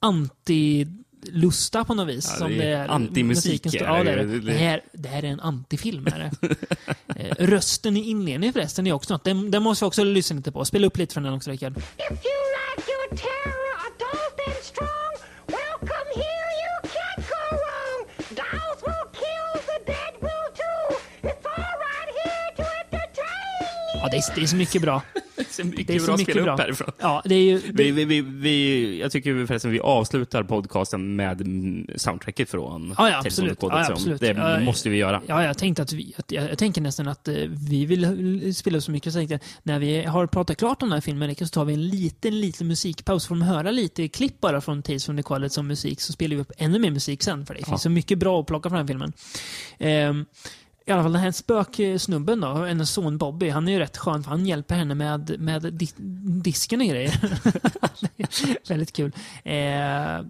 anti-lusta 0.00 1.84
på 1.84 1.94
något 1.94 2.08
vis. 2.08 2.28
Ja, 2.32 2.38
som 2.38 2.50
det 2.58 2.64
är 2.64 2.88
antimusik 2.88 3.62
Ja, 3.64 3.70
det 4.02 4.04
det, 4.04 4.10
är 4.10 4.16
det. 4.26 4.38
Det, 4.40 4.52
här, 4.52 4.80
det 4.92 5.08
här 5.08 5.22
är 5.22 5.28
en 5.28 5.40
antifilm. 5.40 6.06
Är 6.06 6.18
det. 6.40 6.56
Eh, 7.16 7.34
Rösten 7.38 7.96
i 7.96 8.00
inledningen 8.10 8.52
förresten 8.52 8.86
är 8.86 8.92
också 8.92 9.14
något. 9.14 9.24
Den, 9.24 9.50
den 9.50 9.62
måste 9.62 9.84
vi 9.84 9.88
också 9.88 10.04
lyssna 10.04 10.36
lite 10.36 10.52
på. 10.52 10.64
Spela 10.64 10.86
upp 10.86 10.96
lite 10.96 11.14
från 11.14 11.22
den 11.22 11.32
också, 11.34 11.50
Rickard. 11.50 11.76
If 11.76 11.82
you 12.10 12.16
like 12.18 12.90
your 12.92 13.08
terror 13.16 13.74
adult 13.86 14.40
and 14.48 14.64
strong, 14.64 15.13
det 24.14 24.18
är, 24.18 24.34
det 24.34 24.42
är 24.42 24.46
så 24.46 24.56
mycket 24.56 24.82
bra. 24.82 25.02
det 25.36 25.58
är 25.60 25.64
mycket 25.64 25.86
Det 25.86 25.94
är 25.94 25.98
så 25.98 26.04
bra 26.06 26.14
att 26.14 26.20
mycket 26.20 26.32
spela 26.34 26.44
bra. 26.44 26.54
upp 26.54 26.60
härifrån. 26.60 26.90
Ja, 26.98 27.22
det 27.24 27.34
är 27.34 27.42
ju... 27.42 27.60
Vi, 27.72 27.90
vi, 27.90 28.04
vi, 28.04 28.20
vi, 28.20 29.00
jag 29.00 29.12
tycker 29.12 29.46
förresten 29.46 29.70
vi 29.70 29.80
avslutar 29.80 30.42
podcasten 30.42 31.16
med 31.16 31.42
soundtracket 31.96 32.50
från 32.50 32.94
Ja, 32.98 33.10
ja, 33.10 33.18
absolut. 33.18 33.58
Ja, 33.62 33.86
absolut. 33.90 34.20
Det 34.20 34.26
Ja, 34.26 34.60
måste 34.60 34.88
vi 34.88 34.96
göra. 34.96 35.22
Ja, 35.26 35.44
jag 35.44 35.58
tänkte 35.58 35.82
att 35.82 35.92
vi, 35.92 36.14
att 36.16 36.32
jag, 36.32 36.50
jag 36.50 36.58
tänker 36.58 36.80
nästan 36.80 37.08
att 37.08 37.28
eh, 37.28 37.34
vi 37.68 37.86
vill 37.86 38.54
spela 38.54 38.80
så 38.80 38.90
mycket 38.90 39.12
så 39.12 39.20
jag 39.20 39.28
tänkte 39.28 39.46
när 39.62 39.78
vi 39.78 40.04
har 40.04 40.26
pratat 40.26 40.56
klart 40.58 40.82
om 40.82 40.88
den 40.88 40.96
här 40.96 41.00
filmen 41.00 41.36
så 41.36 41.46
tar 41.46 41.64
vi 41.64 41.74
en 41.74 41.88
liten, 41.88 42.40
liten 42.40 42.66
musikpaus. 42.66 43.26
Får 43.26 43.34
de 43.34 43.42
höra 43.42 43.70
lite 43.70 44.08
klipp 44.08 44.40
bara 44.40 44.60
från 44.60 44.82
Tales 44.82 45.06
from 45.06 45.16
the 45.16 45.22
College 45.22 45.50
som 45.50 45.66
musik 45.66 46.00
så 46.00 46.12
spelar 46.12 46.36
vi 46.36 46.42
upp 46.42 46.52
ännu 46.58 46.78
mer 46.78 46.90
musik 46.90 47.22
sen 47.22 47.46
för 47.46 47.54
det 47.54 47.64
finns 47.64 47.82
så 47.82 47.90
mycket 47.90 48.18
bra 48.18 48.40
att 48.40 48.46
plocka 48.46 48.68
från 48.68 48.76
den 48.78 48.86
här 48.86 48.92
filmen. 48.92 49.12
Ehm, 49.78 50.26
i 50.86 50.92
alla 50.92 51.02
fall 51.02 51.12
den 51.12 51.22
här 51.22 51.32
spöksnubben 51.32 52.40
då, 52.40 52.54
hennes 52.54 52.90
son 52.90 53.18
Bobby, 53.18 53.48
han 53.48 53.68
är 53.68 53.72
ju 53.72 53.78
rätt 53.78 53.96
skön 53.96 54.22
för 54.22 54.30
han 54.30 54.46
hjälper 54.46 54.74
henne 54.74 54.94
med, 54.94 55.36
med 55.38 55.62
di 55.74 55.88
disken 56.42 56.80
och 56.80 56.86
grejer. 56.86 57.20
Väldigt 58.68 58.92
kul. 58.92 59.12
Eh, 59.44 60.20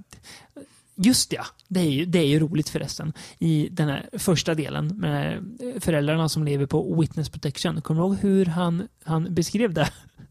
Just 0.96 1.32
ja, 1.32 1.44
det 1.68 1.80
är, 1.80 1.90
ju, 1.90 2.04
det 2.04 2.18
är 2.18 2.26
ju 2.26 2.38
roligt 2.38 2.68
förresten. 2.68 3.12
I 3.38 3.68
den 3.70 3.88
här 3.88 4.08
första 4.12 4.54
delen 4.54 4.86
med 4.86 5.44
föräldrarna 5.80 6.28
som 6.28 6.44
lever 6.44 6.66
på 6.66 7.00
witness 7.00 7.28
protection. 7.28 7.82
Kommer 7.82 8.00
du 8.00 8.06
ihåg 8.06 8.16
hur 8.16 8.46
han, 8.46 8.88
han 9.04 9.34
beskrev 9.34 9.74
det? 9.74 9.90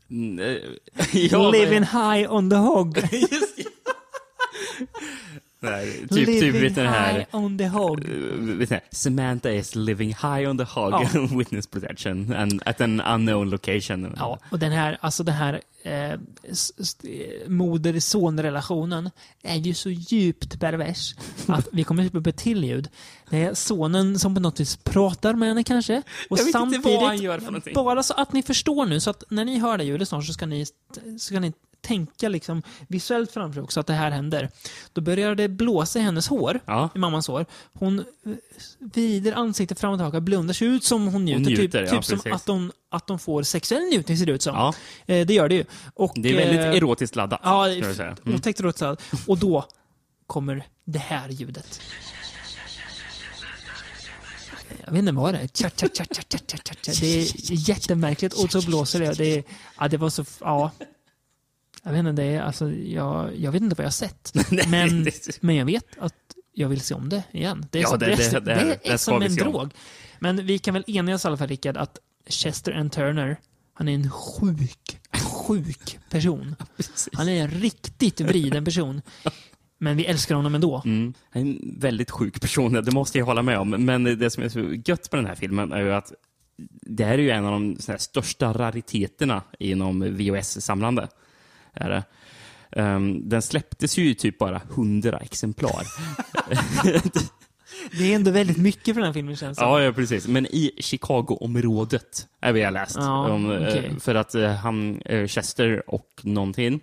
Mm, 0.09 0.39
eh, 0.39 0.57
ja, 1.31 1.51
Living 1.51 1.83
high 1.83 2.33
on 2.33 2.49
the 2.49 2.55
hog. 2.55 2.97
Nej, 5.63 5.91
typ, 6.02 6.12
Living 6.12 6.39
typ 6.39 6.56
vet 6.56 6.76
den 6.76 6.88
här... 6.88 7.13
high 7.13 7.26
on 7.32 7.58
the 7.58 7.67
hog. 7.67 7.99
eh, 8.06 8.12
vet 8.58 8.69
ni, 8.69 8.80
Samantha 8.91 9.49
is 9.52 9.76
living 9.76 10.10
high 10.10 10.49
on 10.49 10.58
the 10.58 10.63
hog 10.63 10.91
Ja. 11.13 11.28
witness 11.38 11.67
protection 11.67 12.34
and 12.34 12.62
at 12.65 12.82
an 12.82 13.02
unknown 13.02 13.49
location. 13.49 14.13
Ja, 14.17 14.39
och 14.49 14.60
den 14.60 14.71
här, 14.71 14.97
alltså 15.02 15.23
den 15.23 15.36
här 15.36 15.62
eh, 15.84 16.19
moder-son-relationen 17.47 19.10
är 19.43 19.56
ju 19.56 19.73
så 19.73 19.89
djupt 19.89 20.60
pervers 20.60 21.15
att 21.47 21.67
vi 21.71 21.84
kommer 21.84 22.15
upp 22.15 22.28
ett 22.28 22.38
till 22.38 22.63
ljud. 22.63 22.89
Det 23.30 23.43
är 23.43 23.54
sonen 23.54 24.19
som 24.19 24.36
på 24.36 24.41
något 24.41 24.60
vis 24.60 24.78
pratar 24.78 25.34
med 25.34 25.47
henne 25.47 25.63
kanske. 25.63 25.97
Och 26.30 26.38
Jag 26.39 26.45
vet 26.45 26.47
inte 26.47 26.52
samtidigt, 26.60 26.86
vad 26.86 27.04
han 27.04 27.17
gör 27.17 27.39
för 27.39 27.45
någonting. 27.45 27.73
Bara 27.73 28.04
så 28.04 28.13
att 28.13 28.34
ni 28.34 28.43
förstår 28.43 28.86
nu, 28.86 28.99
så 28.99 29.10
att 29.10 29.23
när 29.30 29.45
ni 29.45 29.60
hör 29.60 29.78
det 29.78 29.84
ljudet 29.84 30.08
snart 30.10 30.26
så 30.26 30.34
ska 30.34 30.45
ni, 30.45 30.65
så 30.65 30.71
ska 31.17 31.39
ni 31.39 31.54
tänka 31.84 32.30
liksom 32.30 32.63
visuellt 32.88 33.32
framför 33.32 33.60
er 33.60 33.63
också 33.63 33.80
att 33.80 33.88
det 33.88 33.93
här 33.93 34.12
händer. 34.12 34.50
Då 34.93 35.02
börjar 35.02 35.36
det 35.36 35.48
blåsa 35.48 36.00
i 36.00 36.02
hennes 36.02 36.28
hår, 36.28 36.60
Ja. 36.65 36.89
i 36.96 37.00
mammans 37.00 37.28
hår. 37.28 37.46
Hon 37.74 38.06
vrider 38.80 39.34
ansiktet 39.34 39.80
fram 39.80 39.91
och 39.93 40.00
tillbaka, 40.00 40.22
blundar, 40.22 40.54
ser 40.54 40.65
ut 40.65 40.84
som 40.84 41.08
hon 41.08 41.26
njuter. 41.26 41.39
njuter, 41.41 41.63
typ 41.63 41.74
ja, 41.74 41.98
typ 41.98 42.06
som 42.06 42.19
precis. 42.19 42.34
att 42.34 42.48
hon, 42.48 42.72
att 42.89 43.08
de 43.08 43.19
får 43.19 43.43
sexuell 43.43 43.82
njutning 43.84 44.17
ser 44.17 44.26
det 44.26 44.32
ut 44.32 44.41
som. 44.41 44.56
Ja, 44.56 44.74
Eh, 45.06 45.26
det 45.26 45.34
gör 45.34 45.50
det 45.50 45.56
ju. 45.56 45.65
Och, 45.93 46.12
det 46.15 46.30
är 46.32 46.36
väldigt 46.36 46.60
eh, 46.60 46.69
erotiskt 46.78 47.15
laddat. 47.15 47.39
Ja. 47.43 47.69
Mm. 47.69 48.15
otäckt 48.36 48.60
erotiskt 48.60 48.82
laddat. 48.82 49.04
Och 49.28 49.38
då 49.38 49.65
kommer 50.28 50.63
det 50.86 51.00
här 51.00 51.30
ljudet. 51.30 51.82
Jag 54.86 54.91
vet 54.91 55.00
inte 55.00 55.12
vad 55.12 55.34
det 55.34 55.39
är. 55.39 55.48
Tja, 55.48 55.69
tja, 55.69 55.88
tja, 55.93 56.06
tja, 56.12 56.22
tja, 56.30 56.38
tja, 56.48 56.58
tja, 56.63 56.74
tja. 56.82 56.91
Det 57.02 57.22
är 57.22 57.69
jättemärkligt 57.69 58.34
och 58.34 58.52
så 58.52 58.62
blåser 58.62 59.00
det. 59.00 59.13
det 59.13 59.38
är, 59.38 59.43
ja, 59.80 59.88
det 59.88 59.98
var 59.98 60.10
så... 60.10 60.26
Ja. 60.39 60.72
Jag 61.86 61.91
vet 61.91 62.00
inte, 62.00 62.12
det 62.12 62.24
är, 62.24 62.41
alltså, 62.41 62.72
jag, 62.72 63.36
jag 63.38 63.52
vet 63.52 63.62
inte 63.62 63.76
vad 63.76 63.84
jag 63.84 63.88
har 63.88 63.91
sett. 63.91 64.34
Men, 64.69 65.08
men 65.41 65.56
jag 65.56 65.65
vet 65.65 65.86
att 66.00 66.13
jag 66.54 66.69
vill 66.69 66.82
se 66.82 66.93
om 66.93 67.10
det 67.10 67.24
igen. 67.32 67.65
Det 67.72 67.80
är, 67.80 67.82
Ja, 67.84 67.89
så, 67.89 67.98
det- 67.98 68.06
det, 68.15 68.32
det- 68.32 68.39
det, 68.39 68.52
är 68.84 68.98
ska 68.98 68.98
som 68.98 69.22
en 69.22 69.36
drog. 69.36 69.74
Men 70.19 70.46
vi 70.46 70.60
kan 70.60 70.74
väl 70.74 70.84
enas 70.88 71.26
i 71.26 71.28
alla 71.28 71.38
fall, 71.38 71.48
Rickard, 71.48 71.78
att 71.78 71.98
Chester 72.30 72.72
and 72.72 72.91
Turner, 72.91 73.38
han 73.74 73.88
är 73.88 73.93
en 73.96 74.12
sjuk, 74.12 75.00
sjuk 75.48 76.00
person. 76.10 76.56
Han 77.13 77.30
är 77.30 77.41
en 77.43 77.48
riktigt 77.52 78.22
vriden 78.22 78.65
person. 78.65 79.02
Men 79.78 79.98
vi 79.98 80.06
älskar 80.06 80.36
honom 80.36 80.56
ändå. 80.56 80.82
Mm. 80.86 81.13
Han 81.30 81.41
är 81.41 81.46
en 81.52 81.76
väldigt 81.80 82.12
sjuk 82.12 82.41
person, 82.41 82.74
det 82.74 82.91
måste 82.91 83.17
jag 83.17 83.26
hålla 83.26 83.41
med 83.41 83.60
om. 83.60 83.69
Men 83.69 84.04
det 84.04 84.30
som 84.30 84.43
är 84.43 84.50
så 84.50 84.74
gött 84.86 85.10
på 85.10 85.15
den 85.15 85.26
här 85.26 85.36
filmen 85.36 85.72
är 85.72 85.82
ju 85.82 85.93
att 85.93 86.13
det 86.82 87.06
här 87.06 87.13
är 87.13 87.17
ju 87.17 87.30
en 87.30 87.46
av 87.46 87.52
de 87.52 87.78
största 87.98 88.54
rariteterna 88.54 89.41
inom 89.60 90.04
VHS-samlande. 90.17 91.08
Är 91.73 91.89
det. 91.89 92.03
Ehm, 92.81 93.29
den 93.29 93.41
släpptes 93.41 93.97
ju 93.97 94.09
i 94.09 94.15
typ 94.15 94.38
bara 94.38 94.62
100 94.73 95.17
exemplar. 95.17 95.81
Det 97.91 98.12
är 98.12 98.15
ändå 98.15 98.31
väldigt 98.31 98.57
mycket 98.57 98.93
för 98.93 99.01
den 99.01 99.03
här 99.03 99.13
filmen 99.13 99.36
känns 99.36 99.57
det 99.57 99.63
ja, 99.63 99.81
ja, 99.81 99.91
precis. 99.91 100.27
Men 100.27 100.45
i 100.45 100.71
Chicago-området 100.77 102.27
är 102.41 102.53
vi 102.53 102.63
har 102.63 102.71
läst. 102.71 102.95
Ja, 102.95 103.29
om, 103.31 103.51
eh, 103.51 103.57
okej. 103.57 103.91
För 103.99 104.15
att 104.15 104.36
eh, 104.36 104.51
han, 104.51 105.01
eh, 105.01 105.27
Chester 105.27 105.89
och 105.89 106.09
någonting 106.21 106.79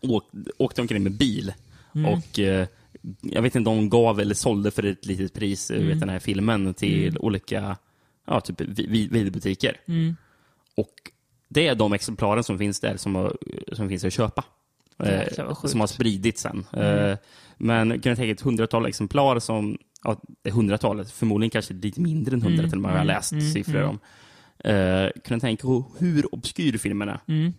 åk, 0.00 0.24
åkte 0.56 0.80
omkring 0.80 1.02
med 1.02 1.12
bil. 1.12 1.52
Mm. 1.94 2.12
Och 2.12 2.38
eh, 2.38 2.66
jag 3.20 3.42
vet 3.42 3.54
inte 3.54 3.70
om 3.70 3.76
de 3.76 3.88
gav 3.88 4.20
eller 4.20 4.34
sålde 4.34 4.70
för 4.70 4.82
ett 4.82 5.06
litet 5.06 5.34
pris 5.34 5.70
mm. 5.70 5.88
vet, 5.88 6.00
den 6.00 6.08
här 6.08 6.18
filmen 6.18 6.74
till 6.74 7.18
olika 7.18 7.76
ja, 8.26 8.40
typ 8.40 8.60
vi- 8.60 8.86
vi- 8.86 9.08
videobutiker. 9.08 9.80
Mm. 9.88 10.16
Och 10.76 10.94
det 11.48 11.68
är 11.68 11.74
de 11.74 11.92
exemplaren 11.92 12.44
som 12.44 12.58
finns 12.58 12.80
där 12.80 12.96
som, 12.96 13.14
har, 13.14 13.36
som 13.72 13.88
finns 13.88 14.04
att 14.04 14.12
köpa. 14.12 14.44
Eh, 15.04 15.54
som 15.64 15.80
har 15.80 15.86
spridits 15.86 16.42
sen. 16.42 16.66
Eh, 16.72 17.16
men 17.56 18.00
kan 18.00 18.10
jag 18.10 18.18
tänka 18.18 18.32
ett 18.32 18.40
hundratal 18.40 18.86
exemplar 18.86 19.38
som, 19.38 19.78
ja, 20.04 20.22
hundratalet, 20.50 21.10
förmodligen 21.10 21.50
kanske 21.50 21.74
lite 21.74 22.00
mindre 22.00 22.34
än 22.34 22.42
hundra 22.42 22.58
Mm, 22.58 22.70
till 22.70 22.78
och 22.78 22.82
med, 22.82 22.90
har 22.90 22.98
jag 22.98 23.04
mm, 23.04 23.16
läst 23.16 23.32
mm, 23.32 23.52
siffror 23.52 23.76
mm. 23.76 23.88
om. 23.88 23.98
Eh, 24.58 25.10
kan 25.24 25.34
jag 25.34 25.40
tänka 25.40 25.62
på 25.62 25.84
hur 25.98 26.34
obskyr 26.34 26.78
filmen 26.78 27.08
är. 27.08 27.20
Mm. 27.26 27.52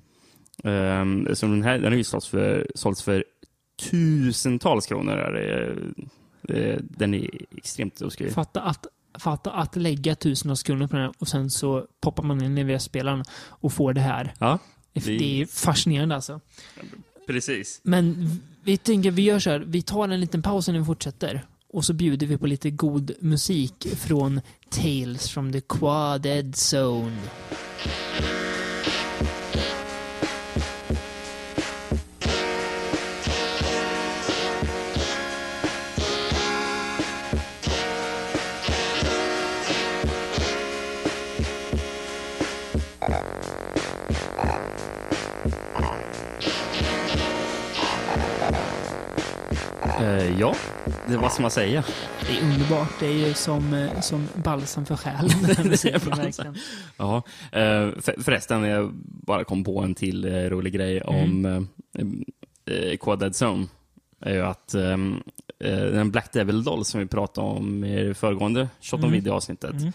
Um, 0.63 1.35
så 1.35 1.45
den 1.45 1.63
här 1.63 1.79
den 1.79 1.91
har 1.91 1.97
ju 1.97 2.03
sålts 2.03 2.27
för, 2.27 2.67
sålts 2.75 3.03
för 3.03 3.23
tusentals 3.91 4.85
kronor. 4.85 5.13
Är 5.13 5.31
det, 5.31 5.75
eh, 6.59 6.79
den 6.81 7.13
är 7.13 7.29
extremt 7.57 8.01
obskyr. 8.01 8.29
Fatta 8.29 8.61
att, 8.61 8.87
fatta 9.19 9.51
att 9.51 9.75
lägga 9.75 10.15
tusentals 10.15 10.63
kronor 10.63 10.87
på 10.87 10.95
den 10.95 11.11
och 11.17 11.27
sen 11.27 11.49
så 11.49 11.85
poppar 12.01 12.23
man 12.23 12.43
in 12.43 12.57
i 12.57 12.63
VS-spelaren 12.63 13.23
och 13.49 13.73
får 13.73 13.93
det 13.93 14.01
här. 14.01 14.33
Ja, 14.39 14.59
Det, 14.93 14.99
det 14.99 15.41
är 15.41 15.45
fascinerande 15.45 16.15
alltså. 16.15 16.39
precis. 17.27 17.81
Men 17.83 18.39
vi 18.63 18.77
tänker, 18.77 19.11
vi 19.11 19.21
gör 19.21 19.39
så 19.39 19.49
här, 19.49 19.59
vi 19.59 19.81
tar 19.81 20.09
en 20.09 20.19
liten 20.19 20.41
paus 20.41 20.69
innan 20.69 20.81
vi 20.81 20.85
fortsätter. 20.85 21.45
Och 21.73 21.85
så 21.85 21.93
bjuder 21.93 22.27
vi 22.27 22.37
på 22.37 22.47
lite 22.47 22.69
god 22.71 23.11
musik 23.19 23.87
från 23.97 24.41
Tales 24.69 25.29
from 25.29 25.51
the 25.51 25.61
Quaded 25.61 26.55
Zone. 26.55 27.17
Det 51.07 51.17
vad 51.17 51.31
ska 51.31 51.41
man 51.41 51.51
säga? 51.51 51.83
Det 52.27 52.37
är 52.37 52.43
underbart. 52.43 52.89
Det 52.99 53.05
är 53.07 53.27
ju 53.27 53.33
som, 53.33 53.73
eh, 53.73 53.99
som 53.99 54.27
balsam 54.43 54.85
för 54.85 54.95
själen. 54.95 55.29
Den. 56.43 56.55
Ja, 56.97 57.17
eh, 57.51 57.89
för, 58.01 58.23
förresten, 58.23 58.63
jag 58.63 58.91
bara 59.03 59.43
kom 59.43 59.63
på 59.63 59.81
en 59.81 59.95
till 59.95 60.25
eh, 60.25 60.31
rolig 60.49 60.73
grej 60.73 61.01
om 61.01 61.45
Mm. 61.95 62.25
eh, 62.65 62.97
Quad 62.97 63.19
Dead 63.19 63.33
Zone. 63.43 63.67
är 64.21 64.33
ju 64.33 64.41
att 64.41 64.73
eh, 64.73 64.91
eh, 65.59 65.83
den 65.85 66.11
Black 66.11 66.33
Devil 66.33 66.63
Doll 66.63 66.85
som 66.85 66.99
vi 66.99 67.05
pratade 67.05 67.47
om 67.47 67.83
i 67.83 68.03
det 68.03 68.13
föregående 68.13 68.67
Shot 68.81 68.93
on 68.99 68.99
Mm. 69.03 69.11
Video-avsnittet, 69.11 69.71
Mm. 69.71 69.91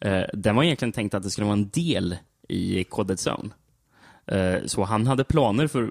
eh, 0.00 0.26
den 0.34 0.56
var 0.56 0.62
egentligen 0.64 0.92
tänkt 0.92 1.14
att 1.14 1.22
det 1.22 1.30
skulle 1.30 1.44
vara 1.44 1.56
en 1.56 1.68
del 1.68 2.16
i 2.48 2.84
Dead 3.06 3.18
Zone. 3.28 3.50
Så 4.66 4.82
han 4.84 5.06
hade 5.06 5.24
planer 5.24 5.66
för, 5.66 5.86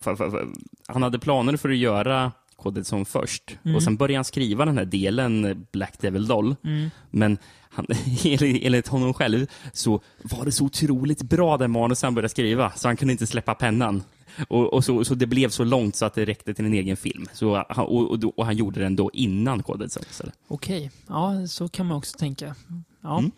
för, 0.00 0.16
för, 0.16 0.30
för, 0.30 0.48
han 0.86 1.02
hade 1.02 1.18
planer 1.18 1.56
för 1.56 1.68
att 1.68 1.76
göra 1.76 2.32
Kodet 2.62 2.86
som 2.86 3.04
först. 3.04 3.58
Och 3.76 3.82
sen 3.82 3.96
började 3.96 4.18
han 4.18 4.24
skriva 4.24 4.64
den 4.64 4.78
här 4.78 4.84
delen 4.84 5.66
Black 5.72 6.00
Devil 6.00 6.26
Doll. 6.26 6.56
Men 7.10 7.38
han, 7.70 7.86
enligt 8.24 8.64
enligt 8.64 8.88
honom 8.88 9.14
själv 9.14 9.46
så 9.72 10.00
var 10.22 10.44
det 10.44 10.52
så 10.52 10.64
otroligt 10.64 11.22
bra 11.22 11.56
den 11.56 11.70
manus 11.70 12.02
han 12.02 12.14
började 12.14 12.28
skriva, 12.28 12.70
så 12.76 12.88
han 12.88 12.96
kunde 12.96 13.12
inte 13.12 13.26
släppa 13.26 13.54
pennan. 13.54 14.02
Och, 14.48 14.72
och 14.74 14.84
så, 14.84 15.04
så 15.04 15.14
det 15.14 15.26
blev 15.26 15.48
så 15.48 15.64
långt 15.64 15.96
så 15.96 16.04
att 16.04 16.14
det 16.14 16.24
räckte 16.24 16.54
till 16.54 16.64
en 16.64 16.74
egen 16.74 16.96
film. 16.96 17.26
Så, 17.32 17.64
han- 17.68 17.86
och, 17.86 18.10
och, 18.10 18.38
och 18.38 18.44
han 18.46 18.56
gjorde 18.56 18.80
den 18.80 18.96
då 18.96 19.10
innan 19.12 19.62
sändes. 19.90 20.20
eller? 20.20 20.32
Okej, 20.48 20.90
ja 21.08 21.46
så 21.46 21.68
kan 21.68 21.86
man 21.86 21.96
också 21.96 22.18
tänka. 22.18 22.54
Ja. 23.02 23.18
Mm. 23.18 23.30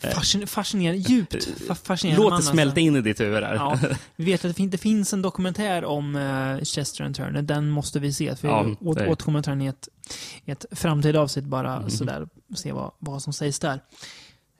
Fascin- 0.00 0.46
fascinerande, 0.46 0.98
djupt 1.10 1.34
fa- 1.68 1.74
fascinerande 1.74 2.22
Låt 2.22 2.30
man, 2.30 2.30
det 2.30 2.36
alltså. 2.36 2.52
smälta 2.52 2.80
in 2.80 2.96
i 2.96 3.00
ditt 3.00 3.20
huvud 3.20 3.42
där. 3.42 3.54
Ja, 3.54 3.78
vi 4.16 4.24
vet 4.24 4.44
att 4.44 4.50
det 4.50 4.54
fin- 4.54 4.70
det 4.70 4.78
finns 4.78 5.12
en 5.12 5.22
dokumentär 5.22 5.84
om 5.84 6.16
uh, 6.16 6.62
Chester 6.64 7.04
and 7.04 7.16
Turner. 7.16 7.42
Den 7.42 7.70
måste 7.70 7.98
vi 8.00 8.12
se. 8.12 8.36
För 8.36 8.48
Ja, 8.48 8.62
vi 8.62 8.76
åt, 8.88 8.96
Mm. 8.98 9.10
återkommer 9.10 9.42
till 9.42 9.50
den 9.50 9.62
i 9.62 9.66
ett, 9.66 9.88
i 10.44 10.50
ett 10.50 10.64
framtida 10.70 11.20
avsnitt 11.20 11.44
bara 11.44 11.90
sådär. 11.90 12.28
Se 12.56 12.72
vad, 12.72 12.90
vad 12.98 13.22
som 13.22 13.32
sägs 13.32 13.58
där. 13.58 13.80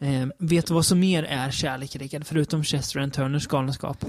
Eh, 0.00 0.26
vet 0.38 0.66
du 0.66 0.74
vad 0.74 0.86
som 0.86 1.00
mer 1.00 1.22
är 1.22 1.50
kärlek, 1.50 1.96
Rickard? 1.96 2.26
Förutom 2.26 2.64
Chester 2.64 3.00
and 3.00 3.12
Turners 3.12 3.46
galenskap? 3.46 4.04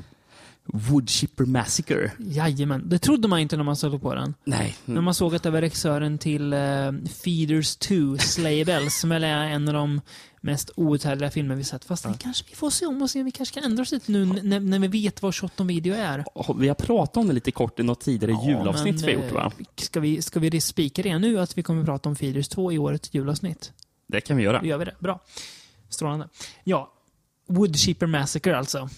Woodchipper 0.65 1.45
Massacre. 1.45 2.11
Jajamän. 2.19 2.89
Det 2.89 2.99
trodde 2.99 3.27
man 3.27 3.39
inte 3.39 3.57
när 3.57 3.63
man 3.63 3.75
såg 3.75 4.01
på 4.01 4.15
den. 4.15 4.34
Nej. 4.43 4.75
När 4.86 5.01
man 5.01 5.13
såg 5.13 5.36
att 5.36 5.43
det 5.43 5.49
var 5.49 5.61
regissören 5.61 6.17
till 6.17 6.53
eh, 6.53 6.59
Feeders 7.23 7.75
2, 7.75 8.17
Slaybells, 8.17 8.99
som 8.99 9.09
väl 9.09 9.23
är 9.23 9.38
en 9.45 9.67
av 9.67 9.73
de 9.73 10.01
mest 10.41 10.71
outhärdliga 10.75 11.31
filmer 11.31 11.55
vi 11.55 11.63
sett. 11.63 11.85
Fast 11.85 12.03
den 12.03 12.13
kanske 12.13 12.45
vi 12.49 12.55
får 12.55 12.69
se 12.69 12.85
om 12.85 13.01
och 13.01 13.09
se. 13.09 13.23
Vi 13.23 13.31
kanske 13.31 13.53
kan 13.53 13.63
ändra 13.63 13.81
oss 13.81 13.91
lite 13.91 14.11
nu 14.11 14.25
när, 14.25 14.59
när 14.59 14.79
vi 14.79 14.87
vet 14.87 15.21
vad 15.21 15.35
Shot 15.35 15.59
on 15.59 15.67
Video 15.67 15.95
är. 15.95 16.25
Vi 16.59 16.67
har 16.67 16.75
pratat 16.75 17.17
om 17.17 17.27
det 17.27 17.33
lite 17.33 17.51
kort 17.51 17.79
i 17.79 17.83
något 17.83 18.01
tidigare 18.01 18.45
julavsnitt 18.47 18.95
men, 18.95 19.05
vi 19.05 19.15
har 19.15 19.23
gjort, 19.23 19.31
eh, 19.31 19.37
va? 19.37 19.51
Ska 19.75 19.99
vi, 19.99 20.21
ska 20.21 20.39
vi 20.39 20.61
spika 20.61 21.01
det 21.01 21.19
nu 21.19 21.39
att 21.39 21.57
vi 21.57 21.63
kommer 21.63 21.85
prata 21.85 22.09
om 22.09 22.15
Feeders 22.15 22.47
2 22.47 22.71
i 22.71 22.77
årets 22.77 23.13
julavsnitt? 23.13 23.73
Det 24.07 24.21
kan 24.21 24.37
vi 24.37 24.43
göra. 24.43 24.59
Då 24.59 24.65
gör 24.65 24.77
vi 24.77 24.85
det. 24.85 24.95
Bra. 24.99 25.19
Strålande. 25.89 26.29
Ja, 26.63 26.93
Woodchipper 27.47 28.07
Massacre 28.07 28.57
alltså. 28.57 28.89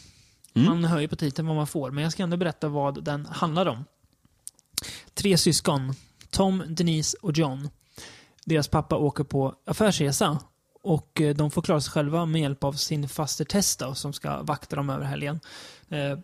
Mm. 0.54 0.68
Man 0.68 0.84
hör 0.84 1.00
ju 1.00 1.08
på 1.08 1.16
titeln 1.16 1.48
vad 1.48 1.58
man 1.58 1.68
får, 1.68 1.92
men 1.92 2.04
jag 2.04 2.12
ska 2.12 2.24
ändå 2.24 2.38
berätta 2.38 2.68
vad 2.68 3.04
den 3.04 3.26
handlar 3.26 3.66
om. 3.66 3.86
Tre 5.14 5.38
syskon, 5.38 5.94
Tom, 6.30 6.64
Denise 6.68 7.18
och 7.22 7.38
John. 7.38 7.70
Deras 8.46 8.68
pappa 8.68 8.96
åker 8.96 9.24
på 9.24 9.56
affärsresa 9.66 10.40
och 10.84 11.22
eh, 11.22 11.36
de 11.36 11.52
får 11.52 11.62
klara 11.62 11.82
sig 11.82 11.92
själva 11.92 12.26
med 12.26 12.42
hjälp 12.42 12.64
av 12.64 12.74
sin 12.74 13.10
faster 13.10 13.46
Tess 13.46 13.78
då, 13.78 13.96
som 13.96 14.14
ska 14.14 14.44
vakta 14.44 14.76
dem 14.76 14.90
över 14.90 15.06
helgen. 15.06 15.40
Eh, 15.90 16.18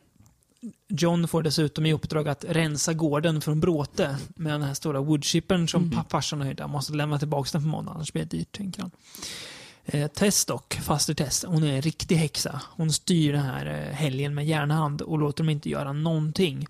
John 0.88 1.28
får 1.28 1.44
dessutom 1.44 1.86
i 1.86 1.94
uppdrag 1.94 2.28
att 2.28 2.46
rensa 2.48 2.94
gården 2.94 3.42
från 3.42 3.60
bråte 3.60 4.18
med 4.36 4.54
den 4.54 4.62
här 4.62 4.74
stora 4.74 5.00
woodchippern 5.00 5.68
som 5.68 5.84
mm. 5.84 6.00
farsan 6.10 6.42
har 6.42 6.48
hyrt. 6.48 6.60
Han 6.60 6.70
måste 6.70 6.94
lämna 6.94 7.20
tillbaka 7.20 7.50
den 7.52 7.62
på 7.62 7.68
måndag, 7.68 7.92
annars 7.92 8.14
blir 8.14 8.26
det 8.26 8.38
dyrt, 8.38 8.52
tänker 8.52 8.82
han. 8.82 8.92
Eh, 9.86 10.08
Tess 10.08 10.46
dock, 10.46 10.74
faster 10.74 11.14
Tess, 11.14 11.46
hon 11.48 11.64
är 11.64 11.76
en 11.76 11.82
riktig 11.82 12.16
häxa. 12.16 12.62
Hon 12.66 12.92
styr 12.92 13.34
den 13.34 13.42
här 13.42 13.66
eh, 13.66 13.96
helgen 13.96 14.36
med 14.36 14.48
järnhand 14.48 15.02
och 15.02 15.20
låter 15.20 15.44
dem 15.44 15.50
inte 15.50 15.70
göra 15.70 15.94
någonting. 15.94 16.68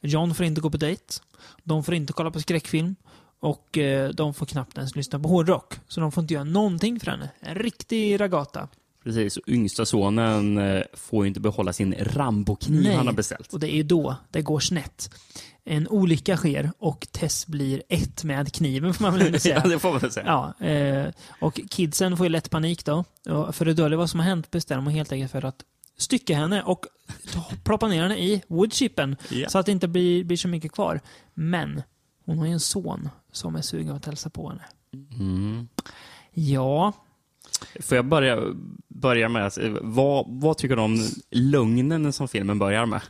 John 0.00 0.34
får 0.34 0.46
inte 0.46 0.60
gå 0.60 0.70
på 0.70 0.76
dejt. 0.76 1.14
De 1.62 1.84
får 1.84 1.94
inte 1.94 2.12
kolla 2.12 2.30
på 2.30 2.40
skräckfilm. 2.40 2.96
Och 3.44 3.78
eh, 3.78 4.08
de 4.08 4.34
får 4.34 4.46
knappt 4.46 4.76
ens 4.76 4.96
lyssna 4.96 5.18
på 5.18 5.28
hårdrock. 5.28 5.74
Så 5.88 6.00
de 6.00 6.12
får 6.12 6.22
inte 6.22 6.34
göra 6.34 6.44
någonting 6.44 7.00
för 7.00 7.10
henne. 7.10 7.30
En 7.40 7.54
riktig 7.54 8.20
ragata. 8.20 8.68
Precis. 9.02 9.36
Och 9.36 9.48
yngsta 9.48 9.86
sonen 9.86 10.58
eh, 10.58 10.82
får 10.94 11.24
ju 11.24 11.28
inte 11.28 11.40
behålla 11.40 11.72
sin 11.72 11.94
Rambo-kniv 11.98 12.92
han 12.92 13.06
har 13.06 13.14
beställt. 13.14 13.52
Och 13.52 13.60
det 13.60 13.74
är 13.74 13.76
ju 13.76 13.82
då 13.82 14.16
det 14.30 14.42
går 14.42 14.60
snett. 14.60 15.14
En 15.64 15.88
olycka 15.88 16.36
sker 16.36 16.70
och 16.78 17.06
Tess 17.12 17.46
blir 17.46 17.82
ett 17.88 18.24
med 18.24 18.52
kniven 18.52 18.94
får 18.94 19.02
man 19.02 19.12
väl 19.12 19.26
ändå 19.26 19.38
säga. 19.38 19.60
ja, 19.64 19.70
det 19.70 19.78
får 19.78 19.90
man 19.90 19.98
väl 19.98 20.12
säga. 20.12 20.26
Ja, 20.60 20.66
eh, 20.66 21.06
och 21.40 21.60
kidsen 21.70 22.16
får 22.16 22.26
ju 22.26 22.30
lätt 22.30 22.50
panik 22.50 22.84
då. 22.84 23.04
Och 23.28 23.54
för 23.54 23.66
att 23.66 23.76
dölja 23.76 23.98
vad 23.98 24.10
som 24.10 24.20
har 24.20 24.26
hänt 24.26 24.50
bestämmer 24.50 24.82
man 24.82 24.92
helt 24.92 25.12
enkelt 25.12 25.32
för 25.32 25.44
att 25.44 25.64
stycka 25.98 26.36
henne 26.36 26.62
och 26.62 26.86
ploppa 27.64 27.88
ner 27.88 28.02
henne 28.02 28.16
i 28.18 28.42
woodchippen. 28.48 29.16
Ja. 29.28 29.48
Så 29.48 29.58
att 29.58 29.66
det 29.66 29.72
inte 29.72 29.88
blir, 29.88 30.24
blir 30.24 30.36
så 30.36 30.48
mycket 30.48 30.72
kvar. 30.72 31.00
Men 31.34 31.82
hon 32.26 32.38
har 32.38 32.46
ju 32.46 32.52
en 32.52 32.60
son 32.60 33.08
som 33.34 33.56
är 33.56 33.62
sugen 33.62 33.90
att 33.94 34.06
hälsa 34.06 34.30
på 34.30 34.48
henne. 34.48 34.64
Mm. 35.18 35.68
Ja, 36.32 36.92
Får 37.80 37.96
jag 37.96 38.04
börja, 38.04 38.38
börja 38.88 39.28
med, 39.28 39.46
att, 39.46 39.58
vad, 39.80 40.24
vad 40.28 40.58
tycker 40.58 40.76
du 40.76 40.82
om 40.82 41.08
lögnen 41.30 42.12
som 42.12 42.28
filmen 42.28 42.58
börjar 42.58 42.86
med? 42.86 43.00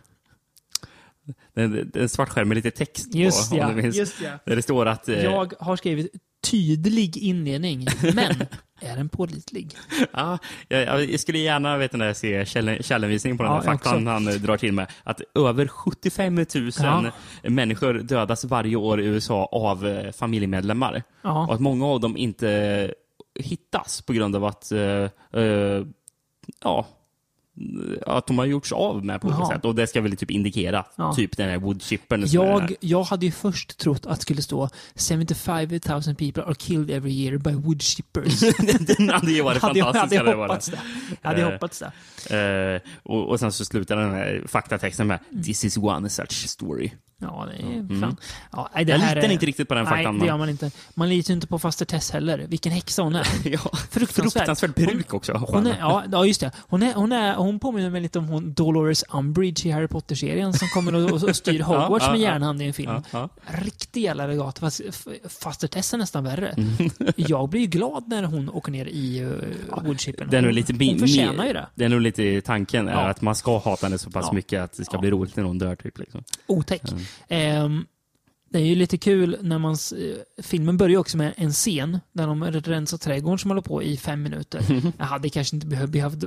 Det 1.55 1.63
är 1.63 1.69
det 1.69 1.99
är 1.99 2.03
en 2.03 2.09
svart 2.09 2.29
skärm 2.29 2.49
med 2.49 2.55
lite 2.55 2.71
text 2.71 3.15
just 3.15 3.51
på, 3.51 3.57
om 3.57 3.61
ja. 3.61 3.69
du 3.69 3.83
minns. 3.83 3.97
Just 3.97 4.21
ja. 4.21 4.31
Där 4.45 4.57
det 4.57 4.63
står 4.63 4.87
att... 4.87 5.09
eh, 5.09 5.25
Jag 5.25 5.53
har 5.61 5.77
skrivit 5.77 6.13
tydlig 6.51 7.17
inledning, 7.17 7.87
men 8.15 8.35
är 8.85 8.97
den 8.97 9.09
pålitlig? 9.09 9.77
Ja, 10.13 10.39
jag, 10.69 11.11
jag 11.11 11.21
skulle 11.21 11.39
gärna 11.39 11.77
vet 11.77 11.93
ni, 11.93 12.15
se 12.15 12.45
käll- 12.45 12.83
källanvisning 12.83 13.37
på 13.37 13.43
den 13.43 13.53
Ja, 13.53 13.59
här 13.61 13.65
jag 13.65 13.73
faktan 13.83 14.07
han 14.07 14.29
eh, 14.29 14.35
drar 14.35 14.57
till 14.57 14.73
med. 14.73 14.87
Att 15.05 15.21
över 15.35 15.67
75 15.69 16.35
000 16.35 16.47
Ja. 16.79 17.11
människor 17.43 17.95
dödas 17.95 18.45
varje 18.45 18.77
år 18.77 19.01
i 19.01 19.05
USA 19.07 19.45
av 19.53 19.87
eh, 19.87 20.13
familjemedlemmar. 20.13 21.03
Ja. 21.23 21.47
Och 21.47 21.55
att 21.55 21.61
många 21.61 21.87
av 21.87 22.01
dem 22.01 22.17
inte 22.17 22.91
hittas 23.41 24.03
på 24.03 24.13
grund 24.13 24.37
av 24.37 24.45
att 24.45 24.73
eh, 24.73 25.09
eh, 25.43 25.83
ja, 26.63 26.87
att 28.07 28.27
de 28.27 28.39
har 28.39 28.45
gjorts 28.45 28.73
av 28.73 29.05
med 29.05 29.21
på 29.21 29.29
Jaha. 29.31 29.51
sätt. 29.53 29.65
Och 29.65 29.75
det 29.75 29.87
ska 29.87 30.01
väl 30.01 30.17
typ 30.17 30.31
indikera 30.31 30.85
Ja. 30.97 31.13
typ 31.15 31.37
den 31.37 31.49
här 31.49 31.59
woodchippern. 31.59 32.25
Jag, 32.27 32.75
jag 32.81 33.03
hade 33.03 33.27
ju 33.27 33.33
först 33.33 33.79
trott 33.79 34.07
att 34.07 34.17
det 34.17 34.23
skulle 34.23 34.43
stå 34.43 34.69
75 35.09 35.69
000 35.89 36.03
people 36.15 36.43
are 36.43 36.55
killed 36.55 36.91
every 36.91 37.13
year 37.13 37.39
by 37.39 37.53
woodchippers. 37.53 38.41
den 38.97 39.09
hade 39.09 39.33
ju 39.33 39.43
varit 39.43 39.59
fantastisk. 39.61 40.13
jag 40.15 40.25
hade 40.25 40.37
hoppats 40.37 40.67
det. 40.67 40.79
Jag 41.23 41.31
hade 41.31 41.43
Eh, 41.43 41.51
hoppats 41.53 41.83
det. 42.29 42.81
Eh, 42.85 42.91
och, 43.03 43.29
och 43.31 43.41
sen 43.41 43.53
så 43.53 43.65
slutar 43.65 43.97
den 43.97 44.11
här 44.13 44.43
faktatexten 44.47 45.07
med 45.07 45.19
This 45.45 45.65
is 45.65 45.77
one 45.77 46.09
such 46.11 46.49
story. 46.49 46.91
Ja, 47.25 47.47
det 47.47 47.63
är 47.97 48.01
fan. 48.01 48.17
Ja, 48.53 48.69
nej, 48.75 48.85
det 48.85 48.93
Jag 48.93 49.01
litar 49.01 49.17
är- 49.17 49.31
inte 49.33 49.47
riktigt 49.47 49.69
på 49.69 49.75
den 49.75 49.85
Nej, 49.85 49.93
faktan. 49.93 50.19
det 50.19 50.27
gör 50.27 50.37
man 50.37 50.49
inte. 50.49 50.71
Man 50.95 51.09
litar 51.09 51.35
inte 51.35 51.47
på 51.47 51.59
faster 51.59 51.85
Tess 51.85 52.11
heller. 52.11 52.39
Vilken 52.49 52.73
häxa 52.73 53.03
hon 53.03 53.15
är. 53.15 53.27
ja, 53.45 53.59
Fruktansvärt. 53.91 54.33
fruktansvärt 54.33 54.75
peruk 54.75 55.15
också. 55.15 55.33
Hon 55.33 55.67
är, 55.67 55.77
ja, 55.79 56.03
ja, 56.13 56.27
just 56.27 56.41
det. 56.41 56.51
Hon, 56.69 56.83
är, 56.83 56.95
hon, 56.95 57.13
är, 57.13 57.35
hon 57.35 57.59
påminner 57.61 57.91
mig 57.91 58.01
lite 58.01 58.19
om 58.19 58.29
hon 58.29 58.53
Dolores 58.55 59.05
Umbridge 59.11 59.69
i 59.69 59.71
Harry 59.71 59.89
Potter-serien 59.89 60.53
som 60.53 60.69
kommer 60.69 60.95
och, 60.95 61.23
och, 61.23 61.37
styr 61.37 61.61
Hogwarts 61.63 62.05
ja, 62.07 62.13
med 62.13 62.21
järnhand 62.21 62.63
i 62.63 62.65
en 62.65 62.73
film. 62.75 63.03
Ja. 63.11 63.29
Riktig 63.47 64.03
jävla 64.03 64.29
regat. 64.29 64.59
Fast 64.59 64.81
faster 65.29 65.69
Tess 65.69 65.95
är 65.95 65.99
nästan 65.99 66.25
värre. 66.25 66.49
Mm. 66.49 66.91
Jag 67.17 67.49
blir 67.49 67.61
ju 67.61 67.67
glad 67.67 68.09
när 68.09 68.23
hon 68.23 68.49
åker 68.51 68.73
ner 68.73 68.87
i 68.87 69.21
uh, 69.25 69.31
nog 69.31 69.37
Hon- 69.71 70.55
lite 70.55 70.73
hon 70.73 70.99
förtjänar 70.99 71.47
ju 71.47 71.53
det. 71.53 71.67
Det 71.75 71.85
är 71.85 71.89
nog 71.89 72.01
lite 72.01 72.41
tanken, 72.41 72.89
är 72.89 72.93
Ja. 72.93 73.09
att 73.09 73.21
man 73.21 73.35
ska 73.35 73.59
hata 73.59 73.87
henne 73.87 73.99
så 73.99 74.11
pass 74.11 74.33
mycket 74.33 74.63
att 74.63 74.77
det 74.77 74.85
ska 74.85 74.99
bli 74.99 75.11
roligt 75.11 75.37
när 75.37 75.45
hon 75.45 75.59
dör. 75.59 75.77
Typ, 75.77 75.99
liksom. 75.99 76.25
Otäck. 76.47 76.93
Ehm, 76.93 76.99
det 78.55 78.61
är 78.61 78.65
ju 78.65 78.75
lite 78.75 78.99
kul 78.99 79.37
när 79.41 79.59
man... 79.59 79.73
eh, 79.73 80.43
Filmen 80.43 80.77
börjar 80.77 80.99
också 80.99 81.17
med 81.17 81.35
en 81.37 81.51
scen 81.53 82.01
där 82.13 82.27
de 82.27 82.45
rensar 82.45 82.99
trädgården 82.99 83.39
som 83.39 83.51
håller 83.51 83.63
på 83.63 83.83
i 83.83 83.97
fem 83.97 84.23
minuter. 84.23 84.83
Jag 84.99 85.05
hade 85.05 85.31
kanske 85.31 85.57
inte 85.57 85.67
behövt, 85.67 85.91
behövt 85.91 86.25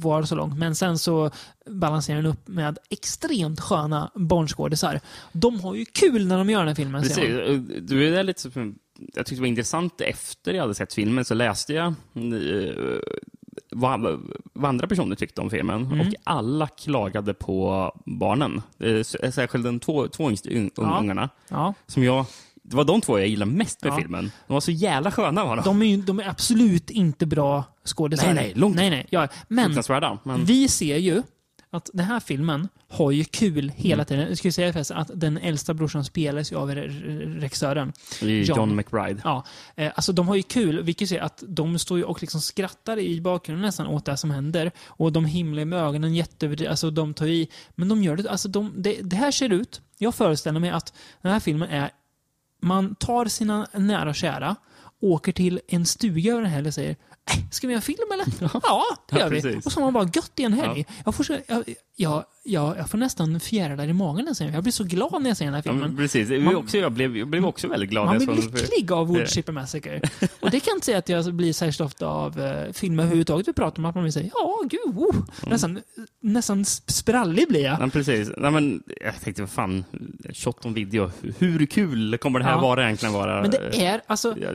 vara 0.00 0.26
så 0.26 0.34
långt. 0.34 0.58
Men 0.58 0.74
sen 0.74 0.98
så 0.98 1.30
balanserar 1.70 2.16
den 2.16 2.26
upp 2.32 2.48
med 2.48 2.78
extremt 2.90 3.60
sköna 3.60 4.10
barnskådisar. 4.14 5.00
De 5.32 5.60
har 5.60 5.74
ju 5.74 5.84
kul 5.84 6.26
när 6.26 6.38
de 6.38 6.50
gör 6.50 6.58
den 6.58 6.68
här 6.68 6.74
filmen. 6.74 7.02
Precis. 7.02 7.24
Du 7.80 8.16
är 8.16 8.22
lite 8.22 8.50
jag 8.98 9.26
tyckte 9.26 9.34
det 9.34 9.40
var 9.40 9.46
intressant 9.48 10.00
efter 10.00 10.54
jag 10.54 10.62
hade 10.62 10.74
sett 10.74 10.94
filmen 10.94 11.24
så 11.24 11.34
läste 11.34 11.72
jag 11.72 11.86
eh, 11.86 13.00
vad, 13.70 14.20
vad 14.52 14.68
andra 14.68 14.86
personer 14.86 15.16
tyckte 15.16 15.40
om 15.40 15.50
filmen 15.50 15.84
Mm. 15.86 16.00
och 16.00 16.14
alla 16.24 16.66
klagade 16.66 17.34
på 17.34 17.92
barnen. 18.04 18.62
Eh, 18.78 18.94
s- 18.94 19.34
Särskilt 19.34 19.64
de 19.64 19.80
två, 19.80 20.08
två 20.08 20.30
Ja. 20.76 20.98
ungarna. 21.00 21.28
Ja. 21.48 21.74
Som 21.86 22.04
jag, 22.04 22.24
det 22.62 22.76
var 22.76 22.84
de 22.84 23.00
två 23.00 23.18
jag 23.18 23.28
gillade 23.28 23.50
mest 23.52 23.82
med 23.84 23.92
Ja. 23.92 23.96
filmen. 23.96 24.30
De 24.46 24.52
var 24.52 24.60
så 24.60 24.70
jävla 24.70 25.10
sköna 25.10 25.44
var 25.44 25.56
de. 25.56 25.62
De 25.64 25.82
är, 25.82 25.86
ju, 25.86 25.96
de 25.96 26.18
är 26.20 26.28
absolut 26.28 26.90
inte 26.90 27.26
bra 27.26 27.64
skådisar. 27.84 28.26
Nej, 28.26 28.34
nej, 28.34 28.52
långt 28.56 28.76
nej, 28.76 28.90
nej. 28.90 29.06
Ja, 29.10 29.28
men. 29.48 29.74
Men, 30.24 30.44
vi 30.44 30.68
ser 30.68 30.96
ju 30.96 31.22
att 31.76 31.90
den 31.92 32.06
här 32.06 32.20
filmen 32.20 32.68
har 32.88 33.10
ju 33.10 33.24
kul 33.24 33.72
hela 33.76 34.04
tiden. 34.04 34.28
Jag 34.28 34.38
skulle 34.38 34.52
säga 34.52 34.72
förresten 34.72 34.96
att 34.96 35.10
den 35.14 35.38
äldsta 35.38 35.74
brorsan 35.74 36.04
spelas 36.04 36.52
ju 36.52 36.56
av 36.56 36.70
re- 36.70 36.88
re- 36.88 37.40
regissören. 37.40 37.92
är 38.22 38.26
John. 38.26 38.56
John 38.56 38.76
McBride. 38.76 39.20
Ja, 39.24 39.44
eh, 39.76 39.92
alltså 39.94 40.12
de 40.12 40.28
har 40.28 40.34
ju 40.36 40.42
kul. 40.42 40.82
Vi 40.82 40.94
kan 40.94 41.04
ju 41.04 41.08
se 41.08 41.18
att 41.18 41.42
de 41.48 41.78
står 41.78 41.98
ju 41.98 42.04
och 42.04 42.20
liksom 42.20 42.40
skrattar 42.40 42.98
i 42.98 43.20
bakgrunden 43.20 43.66
nästan 43.66 43.86
åt 43.86 44.04
det 44.04 44.16
som 44.16 44.30
händer. 44.30 44.70
Och 44.86 45.12
de 45.12 45.24
himlar 45.24 45.64
med 45.64 45.78
ögonen 45.78 46.14
jätteöverdrivet. 46.14 46.70
Alltså 46.70 46.90
de 46.90 47.14
tar 47.14 47.26
i. 47.26 47.48
Men 47.74 47.88
de 47.88 48.02
gör 48.02 48.16
det, 48.16 48.30
alltså 48.30 48.48
de, 48.48 48.72
det, 48.76 48.98
det 49.02 49.16
här 49.16 49.30
ser 49.30 49.52
ut, 49.52 49.80
jag 49.98 50.14
föreställer 50.14 50.60
mig 50.60 50.70
att 50.70 50.92
den 51.22 51.32
här 51.32 51.40
filmen 51.40 51.68
är, 51.68 51.90
man 52.62 52.94
tar 52.94 53.26
sina 53.26 53.66
nära 53.74 54.08
och 54.08 54.14
kära 54.14 54.56
åker 55.00 55.32
till 55.32 55.60
en 55.68 55.86
stuga 55.86 56.32
över 56.32 56.42
en 56.42 56.50
helg 56.50 56.68
och 56.68 56.74
säger 56.74 56.96
Ska 57.50 57.66
vi 57.66 57.72
göra 57.72 57.80
film 57.80 57.98
eller? 58.14 58.26
Ja, 58.40 58.82
det 59.10 59.18
Ja, 59.18 59.18
gör 59.18 59.30
vi. 59.30 59.60
Och 59.64 59.72
så 59.72 59.80
har 59.80 59.84
man 59.86 59.92
bara 59.94 60.10
gött 60.14 60.32
i 60.36 60.42
en 60.42 60.52
helg. 60.52 60.86
Jag, 61.04 61.14
får, 61.14 61.24
så- 61.24 61.36
jag, 61.46 61.64
jag, 61.96 62.24
jag, 62.44 62.76
jag 62.78 62.90
får 62.90 62.98
nästan 62.98 63.40
fjärilar 63.40 63.88
i 63.88 63.92
magen 63.92 64.24
när 64.24 64.30
jag 64.30 64.36
ser. 64.36 64.48
Jag 64.52 64.62
blir 64.62 64.72
så 64.72 64.84
glad 64.84 65.22
när 65.22 65.30
jag 65.30 65.36
ser 65.36 65.44
den 65.44 65.54
här 65.54 65.62
Ja, 65.64 65.72
filmen. 65.72 65.88
men 65.88 65.96
precis. 65.96 66.28
Det 66.28 66.38
Man- 66.38 66.56
också, 66.56 66.78
jag, 66.78 66.92
blev, 66.92 67.16
jag 67.16 67.28
blev 67.28 67.46
också 67.46 67.68
väldigt 67.68 67.90
glad. 67.90 68.06
Man 68.06 68.18
blir 68.18 68.34
lycklig 68.34 68.92
av 68.92 69.06
Wood 69.08 69.28
Chipper 69.28 69.52
Massacre. 69.52 70.00
Och 70.40 70.50
det 70.50 70.60
kan 70.60 70.70
jag 70.70 70.76
inte 70.76 70.86
säga 70.86 70.98
att 70.98 71.08
jag 71.08 71.34
blir 71.34 71.52
särskilt 71.52 71.80
ofta 71.80 72.06
av 72.06 72.40
eh, 72.40 72.72
filmer 72.72 73.02
överhuvudtaget 73.02 73.48
vi 73.48 73.52
pratar 73.52 73.78
om. 73.78 73.84
Att 73.84 73.94
man 73.94 74.04
vill 74.04 74.12
säga 74.12 74.30
ja, 74.34 74.60
gud, 74.70 74.96
oh. 74.96 75.14
nästan, 75.46 75.80
nästan 76.22 76.62
sp- 76.64 76.90
sprallig 76.90 77.48
blir 77.48 77.64
jag. 77.64 77.80
Ja, 77.80 77.88
precis. 77.88 78.30
Nej, 78.36 78.50
men, 78.50 78.82
jag 79.04 79.20
tänkte, 79.20 79.42
vad 79.42 79.50
fan, 79.50 79.84
shot 80.34 80.66
on 80.66 80.74
video. 80.74 81.10
Hur 81.38 81.66
kul 81.66 82.18
kommer 82.18 82.38
det 82.38 82.44
här 82.44 82.52
Ja. 82.52 82.60
vara 82.60 82.84
egentligen 82.84 83.12
vara? 83.14 83.42
Men 83.42 83.50
det 83.50 83.84
är, 83.86 84.00
alltså, 84.06 84.34
Ja, 84.40 84.48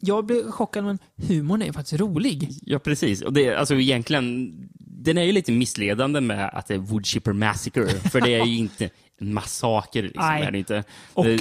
jag 0.00 0.26
blir 0.26 0.50
chockad 0.50 0.84
men 0.84 0.98
humorn 1.16 1.62
är 1.62 1.72
faktiskt 1.72 2.00
rolig. 2.00 2.48
Ja, 2.62 2.78
precis. 2.78 3.22
Och 3.22 3.32
det, 3.32 3.54
alltså 3.54 3.74
egentligen, 3.74 4.52
den 4.78 5.18
är 5.18 5.22
ju 5.22 5.32
lite 5.32 5.52
missledande 5.52 6.20
med 6.20 6.50
att 6.52 6.66
det 6.66 6.74
är 6.74 6.78
Wood 6.78 7.06
Chipper 7.06 7.32
Massacre, 7.32 7.86
för 7.88 8.20
det 8.20 8.34
är 8.34 8.44
ju 8.46 8.56
inte 8.56 8.90
en 9.20 9.34
massaker. 9.34 10.02
Liksom, 10.02 10.26
Nej. 10.26 10.42
är 10.42 10.50
det 10.50 10.58
inte. 10.58 10.84
Och 11.14 11.26
Eh, 11.26 11.38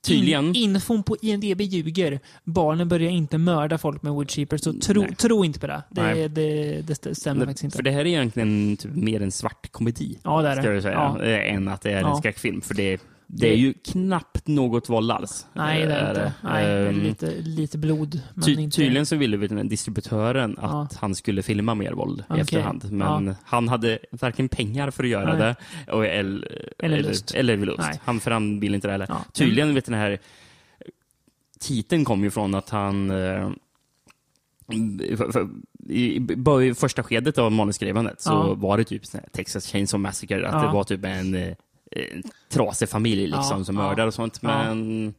tydligen... 0.00 0.44
In, 0.46 0.54
infon 0.54 1.02
på 1.02 1.16
IMDB 1.22 1.60
ljuger. 1.60 2.20
Barnen 2.44 2.88
börjar 2.88 3.10
inte 3.10 3.38
mörda 3.38 3.78
folk 3.78 4.02
med 4.02 4.12
woodchipper, 4.12 4.56
så 4.56 4.72
tro, 4.72 5.02
Nej. 5.02 5.14
tro 5.16 5.44
inte 5.44 5.60
på 5.60 5.66
det. 5.66 5.82
Det, 5.90 6.28
det, 6.28 6.82
det 7.02 7.14
stämmer 7.14 7.46
faktiskt 7.46 7.64
inte. 7.64 7.76
För 7.76 7.82
det 7.82 7.90
här 7.90 8.00
är 8.00 8.06
egentligen 8.06 8.76
typ 8.76 8.92
mer 8.94 9.22
en 9.22 9.32
svart 9.32 9.72
komedi, 9.72 10.18
ja, 10.22 10.42
det 10.42 10.48
är 10.48 10.56
det. 10.56 10.62
ska 10.62 10.72
jag 10.72 10.82
säga, 10.82 10.94
Ja. 11.18 11.22
eh, 11.24 11.54
än 11.54 11.68
att 11.68 11.80
det 11.82 11.90
är 11.90 11.96
en 11.96 12.02
Ja. 12.02 12.16
skräckfilm. 12.18 12.60
För 12.60 12.74
det, 12.74 13.00
det 13.26 13.48
är 13.48 13.56
ju 13.56 13.72
knappt 13.72 14.46
något 14.46 14.88
våld 14.88 15.10
alls. 15.10 15.46
Nej, 15.52 15.86
det 15.86 15.94
är 15.94 16.08
inte. 16.08 16.32
Nej, 16.42 16.88
Ehm, 16.88 17.00
lite, 17.02 17.34
lite 17.40 17.78
blod. 17.78 18.20
Ty, 18.44 18.52
inte... 18.54 18.76
tydligen 18.76 19.06
så 19.06 19.16
ville 19.16 19.36
vi 19.36 19.46
den 19.46 19.58
här 19.58 19.64
distributören 19.64 20.58
att 20.58 20.92
Ja. 20.92 20.98
han 21.00 21.14
skulle 21.14 21.42
filma 21.42 21.74
mer 21.74 21.92
våld 21.92 22.24
Okej. 22.28 22.38
i 22.38 22.40
efterhand. 22.40 22.92
Men 22.92 23.34
han 23.44 23.68
hade 23.68 23.98
varken 24.10 24.48
pengar 24.48 24.90
för 24.90 25.04
att 25.04 25.10
göra 25.10 25.34
Nej. 25.36 25.54
det 25.86 25.92
och, 25.92 26.06
eller, 26.06 26.72
Eller 26.78 27.02
lust. 27.02 27.34
Eller 27.34 27.56
lust. 27.56 27.78
Nej. 27.78 28.00
Han, 28.04 28.20
för 28.20 28.30
han 28.30 28.60
ville 28.60 28.74
inte 28.74 28.88
det 28.88 28.92
heller. 28.92 29.06
Ja. 29.08 29.24
Tydligen, 29.32 29.74
vet 29.74 29.84
den 29.84 29.94
här 29.94 30.18
titeln 31.60 32.04
kom 32.04 32.24
ju 32.24 32.30
från 32.30 32.54
att 32.54 32.70
han 32.70 33.10
eh, 33.10 33.50
för, 35.16 35.32
för, 35.32 35.48
i, 35.88 36.16
i, 36.68 36.74
första 36.74 37.02
skedet 37.02 37.38
av 37.38 37.52
manusskrivandet 37.52 38.20
så 38.20 38.30
Ja. 38.30 38.54
var 38.54 38.78
det 38.78 38.84
typ 38.84 39.02
Texas 39.32 39.66
Chainsaw 39.66 40.02
Massacre, 40.02 40.48
att 40.48 40.54
Ja. 40.54 40.68
det 40.68 40.74
var 40.74 40.84
typ 40.84 41.04
en, 41.04 41.54
eh, 41.90 42.18
trasig 42.48 42.88
familj 42.88 43.26
liksom 43.26 43.58
Ja, 43.58 43.64
som 43.64 43.74
mördar 43.74 44.06
och 44.06 44.14
sånt. 44.14 44.42
Men 44.42 45.14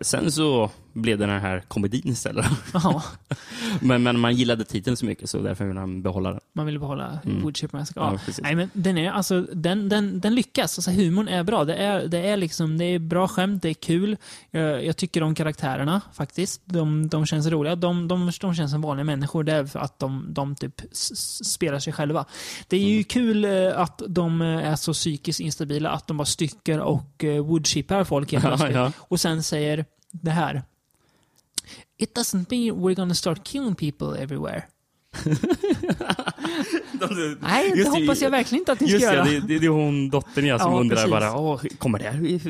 sen 0.00 0.32
så 0.32 0.70
blev 0.92 1.18
det 1.18 1.26
den 1.26 1.40
här 1.40 1.60
komedin 1.68 2.02
istället. 2.08 2.46
Men, 3.80 4.02
men 4.02 4.20
man 4.20 4.34
gillade 4.34 4.64
titeln 4.64 4.96
så 4.96 5.06
mycket 5.06 5.30
så 5.30 5.38
därför 5.42 5.64
vill 5.64 5.76
han 5.76 6.02
behålla 6.02 6.30
den. 6.30 6.40
man 6.52 6.66
vill 6.66 6.78
behålla 6.78 7.18
Mm. 7.24 7.42
Woodchip 7.42 7.72
Massacre. 7.72 8.00
Ja, 8.00 8.18
Ja. 8.26 8.32
Nej, 8.42 8.54
men 8.54 8.70
den, 8.72 8.98
är, 8.98 9.10
alltså, 9.10 9.40
den, 9.40 9.88
den, 9.88 10.20
den 10.20 10.34
lyckas. 10.34 10.78
Alltså, 10.78 10.90
humorn 10.90 11.28
är 11.28 11.42
bra. 11.42 11.64
Det 11.64 11.74
är, 11.74 12.06
det 12.06 12.18
är, 12.18 12.36
liksom, 12.36 12.78
det 12.78 12.84
är 12.84 12.98
bra 12.98 13.28
skämt, 13.28 13.62
det 13.62 13.68
är 13.68 13.74
kul. 13.74 14.16
Jag, 14.50 14.84
jag 14.86 14.96
tycker 14.96 15.22
om 15.22 15.34
karaktärerna 15.34 16.00
faktiskt. 16.12 16.60
De, 16.64 17.08
de 17.08 17.26
känns 17.26 17.46
roliga. 17.46 17.76
De, 17.76 18.08
de, 18.08 18.30
de 18.40 18.54
känns 18.54 18.70
som 18.70 18.82
vanliga 18.82 19.04
människor. 19.04 19.44
Det 19.44 19.52
är 19.52 19.64
för 19.64 19.78
att 19.78 19.98
de, 19.98 20.26
de 20.28 20.54
typ 20.56 20.80
spelar 21.44 21.78
sig 21.78 21.92
själva. 21.92 22.24
Det 22.68 22.76
är 22.76 22.80
ju 22.80 22.92
Mm. 22.92 23.04
kul 23.04 23.44
eh, 23.44 23.80
att 23.80 24.02
de 24.08 24.42
eh, 24.42 24.46
är 24.72 24.76
så 24.76 24.92
psykiskt 24.92 25.40
instabila 25.40 25.90
att 25.90 26.06
de 26.06 26.16
bara 26.16 26.24
styckar 26.24 26.78
och 26.78 27.24
uh, 27.24 27.38
woodchippar 27.40 28.04
folk 28.04 28.32
helt 28.32 28.44
plötsligt. 28.46 28.74
ja. 28.74 28.92
Och 28.98 29.20
sen 29.20 29.42
säger 29.42 29.84
det 30.10 30.30
här. 30.30 30.62
It 31.98 32.14
doesn't 32.14 32.50
mean 32.50 32.80
we're 32.80 32.94
gonna 32.94 33.14
start 33.14 33.44
killing 33.44 33.74
people 33.74 34.14
everywhere. 34.14 34.68
Nej, 37.40 37.72
det 37.76 37.88
hoppas 37.88 38.22
jag 38.22 38.30
verkligen 38.30 38.60
inte 38.62 38.72
att 38.72 38.80
ni 38.80 38.86
ska 38.86 38.92
Just 38.98 39.12
göra. 39.12 39.24
det, 39.24 39.40
det, 39.40 39.58
det 39.58 39.66
är 39.66 39.70
hon 39.70 40.10
dottern 40.10 40.46
ja, 40.46 40.58
som 40.58 40.72
Ja, 40.72 40.80
undrar 40.80 40.96
precis. 40.96 41.10
bara, 41.10 41.36
Åh, 41.36 41.60
kommer 41.78 41.98
det 41.98 42.04
här 42.04 42.40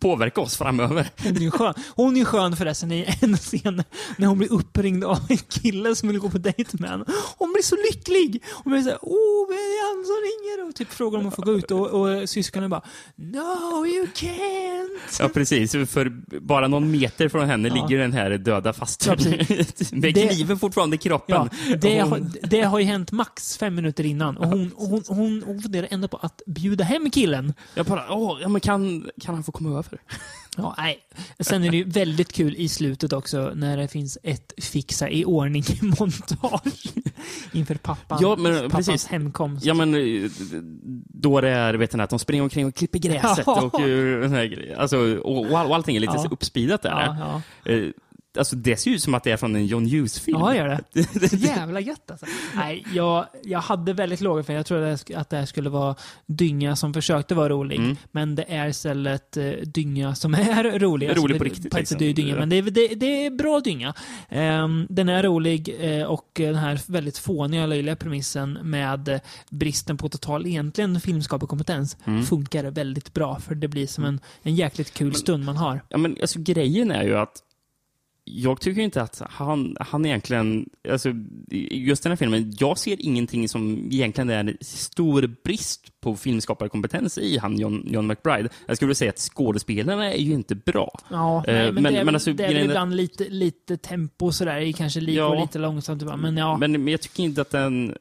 påverka 0.00 0.40
oss 0.40 0.56
framöver? 0.56 1.06
Hon 1.24 1.42
är 1.42 1.50
skön. 1.50 1.74
Hon 1.94 2.16
är 2.16 2.24
skön 2.24 2.56
förresten 2.56 2.92
i 2.92 3.16
en 3.20 3.36
scen 3.36 3.82
när 4.16 4.26
hon 4.26 4.38
blir 4.38 4.52
uppringd 4.52 5.04
av 5.04 5.18
en 5.28 5.36
kille 5.36 5.94
som 5.94 6.08
vill 6.08 6.18
gå 6.18 6.30
på 6.30 6.38
dejt 6.38 6.70
med 6.78 6.90
henne. 6.90 7.04
Hon 7.38 7.52
blir 7.52 7.62
så 7.62 7.76
lycklig! 7.92 8.42
Hon 8.64 8.72
blir 8.72 8.82
såhär, 8.82 8.98
åh, 9.02 9.48
det 9.48 9.54
är 9.54 9.96
han 9.96 10.04
som 10.04 10.14
ringer! 10.14 10.68
Och 10.68 10.74
typ 10.74 10.92
frågar 10.92 11.18
om 11.18 11.24
hon 11.24 11.32
får 11.32 11.42
gå 11.42 11.52
ut 11.52 11.70
och, 11.70 11.86
och 11.86 12.28
syskonen 12.28 12.70
bara, 12.70 12.82
no 13.16 13.86
you 13.86 14.06
can't! 14.14 15.18
Ja, 15.20 15.28
precis. 15.28 15.72
För 15.72 16.12
bara 16.40 16.68
någon 16.68 16.90
meter 16.90 17.28
från 17.28 17.46
henne 17.48 17.68
Ja. 17.68 17.74
ligger 17.74 17.98
den 18.02 18.12
här 18.12 18.30
döda 18.30 18.72
fast 18.72 19.06
Ja, 19.06 19.16
med 19.16 19.90
Det- 20.14 20.28
kniven 20.28 20.58
fortfarande 20.58 20.96
i 20.96 20.98
kroppen. 20.98 21.50
Ja, 21.68 21.76
det, 21.88 22.02
Och 22.02 22.08
har, 22.08 22.30
det 22.42 22.60
har 22.62 22.78
ju 22.78 22.84
hänt 22.84 23.12
max 23.12 23.58
fem 23.58 23.74
minuter 23.74 24.06
innan 24.06 24.36
och 24.36 24.46
hon, 24.48 24.72
hon, 24.76 25.02
hon, 25.08 25.42
hon 25.46 25.60
funderar 25.62 25.88
ändå 25.90 26.08
på 26.08 26.16
att 26.16 26.42
bjuda 26.46 26.84
hem 26.84 27.10
killen. 27.10 27.54
Jag 27.74 27.86
bara, 27.86 28.04
åh, 28.14 28.38
ja, 28.42 28.48
men 28.48 28.60
kan, 28.60 29.08
kan 29.20 29.34
han 29.34 29.44
få 29.44 29.52
komma 29.52 29.70
över? 29.78 29.98
Ja, 30.56 30.74
nej. 30.78 30.98
Sen 31.40 31.64
är 31.64 31.70
det 31.70 31.76
ju 31.76 31.84
väldigt 31.84 32.32
kul 32.32 32.54
i 32.56 32.68
slutet 32.68 33.12
också 33.12 33.52
när 33.54 33.76
det 33.76 33.88
finns 33.88 34.18
ett 34.22 34.52
fixa 34.62 35.10
i 35.10 35.24
ordning 35.24 35.64
montage 35.98 36.62
inför 37.52 37.74
pappan, 37.74 38.18
Ja, 38.22 38.36
men 38.36 38.54
pappans 38.70 38.86
precis. 38.86 39.06
hemkomst. 39.06 39.64
Ja, 39.66 39.74
men 39.74 39.94
eh, 39.94 40.30
då 41.08 41.40
det 41.40 41.48
är, 41.48 41.74
vet 41.74 41.92
ni, 41.94 42.02
att 42.02 42.10
de 42.10 42.18
springer 42.18 42.42
omkring 42.42 42.66
och 42.66 42.74
klipper 42.74 42.98
gräset 42.98 43.42
Ja. 43.46 43.62
och, 43.62 43.80
eh, 43.80 44.30
här 44.30 44.44
grejer. 44.44 44.76
alltså, 44.76 44.98
och, 45.16 45.50
och 45.50 45.58
all- 45.58 45.66
och 45.66 45.74
allting 45.74 45.96
är 45.96 46.00
lite 46.00 46.12
Ja. 46.16 46.22
så 46.22 46.28
uppspeedat 46.28 46.82
där. 46.82 46.90
ja, 46.90 47.42
ja. 47.64 47.72
Alltså, 48.38 48.56
det 48.56 48.76
ser 48.76 48.90
ut 48.90 49.02
som 49.02 49.14
att 49.14 49.24
det 49.24 49.30
är 49.30 49.36
från 49.36 49.56
en 49.56 49.66
John 49.66 49.86
Hughes-film. 49.86 50.38
ja, 50.40 50.54
gör 50.56 50.68
det. 50.92 51.32
Jävla 51.36 51.80
gött 51.80 52.10
alltså. 52.10 52.26
Nej, 52.54 52.84
jag, 52.94 53.26
jag 53.44 53.58
hade 53.60 53.92
väldigt 53.92 54.20
låga 54.20 54.42
för 54.42 54.52
jag 54.52 54.66
trodde 54.66 54.92
att 54.92 55.06
det 55.06 55.12
sk- 55.14 55.18
att 55.20 55.30
det 55.30 55.36
här 55.36 55.46
skulle 55.46 55.70
vara 55.70 55.94
dynga 56.26 56.76
som 56.76 56.94
försökte 56.94 57.34
vara 57.34 57.48
rolig. 57.48 57.78
Mm. 57.78 57.96
Men 58.12 58.34
det 58.34 58.44
är 58.48 58.68
istället 58.68 59.36
eh, 59.36 59.50
dynga 59.50 60.14
som 60.14 60.34
är 60.34 60.78
rolig. 60.78 61.08
Rolig 61.16 61.34
för 61.34 61.38
på 61.38 61.44
riktigt, 61.44 61.70
På 61.72 61.78
liksom. 61.78 61.96
är 61.96 62.00
det 62.00 62.12
dynga, 62.12 62.34
men 62.36 62.48
det 62.48 62.56
är, 62.56 62.62
det, 62.62 62.88
det 62.88 63.26
är 63.26 63.30
bra 63.30 63.60
dynga. 63.60 63.94
Ehm, 64.28 64.86
den 64.90 65.08
är 65.08 65.22
rolig 65.22 65.76
eh, 65.80 66.02
och 66.06 66.30
den 66.34 66.54
här 66.54 66.80
väldigt 66.86 67.18
fåniga, 67.18 67.66
löjliga 67.66 67.96
premissen 67.96 68.58
med 68.62 69.08
eh, 69.08 69.20
bristen 69.50 69.96
på 69.96 70.08
total 70.08 70.46
egentligen 70.46 71.00
filmskaparkompetens 71.00 71.96
Mm. 72.04 72.22
funkar 72.22 72.64
väldigt 72.64 73.14
bra. 73.14 73.38
För 73.40 73.54
det 73.54 73.68
blir 73.68 73.86
som 73.86 74.04
en, 74.04 74.20
en 74.42 74.54
jäkligt 74.54 74.94
kul 74.94 75.14
stund 75.14 75.44
man 75.44 75.56
har. 75.56 75.80
Ja, 75.88 75.98
men 75.98 76.16
alltså 76.20 76.38
grejen 76.40 76.90
är 76.90 77.02
ju 77.04 77.16
att 77.18 77.42
jag 78.34 78.60
tycker 78.60 78.80
inte 78.82 79.02
att 79.02 79.22
han, 79.30 79.76
han 79.80 80.06
egentligen, 80.06 80.68
alltså 80.90 81.12
just 81.70 82.02
den 82.02 82.12
här 82.12 82.16
filmen, 82.16 82.52
jag 82.58 82.78
ser 82.78 82.96
ingenting 83.06 83.48
som 83.48 83.88
egentligen 83.92 84.30
är 84.30 84.38
en 84.40 84.56
stor 84.60 85.34
brist 85.44 86.00
på 86.00 86.16
filmskaparkompetens 86.16 87.18
i 87.18 87.38
han 87.38 87.58
John, 87.58 87.88
John 87.90 88.06
McBride. 88.06 88.48
Jag 88.66 88.76
skulle 88.76 88.86
vilja 88.86 88.94
säga 88.94 89.10
att 89.10 89.18
skådespelarna 89.18 90.12
är 90.12 90.18
ju 90.18 90.32
inte 90.32 90.54
bra. 90.54 91.00
Ja, 91.10 91.44
Eh, 91.46 91.54
nej, 91.54 91.72
men, 91.72 91.82
men- 91.82 91.92
det 91.92 91.98
är, 92.00 92.04
men 92.04 92.14
alltså, 92.14 92.32
det 92.32 92.44
är 92.44 92.64
ibland 92.64 92.96
lite, 92.96 93.24
lite 93.28 93.76
tempo 93.76 94.32
sådär. 94.32 94.72
Kanske 94.72 95.00
li, 95.00 95.14
Ja. 95.16 95.40
lite 95.40 95.58
långsamt. 95.58 96.02
Men 96.18 96.36
ja, 96.36 96.56
Men, 96.56 96.72
men 96.72 96.88
jag 96.88 97.00
tycker 97.00 97.22
inte 97.22 97.40
att 97.40 97.50
den 97.50 97.94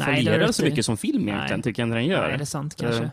fungerar 0.00 0.52
så 0.52 0.64
mycket 0.64 0.84
som 0.84 0.96
film 0.96 1.28
egentligen, 1.28 1.58
Nej. 1.58 1.62
tycker 1.62 1.82
jag 1.82 1.86
inte 1.86 1.96
den 1.96 2.06
gör. 2.06 2.28
nej, 2.28 2.38
det 2.38 2.44
är 2.44 2.46
sant 2.46 2.74
kanske. 2.76 3.02
Eh, 3.04 3.10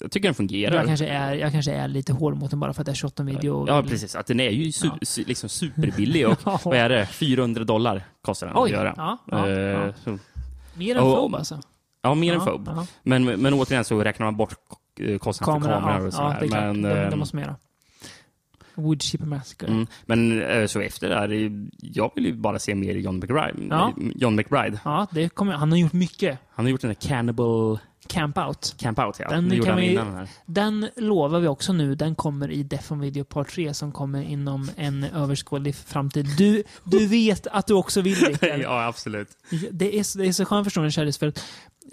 Jag 0.00 0.10
tycker 0.10 0.28
den 0.28 0.34
fungerar. 0.34 0.76
Jag 0.76 0.86
kanske, 0.86 1.06
är, 1.06 1.34
jag 1.34 1.52
kanske 1.52 1.72
är 1.72 1.88
lite 1.88 2.12
hård 2.12 2.36
mot 2.36 2.50
den 2.50 2.60
bara 2.60 2.72
för 2.72 2.82
att 2.82 2.86
det 2.86 2.92
är 2.92 2.94
28 2.94 3.22
video. 3.22 3.64
Ja, 3.68 3.82
precis. 3.82 4.14
Att 4.16 4.26
den 4.26 4.40
är 4.40 4.50
ju 4.50 4.72
su 4.72 4.86
Ja. 4.86 4.98
su 5.02 5.24
liksom 5.24 5.48
superbillig 5.48 6.28
och 6.28 6.38
vad 6.64 6.76
är 6.78 6.88
det? 6.88 7.06
400 7.06 7.64
dollar 7.64 8.02
kostar 8.22 8.46
den 8.46 8.56
Oj, 8.56 8.62
att 8.64 8.70
göra. 8.70 8.94
ja, 8.96 9.18
ja, 9.30 9.48
Eh, 9.48 9.92
ja. 10.04 10.18
Mer 10.74 10.96
än 10.96 11.02
Phobe 11.02 11.38
alltså. 11.38 11.60
Ja, 12.02 12.14
mer 12.14 12.34
än 12.34 12.40
ja. 12.46 12.86
Men, 13.02 13.24
men 13.24 13.54
återigen 13.54 13.84
så 13.84 14.04
räknar 14.04 14.26
man 14.26 14.36
bort 14.36 14.54
eh, 15.00 15.18
kostnaden 15.18 15.62
Kamera, 15.62 15.80
för 15.80 15.86
kameror 15.86 16.06
och 16.06 16.12
sådär. 16.14 16.28
ja, 16.28 16.36
det 16.40 16.46
är 16.46 16.48
klart. 16.48 16.62
men, 16.62 16.82
de, 16.82 16.88
de 16.88 16.94
ehm, 17.12 17.18
måste 17.18 17.36
mera. 17.36 17.56
Wood 18.74 19.02
Chipper 19.02 19.26
Massacre. 19.26 19.66
mm, 19.66 19.86
men 20.06 20.42
eh, 20.42 20.66
så 20.66 20.80
efter 20.80 21.08
det 21.08 21.14
här, 21.14 21.50
jag 21.80 22.10
vill 22.14 22.26
ju 22.26 22.32
bara 22.32 22.58
se 22.58 22.74
mer 22.74 22.94
John 22.94 23.16
McBride. 23.16 23.66
Ja. 23.70 23.92
John 24.14 24.36
McBride. 24.36 24.80
Ja, 24.84 25.06
det 25.10 25.28
kommer, 25.28 25.52
han 25.52 25.70
har 25.70 25.78
gjort 25.78 25.92
mycket. 25.92 26.38
Han 26.50 26.64
har 26.64 26.70
gjort 26.70 26.80
den 26.80 26.88
där 26.88 27.08
Cannibal 27.08 27.78
Camp 28.08 28.38
Out. 28.38 28.74
Camp 28.78 28.98
Out, 28.98 29.16
ja. 29.18 29.28
Den 29.28 29.48
det 29.48 29.56
gjorde 29.56 29.68
kan 29.70 29.78
vi- 29.80 29.92
innan 29.92 30.06
den 30.06 30.16
här. 30.16 30.28
Den 30.46 30.88
lovar 30.96 31.40
vi 31.40 31.48
också 31.48 31.72
nu. 31.72 31.94
Den 31.94 32.14
kommer 32.14 32.50
i 32.50 32.62
Death 32.62 32.92
on 32.92 33.00
Video 33.00 33.24
Part 33.24 33.48
3 33.50 33.74
som 33.74 33.92
kommer 33.92 34.22
inom 34.22 34.70
en 34.76 35.04
överskådlig 35.04 35.74
framtid. 35.76 36.26
Du, 36.38 36.62
du 36.84 37.06
vet 37.06 37.46
att 37.46 37.66
du 37.66 37.74
också 37.74 38.00
vill 38.00 38.14
Rickard. 38.14 38.60
ja, 38.62 38.84
absolut. 38.86 39.28
Det 39.70 39.98
är, 39.98 40.02
så- 40.02 40.18
det 40.18 40.26
är 40.26 40.32
så 40.32 40.44
skönt 40.44 40.66
förstår 40.66 40.82
ni 40.82 40.90
Kärlis, 40.90 41.18
för 41.18 41.26
att 41.26 41.44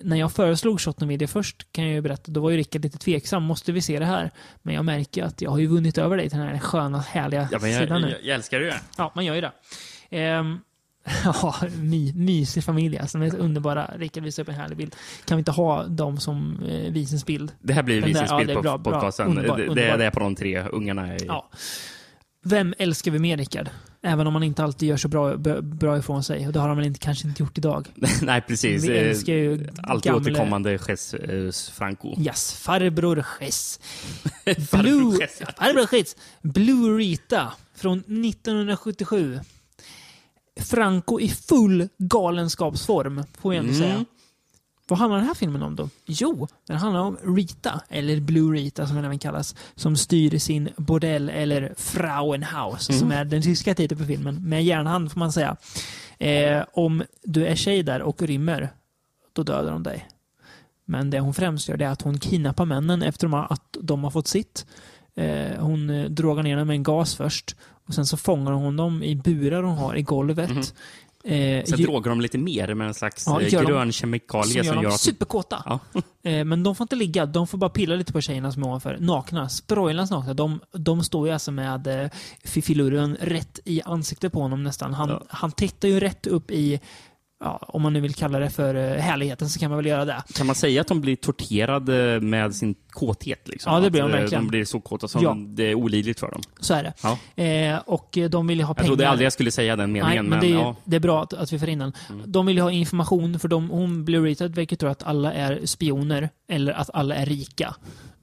när 0.04 0.18
jag 0.18 0.32
föreslog 0.32 0.82
Shot 0.82 1.02
Video 1.02 1.28
först, 1.28 1.72
kan 1.72 1.84
jag 1.86 1.94
ju 1.94 2.02
berätta, 2.02 2.32
då 2.32 2.42
var 2.42 2.50
ju 2.50 2.58
Rickard 2.58 2.84
lite 2.84 2.98
tveksam. 2.98 3.44
Måste 3.44 3.72
vi 3.72 3.82
se 3.82 4.00
det 4.00 4.06
här? 4.06 4.32
Men 4.62 4.76
jag 4.76 4.86
märker 4.86 5.24
att 5.24 5.42
jag 5.42 5.52
har 5.52 5.58
ju 5.58 5.68
vunnit 5.68 5.98
över 5.98 6.18
dig 6.18 6.30
till 6.30 6.40
den 6.40 6.48
här 6.48 6.60
sköna, 6.60 7.00
härliga 7.00 7.48
Ja, 7.52 7.58
men 7.62 7.72
jag, 7.72 7.82
sidan 7.82 8.02
nu. 8.02 8.10
jag, 8.10 8.24
jag 8.24 8.36
älskar 8.36 8.60
det 8.60 8.66
ju. 8.66 8.72
Ja, 8.98 9.12
man 9.16 9.26
gör 9.26 9.36
ju 9.36 9.42
det. 9.42 9.52
Ehm, 10.10 10.60
ja, 11.24 11.56
my, 11.82 12.14
mysig 12.14 12.64
familj 12.64 12.98
alltså. 12.98 13.18
De 13.18 13.26
är 13.26 13.36
underbara. 13.36 13.92
Rickard 13.98 14.24
visar 14.24 14.44
upp 14.44 14.50
en 14.50 14.56
härlig 14.56 14.78
bild. 14.78 14.96
Kan 15.26 15.38
vi 15.38 15.40
inte 15.40 15.52
ha 15.52 15.84
dem 15.84 16.18
som 16.20 16.64
eh, 16.64 16.92
visningsbild? 16.92 17.52
Det 17.62 17.74
här 17.74 17.84
blir 17.84 18.02
Den 18.02 18.14
där- 18.14 18.26
ja, 18.30 18.42
är 18.42 18.56
på 18.56 18.62
bra, 18.62 18.78
podcasten. 18.78 19.28
Underbar, 19.28 19.58
det, 19.58 19.64
det, 19.64 19.70
underbar. 19.70 19.90
är- 19.94 19.98
det 19.98 20.06
är 20.06 20.12
på 20.12 20.20
de 20.20 20.36
tre 20.36 20.62
ungarna. 20.72 21.16
I, 21.16 21.18
Ja. 21.28 21.50
Vem 22.48 22.74
älskar 22.78 23.12
vi 23.12 23.20
mer, 23.20 23.38
Rickard? 23.38 23.70
Även 24.02 24.28
om 24.28 24.34
man 24.34 24.44
inte 24.44 24.64
alltid 24.64 24.90
gör 24.90 24.98
så 24.98 25.08
bra, 25.08 25.38
bra 25.62 25.98
ifrån 25.98 26.24
sig. 26.24 26.48
Och 26.48 26.54
det 26.54 26.60
har 26.60 26.68
han 26.68 26.78
väl 26.78 26.86
inte, 26.86 27.00
kanske 27.00 27.28
inte 27.28 27.44
gjort 27.44 27.58
idag. 27.58 27.88
Nej, 28.22 28.42
precis. 28.42 28.84
Vi 28.84 28.98
Eh, 28.98 29.10
älskar 29.10 29.34
ju 29.34 29.68
Alltid 29.84 30.12
gamle- 30.12 30.22
återkommande 30.32 30.80
Jesus 30.90 31.70
Franco. 31.70 32.16
Yes, 32.22 32.54
farbror. 32.54 33.24
Farbror 33.24 33.24
Blue, 34.84 35.28
farbror 35.58 35.88
Chess. 35.88 36.16
Blue 36.42 36.98
Rita 36.98 37.54
från 37.76 38.00
1977. 38.00 39.40
Franco 40.62 41.20
i 41.20 41.30
full 41.30 41.90
galenskapsform, 41.98 43.24
får 43.42 43.50
vi 43.50 43.58
ändå 43.58 43.70
Mm. 43.74 43.82
säga. 43.82 44.06
Vad 44.88 45.00
handlar 45.00 45.18
den 45.18 45.28
här 45.28 45.34
filmen 45.34 45.62
om 45.64 45.76
då? 45.76 45.90
Jo, 46.06 46.48
den 46.68 46.78
handlar 46.78 47.02
om 47.02 47.18
Rita, 47.36 47.82
eller 47.90 48.20
Blue 48.20 48.56
Rita 48.58 48.88
som 48.88 48.96
den 48.96 49.06
även 49.06 49.20
kallas, 49.20 49.56
som 49.76 49.96
styr 49.96 50.38
sin 50.40 50.70
bordell, 50.78 51.30
eller 51.30 51.74
Frauenhaus, 51.78 53.00
som 53.00 53.12
är 53.12 53.26
den 53.26 53.42
tyska 53.42 53.76
titeln 53.76 54.02
på 54.02 54.08
filmen, 54.08 54.50
med 54.50 54.64
järnhand 54.64 55.12
får 55.12 55.20
man 55.20 55.32
säga. 55.32 55.56
Eh, 56.20 56.64
om 56.74 57.04
du 57.24 57.46
är 57.48 57.56
tjej 57.56 57.84
där 57.84 58.02
och 58.02 58.22
rymmer, 58.22 58.70
då 59.34 59.44
dödar 59.44 59.72
de 59.72 59.84
dig. 59.84 60.08
Men 60.86 61.10
det 61.10 61.20
hon 61.20 61.34
främst 61.34 61.70
gör 61.70 61.82
är 61.82 61.88
att 61.88 62.02
hon 62.02 62.20
kidnappar 62.20 62.66
männen 62.66 63.02
efter 63.04 63.54
att 63.54 63.78
de 63.82 64.04
har 64.04 64.12
fått 64.12 64.28
sitt. 64.28 64.66
Eh, 65.16 65.60
hon 65.60 65.90
eh, 65.90 66.06
drogar 66.10 66.44
ner 66.44 66.58
dem 66.58 66.68
med 66.68 66.76
en 66.76 66.84
gas 66.84 67.16
först. 67.16 67.56
Och 67.88 67.94
sen 67.94 68.06
så 68.06 68.18
fångar 68.18 68.52
hon 68.52 68.76
dem 68.76 69.04
i 69.04 69.16
burar 69.16 69.64
hon 69.64 69.78
har 69.78 69.96
i 69.96 70.02
golvet. 70.02 70.50
Mhm. 70.50 70.64
Eh, 71.24 71.64
Sen 71.64 71.82
drogar 71.84 72.10
de 72.10 72.22
lite 72.22 72.38
mer 72.38 72.74
med 72.74 72.88
en 72.88 72.94
slags 72.94 73.24
Ja, 73.28 73.42
eh, 73.42 73.54
gör 73.54 73.62
de- 73.64 73.68
grön 73.72 73.92
kemikalie 73.92 74.46
som 74.52 74.58
gör 74.58 74.64
som 74.64 74.76
dem 74.76 74.84
gör 74.84 74.90
att... 74.92 75.00
superkåta. 75.00 75.64
Ja. 75.66 75.80
Eh, 76.24 76.46
men 76.46 76.64
de 76.64 76.76
får 76.76 76.84
inte 76.84 76.96
ligga, 76.96 77.26
de 77.26 77.48
får 77.48 77.58
bara 77.58 77.70
pilla 77.70 77.96
lite 77.96 78.14
på 78.14 78.22
tjejerna 78.22 78.52
som 78.52 78.64
är 78.64 78.68
ovanför. 78.68 78.98
Nakna, 79.00 79.50
sproilans 79.50 80.12
nakna. 80.12 80.34
De, 80.34 80.60
de 80.72 81.04
står 81.04 81.28
ju 81.28 81.34
alltså 81.34 81.52
med 81.52 81.88
eh, 82.04 82.10
fifiluren 82.44 83.18
rätt 83.22 83.60
i 83.66 83.82
ansiktet 83.86 84.34
på 84.34 84.42
honom 84.42 84.64
nästan. 84.64 84.94
Han, 84.94 85.10
Ja. 85.10 85.24
han 85.30 85.52
tittar 85.52 85.88
ju 85.88 86.00
rätt 86.00 86.28
upp 86.28 86.52
i, 86.52 86.80
ja, 87.46 87.58
om 87.68 87.82
man 87.82 87.94
nu 87.94 88.00
vill 88.00 88.14
kalla 88.14 88.40
det 88.40 88.50
för 88.50 88.76
eh, 88.76 89.02
härligheten 89.02 89.50
så 89.50 89.60
kan 89.60 89.70
man 89.70 89.78
väl 89.78 89.86
göra 89.86 90.06
det. 90.06 90.24
Kan 90.36 90.46
man 90.48 90.56
säga 90.56 90.82
att 90.82 90.88
de 90.88 91.02
blir 91.02 91.16
torterade 91.16 92.20
med 92.22 92.56
sin 92.56 92.76
kåthet? 92.90 93.48
Liksom? 93.48 93.74
Ja, 93.74 93.80
det 93.80 93.90
blir 93.92 94.02
att, 94.04 94.10
de 94.12 94.16
eh, 94.16 94.22
verkligen. 94.22 94.44
De 94.44 94.50
blir 94.50 94.66
så 94.66 94.80
kåta 94.80 95.08
som 95.08 95.22
Ja. 95.24 95.36
det 95.38 95.64
är 95.64 95.76
olidligt 95.76 96.20
för 96.20 96.32
dem. 96.32 96.42
Så 96.60 96.74
är 96.74 96.84
det. 96.84 96.94
Ja. 97.04 97.44
Eh, 97.44 97.80
och 97.86 98.18
eh, 98.18 98.30
de 98.30 98.48
vill 98.48 98.62
ha 98.62 98.70
Jag 98.70 98.78
pengar. 98.78 98.88
trodde 98.88 99.10
aldrig 99.10 99.26
jag 99.26 99.34
skulle 99.34 99.52
säga 99.52 99.76
den 99.76 99.92
meningen, 99.92 100.14
Nej, 100.14 100.22
men 100.24 100.30
men, 100.30 100.40
det 100.40 100.48
är, 100.48 100.54
ja. 100.60 100.62
Mm. 100.70 100.76
det 100.86 100.96
är 100.96 101.00
bra 101.00 101.24
att, 101.24 101.34
att 101.34 101.54
vi 101.54 101.60
får 101.60 101.70
in 101.70 101.80
den. 101.80 101.94
De 102.26 102.46
vill 102.46 102.60
ha 102.60 102.72
information, 102.72 103.40
för 103.40 103.48
de, 103.48 103.70
hon 103.70 104.06
blir 104.06 104.22
retad 104.22 104.56
verkar 104.56 104.76
tro 104.76 104.90
att 104.90 105.04
alla 105.04 105.34
är 105.34 105.66
spioner, 105.66 106.30
eller 106.50 106.74
att 106.74 106.90
alla 106.94 107.16
är 107.16 107.26
rika. 107.26 107.76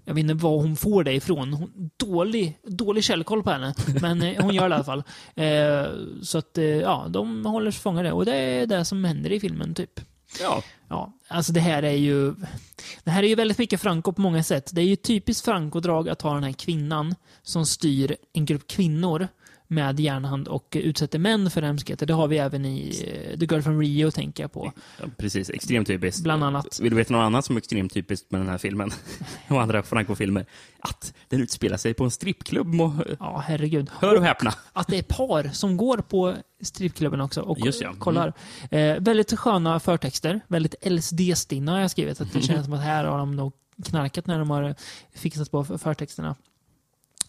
Jag 0.04 0.14
vet 0.14 0.22
inte 0.22 0.34
var 0.34 0.56
hon 0.56 0.76
får 0.76 1.04
det 1.04 1.12
ifrån. 1.12 1.52
Hon, 1.52 1.90
dålig, 1.96 2.58
dålig 2.62 3.04
källkoll 3.04 3.42
på 3.42 3.50
henne, 3.50 3.74
men 4.00 4.22
eh, 4.22 4.42
hon 4.44 4.54
gör 4.54 4.68
det 4.68 4.72
i 4.72 4.74
alla 4.74 4.84
fall. 4.84 5.02
Eh, 5.34 5.86
så 6.22 6.38
att, 6.38 6.58
eh, 6.58 6.64
ja, 6.64 7.06
de 7.10 7.46
håller 7.46 7.70
sig 7.70 7.80
fångade. 7.80 8.12
Och 8.12 8.24
det 8.24 8.36
är 8.36 8.66
det 8.66 8.84
som 8.84 9.04
händer 9.04 9.32
i 9.32 9.40
filmen, 9.40 9.74
typ. 9.74 10.00
ja. 10.40 10.62
Ja, 10.88 11.12
alltså 11.28 11.52
det 11.52 11.60
här 11.60 11.82
är 11.82 11.92
ju... 11.92 12.34
Det 13.04 13.10
här 13.10 13.22
är 13.22 13.28
ju 13.28 13.34
väldigt 13.34 13.58
mycket 13.58 13.80
Franco 13.80 14.12
på 14.12 14.20
många 14.20 14.42
sätt. 14.42 14.70
Det 14.72 14.80
är 14.80 14.84
ju 14.84 14.96
typiskt 14.96 15.44
Franco-drag 15.44 16.08
att 16.08 16.22
ha 16.22 16.34
den 16.34 16.44
här 16.44 16.52
kvinnan 16.52 17.14
som 17.42 17.66
styr 17.66 18.16
en 18.32 18.44
grupp 18.44 18.66
kvinnor 18.66 19.28
med 19.72 20.00
järnhand 20.00 20.48
och 20.48 20.76
utsätter 20.80 21.18
män 21.18 21.50
för 21.50 21.62
hemskheter. 21.62 22.06
Det 22.06 22.12
har 22.14 22.28
vi 22.28 22.38
även 22.38 22.64
i 22.64 23.04
eh, 23.06 23.38
The 23.38 23.44
Girl 23.44 23.60
from 23.60 23.80
Rio, 23.80 24.10
tänker 24.10 24.42
jag 24.42 24.52
på. 24.52 24.72
Ja, 25.00 25.06
Precis, 25.16 25.50
extremt 25.50 25.86
typiskt. 25.86 26.22
Bland 26.22 26.44
annat. 26.44 26.80
Vill 26.80 26.90
du 26.90 26.96
veta 26.96 27.12
något 27.12 27.20
annat 27.22 27.44
som 27.44 27.56
är 27.56 27.60
extremt 27.60 27.94
typiskt 27.94 28.30
med 28.30 28.40
den 28.40 28.48
här 28.48 28.58
filmen? 28.58 28.90
och 29.48 29.62
andra 29.62 29.82
Franco-filmer? 29.82 30.46
Att 30.80 31.14
den 31.28 31.40
utspelar 31.40 31.76
sig 31.76 31.94
på 31.94 32.04
en 32.04 32.10
strippklubb. 32.10 32.66
Må... 32.66 32.94
Ja, 33.18 33.44
herregud. 33.46 33.90
Hör 34.00 34.16
och 34.16 34.24
häpna. 34.24 34.52
Att 34.72 34.86
det 34.86 34.98
är 34.98 35.02
par 35.02 35.48
som 35.52 35.76
går 35.76 35.98
på 35.98 36.34
strippklubben 36.60 37.20
också 37.20 37.40
och 37.40 37.58
Just 37.58 37.80
ja. 37.80 37.88
Mm. 37.88 38.00
kollar. 38.00 38.32
Eh, 38.70 38.96
väldigt 38.98 39.38
sköna 39.38 39.80
förtexter. 39.80 40.40
Väldigt 40.48 40.74
LSD-stinna 40.86 41.72
har 41.72 41.78
jag 41.80 41.90
skrivit. 41.90 42.20
Att 42.20 42.32
det 42.32 42.42
känns 42.42 42.64
som 42.64 42.74
att 42.74 42.80
här 42.82 43.04
har 43.04 43.18
de 43.18 43.36
nog 43.36 43.52
knarkat 43.84 44.26
när 44.26 44.38
de 44.38 44.50
har 44.50 44.74
fixat 45.14 45.50
på 45.50 45.64
för- 45.64 45.78
förtexterna. 45.78 46.36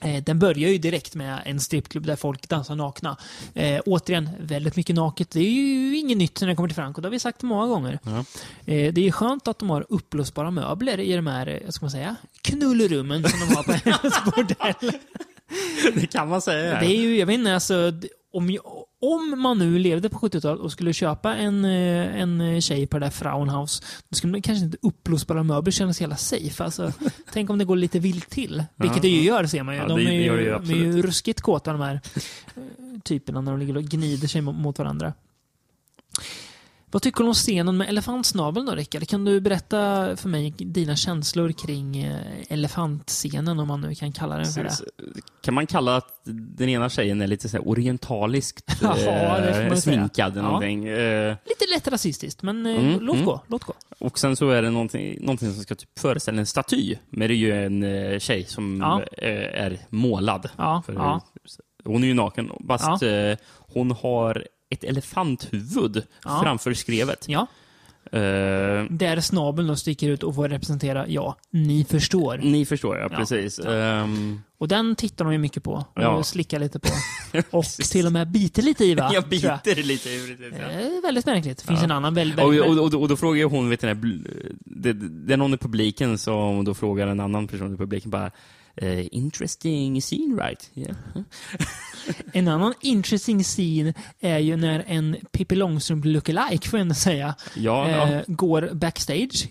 Eh, 0.04 0.24
Den 0.24 0.40
börjar 0.40 0.70
ju 0.70 0.78
direkt 0.78 1.16
med 1.16 1.42
en 1.46 1.60
strippklubb 1.60 2.06
där 2.06 2.16
folk 2.16 2.50
dansar 2.50 2.76
nakna. 2.76 3.18
Eh, 3.54 3.82
återigen, 3.86 4.30
väldigt 4.40 4.76
mycket 4.76 4.96
naket. 4.96 5.30
Det 5.32 5.40
är 5.40 5.50
ju 5.52 5.98
inget 5.98 6.18
nytt 6.18 6.42
när 6.42 6.48
det 6.48 6.56
kommer 6.56 6.70
till 6.70 6.76
Franco. 6.76 7.02
Det 7.02 7.08
har 7.08 7.12
vi 7.12 7.20
sagt 7.20 7.42
många 7.42 7.68
gånger. 7.68 8.00
Ja. 8.04 8.18
Eh, 8.74 8.94
det 8.94 9.08
är 9.08 9.12
skönt 9.12 9.48
att 9.48 9.60
de 9.60 9.70
har 9.70 9.86
uppblåsbara 9.90 10.52
möbler 10.52 11.00
i 11.00 11.14
de 11.16 11.28
här, 11.28 11.48
eh, 11.48 11.58
vad 11.66 11.74
ska 11.74 11.84
man 11.86 11.92
säga, 11.92 12.16
knullrummen 12.42 13.24
som 13.30 13.40
de 13.40 13.56
har 13.56 13.64
på 13.64 13.72
hennes 13.90 14.24
bordell. 14.36 14.92
Det 15.96 16.08
kan 16.08 16.30
man 16.30 16.42
säga. 16.42 16.80
Det 16.80 16.86
är 16.86 17.02
ju, 17.02 17.18
jag 17.18 17.26
vet 17.26 17.34
inte, 17.34 17.54
alltså, 17.54 17.94
om, 18.34 18.50
jag- 18.50 18.66
om 19.04 19.42
man 19.42 19.60
nu 19.60 19.80
levde 19.80 20.10
på 20.10 20.20
70-talet 20.20 20.60
och 20.60 20.72
skulle 20.72 20.94
köpa 20.94 21.36
en, 21.36 21.66
eh, 21.66 22.22
en 22.22 22.62
tjej 22.62 22.88
på 22.88 23.00
det 23.00 23.06
där 23.06 23.12
Frauenhaus, 23.12 23.84
då 24.10 24.16
skulle 24.16 24.32
man 24.32 24.42
kanske 24.42 24.66
inte 24.66 24.78
uppblåsbara 24.82 25.44
möbler 25.44 25.72
kännas 25.72 26.02
jävla 26.02 26.18
safe. 26.18 26.64
Alltså, 26.64 26.92
tänk 27.34 27.50
om 27.50 27.58
det 27.58 27.66
går 27.66 27.76
lite 27.76 28.00
vilt 28.00 28.30
till. 28.30 28.64
Vilket 28.76 29.02
det 29.02 29.10
ju 29.10 29.22
gör, 29.22 29.46
ser 29.46 29.64
man 29.64 29.76
ju. 29.76 29.82
Ja, 29.82 29.88
de 29.88 30.00
är 30.00 30.12
ju, 30.12 30.22
ju 30.22 30.52
de 30.52 30.70
är 30.70 30.76
ju 30.76 31.02
ruskigt 31.02 31.42
kåta 31.42 31.72
de 31.72 31.82
här 31.82 32.02
eh, 32.56 33.00
typerna 33.04 33.42
när 33.42 33.52
de 33.52 33.60
ligger 33.60 33.78
och 33.78 33.84
gnider 33.84 34.28
sig 34.28 34.42
mot 34.42 34.80
varandra. 34.80 35.14
Vad 36.94 37.02
tycker 37.02 37.24
du 37.24 37.28
om 37.28 37.34
scenen 37.34 37.78
med 37.78 37.90
elefantsnabeln 37.90 38.66
då, 38.66 38.72
Rickard? 38.76 39.08
Kan 39.08 39.26
du 39.26 39.40
berätta 39.42 39.78
för 40.18 40.30
mig 40.30 40.54
dina 40.58 40.96
känslor 40.96 41.52
kring 41.52 41.98
eh, 41.98 42.20
elefantscenen, 42.50 43.60
om 43.60 43.68
man 43.68 43.82
nu 43.82 43.96
kan 43.96 44.12
kalla 44.12 44.36
den 44.38 44.46
för 44.46 44.64
det? 44.64 44.72
Kan 45.42 45.54
man 45.54 45.68
kalla 45.68 45.98
att 45.98 46.22
den 46.58 46.70
ena 46.70 46.90
tjejen 46.90 47.22
är 47.22 47.28
lite 47.28 47.50
så 47.50 47.58
orientaliskt 47.60 48.72
Ja, 48.82 49.38
eh, 49.38 49.76
sminkad 49.76 50.32
eller 50.32 50.42
Ja. 50.42 50.48
någonting? 50.48 50.88
Eh, 50.88 51.36
Lite 51.46 51.66
lätt 51.76 51.88
rasistiskt, 51.88 52.42
men 52.44 52.66
Mm, 52.66 53.00
låt 53.02 53.16
mm. 53.16 53.26
gå. 53.26 53.42
Låt 53.48 53.64
gå. 53.64 53.74
och 54.00 54.20
sen 54.20 54.36
så 54.36 54.50
är 54.50 54.62
det 54.62 54.70
någonting, 54.70 55.18
någonting 55.22 55.54
som 55.54 55.64
ska 55.64 55.76
typ 55.76 56.00
föreställa 56.00 56.40
en 56.40 56.46
staty. 56.46 56.96
Men 57.10 57.28
det 57.28 57.34
är 57.34 57.36
ju 57.36 57.66
en 57.66 58.20
tjej 58.20 58.46
som 58.46 58.80
Ja. 58.82 59.02
är 59.18 59.80
målad. 59.90 60.50
Ja. 60.58 60.84
Hon 61.86 62.04
är 62.04 62.08
ju 62.08 62.14
naken, 62.14 62.52
fast 62.68 63.04
hon 63.74 63.92
har 63.92 64.48
ett 64.74 64.84
elefanthuvud 64.84 66.04
Ja. 66.26 66.40
framför 66.44 66.74
skrevet. 66.74 67.26
Ja, 67.28 67.48
Eh, 68.12 68.20
där 68.90 69.20
snabeln 69.22 69.68
då 69.68 69.76
sticker 69.76 70.10
ut 70.10 70.24
och 70.24 70.36
får 70.36 70.50
representera, 70.50 71.08
ja, 71.08 71.38
ni 71.52 71.86
förstår. 71.90 72.38
ni 72.38 72.66
förstår, 72.66 72.98
ja, 72.98 73.08
Ja. 73.12 73.18
precis. 73.18 73.60
Ja. 73.64 73.72
Ehm, 73.74 74.42
Och 74.58 74.68
den 74.68 74.96
tittar 74.96 75.26
de 75.26 75.32
ju 75.32 75.38
mycket 75.40 75.64
på 75.64 75.72
och 75.74 76.02
Ja. 76.02 76.24
slickar 76.24 76.60
lite 76.60 76.80
på. 76.80 76.90
Och 77.58 77.66
till 77.66 78.06
och 78.06 78.12
med 78.12 78.32
biter 78.32 78.62
lite 78.62 78.86
i, 78.86 78.96
va? 78.96 79.10
jag 79.14 79.30
biter 79.30 79.76
lite 79.84 80.10
i 80.10 80.28
precis, 80.28 80.60
ja. 80.62 80.66
Är 80.68 81.02
väldigt 81.02 81.26
märkligt. 81.26 81.58
Det 81.58 81.68
finns 81.68 81.80
Ja. 81.80 81.84
en 81.86 81.92
annan 81.92 82.14
väldigt... 82.14 82.40
Och, 82.40 82.54
väldigt 82.54 82.78
och, 82.80 82.94
och, 82.94 83.02
och 83.02 83.08
då 83.08 83.16
frågar 83.18 83.46
hon, 83.46 83.70
vet 83.70 83.82
du, 83.82 83.94
det, 84.60 84.94
det 84.94 85.34
är 85.34 85.38
någon 85.38 85.54
i 85.54 85.58
publiken 85.58 86.18
som 86.18 86.66
då 86.66 86.74
frågar 86.74 87.08
en 87.08 87.20
annan 87.20 87.48
person 87.48 87.74
i 87.74 87.78
publiken 87.78 88.12
bara 88.12 88.32
eh, 88.76 89.08
Interesting 89.12 90.02
scene 90.02 90.36
right? 90.44 90.72
Yeah. 90.74 90.96
En 92.34 92.48
annan 92.48 92.74
interesting 92.82 93.44
scene 93.44 93.94
är 94.20 94.38
ju 94.40 94.56
när 94.58 94.84
en 94.88 95.16
Pippi 95.32 95.56
Långstrump 95.56 96.06
lookalike, 96.06 96.70
får 96.70 96.80
jag 96.80 96.82
ändå 96.82 96.96
säga, 96.96 97.36
Ja, 97.56 97.90
ja. 97.90 98.22
går 98.28 98.70
backstage. 98.74 99.48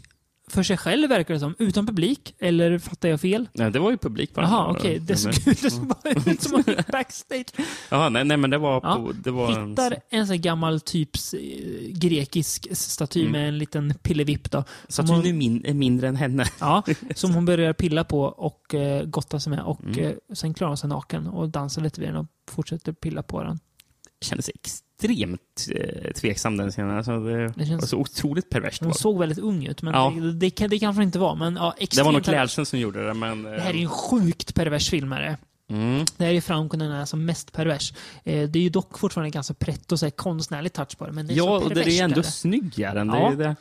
För 0.53 0.63
sig 0.63 0.77
själv 0.77 1.09
verkar 1.09 1.35
det 1.35 1.41
som, 1.41 1.55
utan 1.59 1.87
publik. 1.87 2.35
Eller 2.39 2.79
fattar 2.79 3.09
jag 3.09 3.21
fel? 3.21 3.49
Nej, 3.53 3.71
det 3.71 3.79
var 3.79 3.91
ju 3.91 3.97
publik 3.99 4.35
på 4.35 4.41
den. 4.41 4.51
Jaha, 4.51 4.71
okej. 4.71 4.99
Det 4.99 5.17
såg 5.17 5.49
ut 5.49 5.73
som 5.73 5.91
att 5.91 6.67
gick 6.69 6.87
backstage. 6.93 7.47
Jaha, 7.91 8.09
nej, 8.09 8.25
nej, 8.25 8.37
men 8.37 8.51
det 8.51 8.59
var, 8.59 8.81
Ja. 8.83 8.95
på, 8.97 9.13
det 9.13 9.31
var 9.31 9.53
en... 9.59 9.69
Hittar 9.71 9.97
en 10.11 10.27
sån 10.27 10.35
här 10.37 10.43
gammal 10.43 10.81
typs 10.81 11.35
eh, 11.35 11.41
grekisk 11.93 12.69
staty 12.73 13.21
Mm. 13.21 13.33
med 13.33 13.49
en 13.49 13.59
liten 13.59 13.95
pillevipp 14.03 14.51
då. 14.51 14.65
Hon 14.97 15.09
hon, 15.09 15.27
är, 15.27 15.33
min, 15.33 15.65
är 15.65 15.75
mindre 15.75 16.09
än 16.09 16.17
henne. 16.17 16.45
ja, 16.61 16.83
som 17.15 17.35
hon 17.35 17.45
börjar 17.45 17.73
pilla 17.73 18.05
på 18.05 18.23
och 18.23 18.75
eh, 18.75 19.05
gotta 19.05 19.41
sig 19.41 19.51
med. 19.51 19.61
Och 19.65 19.81
Mm. 19.85 19.99
eh, 20.05 20.13
sen 20.35 20.55
klarar 20.55 20.69
hon 20.69 20.77
sig 20.77 20.89
naken 20.89 21.27
och 21.27 21.49
dansar 21.49 21.83
lite 21.83 22.01
vid 22.01 22.09
den 22.09 22.17
och 22.17 22.27
fortsätter 22.51 22.93
pilla 22.93 23.23
på 23.23 23.43
den. 23.43 23.59
Kändes 24.21 24.49
extremt 24.49 24.92
eh, 25.75 26.13
tveksam 26.13 26.57
den 26.57 26.71
scenen. 26.71 26.97
Alltså, 26.97 27.21
det, 27.21 27.49
Det 27.57 27.67
känns- 27.67 27.81
var 27.83 27.87
så 27.89 27.97
otroligt 27.97 28.51
perverst. 28.51 28.81
Hon 28.81 28.89
det. 28.89 28.99
såg 28.99 29.19
väldigt 29.19 29.39
ung 29.39 29.67
ut, 29.67 29.83
men 29.83 29.95
Ja. 29.95 30.13
det, 30.33 30.51
det, 30.51 30.67
det 30.69 30.79
kanske 30.79 31.03
inte 31.03 31.19
var. 31.19 31.37
Men 31.37 31.57
ja, 31.57 31.75
Det 31.79 31.85
extremt 31.85 32.05
var 32.07 32.13
nog 32.13 32.25
klädseln 32.25 32.67
som 32.67 32.79
gjorde 32.79 33.07
det, 33.07 33.15
men... 33.15 33.47
eh, 33.47 33.53
Det 33.53 33.61
här 33.61 33.71
är 33.71 33.75
ju 33.75 33.83
en 33.83 33.89
sjukt 33.89 34.55
pervers 34.55 34.91
filmare. 34.91 35.37
mm. 35.71 36.05
Det 36.17 36.25
här 36.25 36.31
är 36.31 36.35
den 36.79 36.91
är 36.93 37.05
som 37.05 37.25
mest 37.25 37.53
pervers. 37.53 37.93
Eh, 38.25 38.49
det 38.49 38.59
är 38.59 38.63
ju 38.63 38.69
dock 38.69 38.99
fortfarande 38.99 39.31
ganska 39.31 39.55
pretto 39.55 39.95
och 39.95 39.99
så 39.99 40.07
här 40.07 40.11
konstnärlig 40.11 40.73
touch 40.73 40.99
på 40.99 41.07
det. 41.07 41.13
Men 41.13 41.27
det 41.27 41.35
är 41.35 41.37
Ja, 41.37 41.45
så 41.61 41.65
och 41.67 41.75
det 41.75 41.99
är 41.99 42.05
ändå 42.05 42.15
där. 42.17 42.23
snygg 42.23 42.79
är 42.81 42.95
den. 42.95 43.07
Det 43.09 43.19
Ja. 43.19 43.33
är 43.33 43.37
det. 43.37 43.57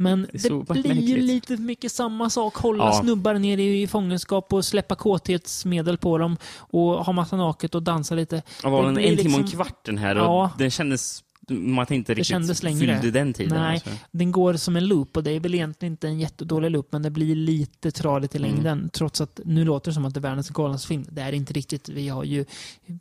Men 0.00 0.26
Det 0.32 0.48
det, 0.48 0.82
blir 0.82 0.94
ju 0.94 1.16
lite 1.16 1.56
mycket 1.56 1.92
samma 1.92 2.30
sak. 2.30 2.56
Hålla 2.56 2.84
Ja. 2.84 2.92
snubbar 2.92 3.34
ner 3.34 3.58
i 3.58 3.86
fångenskap 3.86 4.52
och 4.52 4.64
släppa 4.64 4.94
kåthetsmedel 4.94 5.98
på 5.98 6.18
dem 6.18 6.36
och 6.56 7.04
ha 7.04 7.12
massa 7.12 7.36
naket 7.36 7.74
och 7.74 7.82
dansa 7.82 8.14
lite. 8.14 8.42
Det 8.62 8.68
var 8.68 8.84
en, 8.84 8.88
en 8.88 8.94
timme 8.94 9.08
och 9.08 9.10
en 9.10 9.42
liksom- 9.42 9.46
kvart 9.46 9.84
den 9.84 9.98
här 9.98 10.16
och 10.16 10.22
Ja. 10.24 10.50
den 10.58 10.70
kändes 10.70 11.22
man 11.54 11.92
inte 11.92 12.12
Det 12.12 12.14
riktigt 12.14 12.26
kändes 12.26 12.62
längre. 12.62 12.78
fyllde 13.00 13.18
den 13.18 13.32
tiden. 13.32 13.58
Nej, 13.60 13.74
alltså. 13.74 13.90
den 14.10 14.32
går 14.32 14.54
som 14.54 14.76
en 14.76 14.86
loop 14.88 15.16
och 15.16 15.22
det 15.24 15.30
är 15.30 15.40
väl 15.40 15.54
egentligen 15.54 15.92
inte 15.92 16.08
en 16.08 16.20
jättedålig 16.20 16.70
loop, 16.70 16.88
men 16.92 17.02
det 17.02 17.10
blir 17.10 17.34
lite 17.34 17.90
tradigt 17.90 18.34
i 18.34 18.38
Mm. 18.38 18.50
längden. 18.50 18.90
Trots 18.92 19.20
att 19.20 19.40
nu 19.44 19.64
låter 19.64 19.90
det 19.90 19.94
som 19.94 20.04
att 20.04 20.14
det 20.14 20.18
är 20.20 20.22
världens 20.22 20.48
galnaste 20.50 20.88
film. 20.88 21.04
Det 21.10 21.22
är 21.22 21.30
det 21.30 21.36
inte 21.36 21.52
riktigt. 21.52 21.88
Vi 21.88 22.08
har 22.08 22.24
ju 22.24 22.44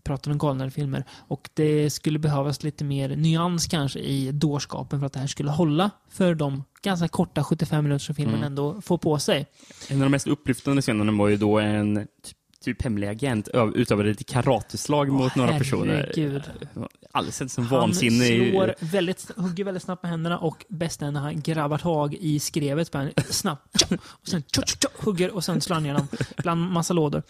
pratat 0.04 0.28
om 0.28 0.38
galnare 0.38 0.72
filmer 0.72 1.04
och 1.12 1.50
det 1.54 1.90
skulle 1.90 2.20
behövas 2.20 2.64
lite 2.64 2.84
mer 2.84 3.16
nyans 3.16 3.68
kanske 3.68 4.00
i 4.00 4.32
dårskapen 4.32 5.00
för 5.00 5.06
att 5.08 5.14
det 5.14 5.20
här 5.20 5.28
skulle 5.28 5.50
hålla 5.52 5.92
för 6.10 6.36
de 6.36 6.64
ganska 6.82 7.08
korta 7.08 7.44
75 7.44 7.84
minuter 7.84 8.06
som 8.06 8.16
filmen 8.16 8.36
Mm. 8.36 8.48
ändå 8.48 8.82
får 8.82 8.98
på 8.98 9.20
sig. 9.20 9.46
En 9.90 9.98
av 9.98 10.04
de 10.04 10.10
mest 10.10 10.28
upplyftande 10.28 10.82
scenerna 10.82 11.12
var 11.12 11.28
ju 11.28 11.38
då 11.38 11.60
en 11.60 11.96
typ, 12.24 12.38
typ 12.74 12.82
hemlig 12.82 13.08
agent 13.08 13.50
utövade 13.76 14.10
lite 14.10 14.24
karateslag 14.24 15.10
mot 15.10 15.36
några 15.36 15.52
herregud. 15.52 16.44
personer. 16.44 16.88
Alldeles 17.12 17.54
som 17.54 17.66
Han 17.68 17.80
vansinne. 17.80 18.26
i- 18.26 18.50
slår 18.52 18.76
väldigt, 18.80 19.32
hugger 19.36 19.64
väldigt 19.64 19.84
snabbt 19.84 20.04
med 20.04 20.10
händerna 20.12 20.38
och 20.38 20.66
bäst 20.70 21.02
är 21.02 21.12
när 21.12 21.20
han 21.22 21.42
grabbar 21.42 21.78
tag 21.78 22.14
i 22.14 22.40
skrevet 22.40 22.92
bara 22.92 23.10
snabbt. 23.30 23.92
Och 24.02 24.28
sen 24.28 24.44
tja, 24.54 24.62
tja, 24.66 24.78
tja, 24.82 24.90
hugger 25.06 25.32
och 25.36 25.44
sen 25.44 25.62
slår 25.62 25.74
han 25.74 25.84
ner 25.84 25.94
dem 25.94 26.08
bland 26.38 26.62
massa 26.72 26.94
lådor. 26.94 27.24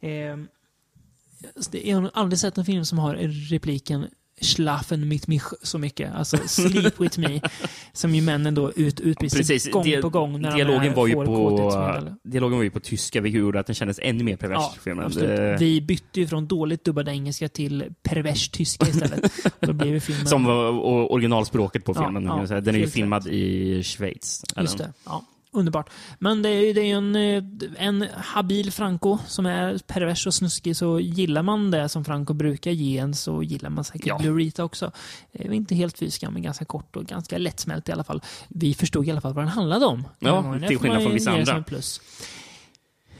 Eh, 0.00 0.10
jag 1.72 2.00
har 2.00 2.10
aldrig 2.14 2.38
sett 2.38 2.58
en 2.58 2.64
film 2.64 2.84
som 2.84 2.98
har 2.98 3.14
repliken 3.50 4.06
Schlafen 4.40 5.08
mit 5.08 5.26
mich 5.26 5.42
så 5.62 5.78
mycket. 5.78 6.14
Alltså 6.14 6.36
sleep 6.46 7.00
with 7.00 7.20
me. 7.20 7.40
Som 7.92 8.14
ju 8.14 8.22
männen 8.22 8.54
då 8.54 8.72
ut, 8.72 9.00
utbrister 9.00 9.38
Precis, 9.38 9.70
gång 9.70 9.84
dia- 9.84 10.02
på 10.02 10.08
gång 10.08 10.40
när 10.40 10.54
dialogen, 10.56 10.94
var 10.94 11.06
ju 11.06 11.14
på, 11.14 12.16
dialogen 12.24 12.56
var 12.58 12.64
ju 12.64 12.70
på 12.70 12.80
tyska, 12.80 13.20
vilket 13.20 13.40
gjorde 13.40 13.60
att 13.60 13.66
den 13.66 13.74
kändes 13.74 13.98
ännu 14.02 14.24
mer 14.24 14.36
pervers. 14.36 14.62
Ja. 14.84 15.08
Det- 15.08 15.56
Vi 15.60 15.80
bytte 15.80 16.20
ju 16.20 16.26
från 16.26 16.46
dåligt 16.46 16.84
dubbad 16.84 17.08
engelska 17.08 17.48
till 17.48 17.84
pervers 18.02 18.48
tyska 18.48 18.88
istället. 18.88 19.32
Då 19.60 19.72
blev 19.72 20.00
filmen... 20.00 20.26
Som 20.26 20.44
var 20.44 20.70
originalspråket 21.12 21.84
på 21.84 21.92
Ja, 21.96 22.04
filmen. 22.04 22.24
ja, 22.24 22.46
säga. 22.46 22.60
den 22.60 22.74
är 22.74 22.78
ju 22.78 22.86
filmad 22.86 23.26
i 23.26 23.82
Schweiz. 23.82 24.44
Just 24.56 24.78
det. 24.78 24.92
Ja, 25.04 25.22
underbart. 25.54 25.90
Men 26.18 26.42
det 26.42 26.48
är 26.48 26.60
ju 26.60 26.72
det 26.72 26.80
är 26.80 26.96
en, 26.96 27.16
eh, 27.16 27.42
en 27.86 28.06
habil 28.16 28.72
Franco 28.72 29.18
som 29.26 29.46
är 29.46 29.78
pervers 29.78 30.26
och 30.26 30.34
snuskig. 30.34 30.76
Så 30.76 31.00
gillar 31.00 31.42
man 31.42 31.70
det 31.70 31.88
som 31.88 32.04
Franco 32.04 32.34
brukar 32.34 32.70
ge 32.70 32.98
en 32.98 33.14
så 33.14 33.42
gillar 33.42 33.70
man 33.70 33.84
säkert 33.84 34.06
Ja. 34.06 34.18
Blue 34.18 34.38
Rita 34.38 34.64
också. 34.64 34.92
Inte 35.32 35.74
helt 35.74 35.98
fysiska 35.98 36.30
men 36.30 36.42
ganska 36.42 36.64
kort 36.64 36.96
och 36.96 37.04
ganska 37.06 37.38
lättsmält 37.38 37.88
i 37.88 37.92
alla 37.92 38.04
fall. 38.04 38.22
Vi 38.48 38.74
förstod 38.74 39.08
i 39.08 39.10
alla 39.10 39.20
fall 39.20 39.34
vad 39.34 39.44
den 39.44 39.52
handlade 39.52 39.86
om. 39.86 40.08
Ja, 40.18 40.58
till 40.68 40.78
skillnad 40.78 41.02
från 41.02 41.12
vissa 41.12 41.30
andra. 41.30 41.62
Plus. 41.62 42.00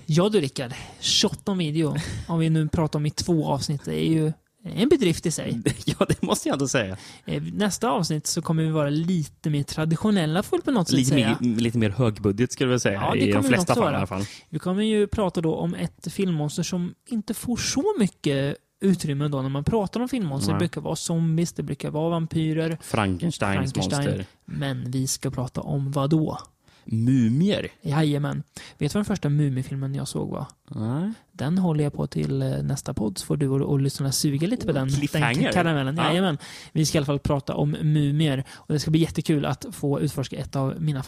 Ja 0.07 0.29
du 0.29 0.41
Rickard, 0.41 0.75
shot 1.01 1.49
on 1.49 1.59
video, 1.59 1.97
om 2.27 2.39
vi 2.39 2.51
nu 2.51 2.69
pratar 2.69 2.99
om 2.99 3.07
i 3.07 3.11
två 3.11 3.47
avsnitt, 3.47 3.85
det 3.85 3.95
är 3.95 4.09
ju 4.09 4.33
en 4.65 4.89
bedrift 4.89 5.27
i 5.27 5.31
sig. 5.31 5.61
Ja, 5.85 6.07
det 6.09 6.23
måste 6.23 6.49
jag 6.49 6.53
ändå 6.55 6.69
säga. 6.69 6.97
Eh, 7.25 7.43
Nästa 7.43 7.91
avsnitt 7.91 8.27
så 8.27 8.43
kommer 8.43 8.63
vi 8.63 8.71
vara 8.71 8.91
lite 8.91 9.51
mer 9.51 9.63
traditionella 9.63 10.43
får 10.43 10.59
på 10.59 10.71
något 10.71 10.89
sätt 10.89 10.97
Lite 10.97 11.11
säga. 11.11 11.39
mer, 11.41 11.61
lite 11.61 11.79
mer 11.79 11.91
högbudget 11.91 12.53
skulle 12.53 12.71
jag 12.71 12.81
säga. 12.81 13.01
Ja, 13.01 13.13
det 13.13 13.21
I 13.21 13.33
de 13.33 13.45
flesta 13.45 13.75
fall 13.75 13.93
i 13.93 13.97
alla 13.97 14.07
fall. 14.07 14.23
Vi 14.49 14.59
kommer 14.59 14.83
ju 14.83 15.07
prata 15.07 15.41
då 15.41 15.55
om 15.55 15.75
ett 15.75 16.13
filmmonster 16.13 16.63
som 16.63 16.95
inte 17.09 17.35
får 17.35 17.57
så 17.57 17.83
mycket 17.99 18.57
utrymme 18.81 19.29
då 19.29 19.43
när 19.43 19.49
man 19.49 19.65
pratar 19.65 20.01
om 20.01 20.09
filmmonster. 20.09 20.53
Det 20.53 20.59
brukar 20.59 20.81
vara 20.81 20.97
zombies, 20.97 21.53
det 21.53 21.63
brukar 21.63 21.91
vara 21.91 22.11
vampyrer. 22.11 22.79
Frankensteins 22.83 23.73
Frankenstein. 23.73 24.05
monster. 24.05 24.27
Men 24.45 24.91
vi 24.91 25.07
ska 25.07 25.31
prata 25.31 25.61
om 25.61 25.91
vad 25.93 26.11
då? 26.11 26.39
Mumier. 26.85 27.69
Jajamän. 27.83 28.43
Vet 28.79 28.93
du 28.93 28.99
vad 28.99 29.01
den 29.01 29.05
första 29.05 29.29
Mumifilmen 29.29 29.95
jag 29.95 30.09
såg 30.09 30.31
var? 30.31 30.47
Nej. 30.71 31.13
Den 31.33 31.59
håller 31.59 31.85
jag 31.85 31.93
på 31.93 32.07
till 32.07 32.43
eh, 32.43 32.49
nästa 32.63 32.95
podd, 32.95 33.19
så 33.19 33.27
får 33.27 33.37
du 33.37 33.49
och, 33.49 33.61
och 33.61 33.81
lyssnarna 33.81 34.13
suga 34.13 34.47
lite 34.47 34.67
på 34.67 34.73
den, 34.73 34.89
den 35.13 35.53
karamellen. 35.53 35.97
Ja. 35.97 36.09
Jajamän. 36.09 36.39
Vi 36.73 36.87
ska 36.87 36.97
i 36.97 36.99
alla 36.99 37.07
fall 37.07 37.19
prata 37.19 37.55
om 37.55 37.71
mumier. 37.71 38.45
Och 38.55 38.73
det 38.75 38.81
ska 38.81 38.91
bli 38.91 39.01
jättekul 39.01 39.45
att 39.45 39.67
få 39.73 40.01
utforska 40.01 40.37
ett 40.37 40.57
av 40.57 40.75
mina 40.83 41.03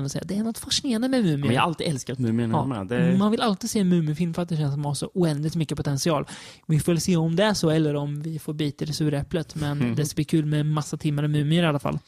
man 0.00 0.10
säga. 0.10 0.24
Det 0.26 0.36
är 0.36 0.44
något 0.44 0.58
fascinerande 0.58 1.08
med 1.08 1.20
mumier. 1.24 1.38
Men 1.38 1.54
jag 1.54 1.60
har 1.60 1.66
alltid 1.68 1.86
älskat 1.86 2.18
Mumierna 2.18 2.76
Ja. 2.76 2.84
Det... 2.84 3.18
Man 3.18 3.30
vill 3.30 3.40
alltid 3.40 3.70
se 3.70 3.78
en 3.80 3.88
Mumifilm 3.88 4.34
för 4.34 4.42
att 4.42 4.48
det 4.48 4.56
känns 4.56 4.72
som 4.72 4.80
att 4.80 4.84
de 4.84 4.88
har 4.88 4.94
så 4.94 5.10
oändligt 5.14 5.56
mycket 5.56 5.76
potential. 5.76 6.24
Vi 6.66 6.80
får 6.80 6.92
väl 6.92 7.00
se 7.00 7.16
om 7.16 7.36
det 7.36 7.44
är 7.44 7.54
så 7.54 7.70
eller 7.70 7.94
om 7.96 8.22
vi 8.22 8.38
får 8.38 8.54
bita 8.54 8.84
i 8.84 8.86
det 8.86 8.92
sura 8.92 9.18
äpplet. 9.18 9.54
Men 9.54 9.80
Mm. 9.80 9.94
det 9.94 10.06
ska 10.06 10.14
bli 10.14 10.24
kul 10.24 10.44
med 10.46 10.66
massa 10.66 10.96
timmar 10.96 11.26
Mumier 11.26 11.62
i 11.62 11.66
alla 11.66 11.78
fall. 11.78 11.98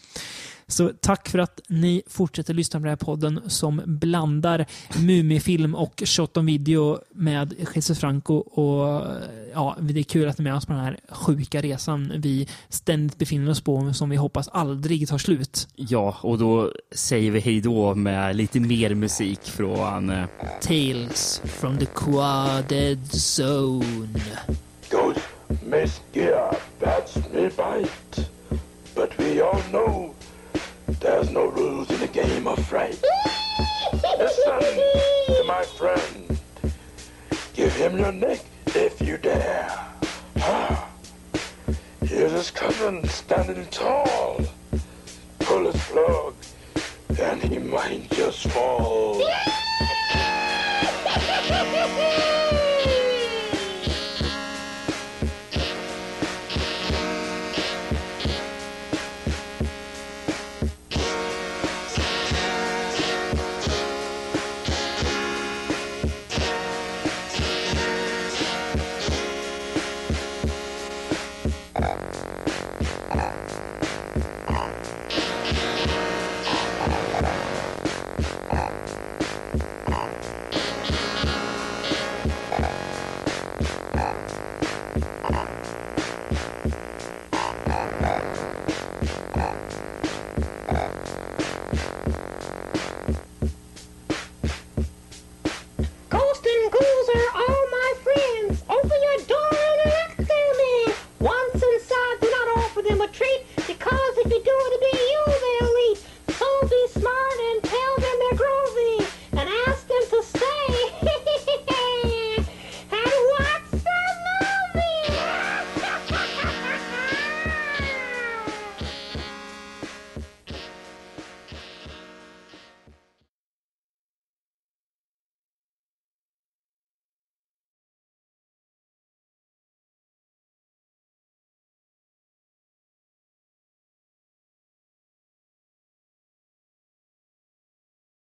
Så 0.71 0.91
tack 1.01 1.29
för 1.29 1.39
att 1.39 1.61
ni 1.69 2.03
fortsätter 2.07 2.55
lyssna 2.55 2.81
på 2.81 2.85
den 2.85 2.91
här 2.91 2.97
podden 2.97 3.41
som 3.47 3.83
blandar 3.87 4.66
Mumifilm 4.99 5.75
och 5.75 6.03
Shot 6.07 6.37
on 6.37 6.47
Video 6.47 6.99
med 7.14 7.55
Jesus 7.75 7.99
Franco. 7.99 8.35
Och 8.35 9.07
ja, 9.55 9.77
det 9.81 10.01
är 10.01 10.05
kul 10.05 10.29
att 10.29 10.39
ni 10.39 10.43
är 10.43 10.45
med 10.45 10.55
oss 10.57 10.66
på 10.66 10.73
den 10.73 10.83
här 10.85 10.99
sjuka 11.09 11.61
resan 11.62 12.12
vi 12.16 12.49
ständigt 12.69 13.19
befinner 13.19 13.51
oss 13.51 13.61
på 13.61 13.93
som 13.93 14.11
vi 14.11 14.16
hoppas 14.16 14.49
aldrig 14.49 15.09
tar 15.09 15.19
slut. 15.19 15.69
Ja, 15.77 16.16
och 16.23 16.39
då 16.39 16.73
säger 16.93 17.31
vi 17.31 17.41
hej 17.41 17.61
då 17.61 17.95
med 17.95 18.37
lite 18.37 18.61
mer 18.61 18.95
musik 18.95 19.41
från... 19.43 20.11
eh, 20.11 20.25
Tales 20.61 21.43
from 21.45 21.79
the 21.79 21.87
Quaded 21.87 22.99
Zone. 23.12 24.09
Ghost 24.91 25.21
Miss 25.49 26.01
Gear 26.12 26.57
bats 26.81 27.16
me 27.16 27.43
bite. 27.43 28.29
But 28.95 29.11
we 29.19 29.43
all 29.43 29.61
know 29.71 30.14
there's 31.01 31.30
no 31.30 31.47
rules 31.47 31.91
in 31.91 32.01
the 32.01 32.09
game 32.09 32.47
of 32.47 32.64
fright. 32.66 33.03
Listen 34.18 34.61
to 35.26 35.45
my 35.47 35.62
friend. 35.62 36.39
Give 37.55 37.74
him 37.74 37.99
your 37.99 38.12
neck 38.12 38.41
if 38.68 39.01
you 39.01 39.18
dare. 39.18 39.70
Here's 42.03 42.32
his 42.32 42.51
cousin 42.51 43.07
standing 43.09 43.66
tall. 43.66 44.41
Pull 45.41 45.70
his 45.70 45.82
plug, 45.84 46.34
and 47.20 47.43
he 47.43 47.59
might 47.59 48.11
just 48.11 48.49
fall. 48.49 49.22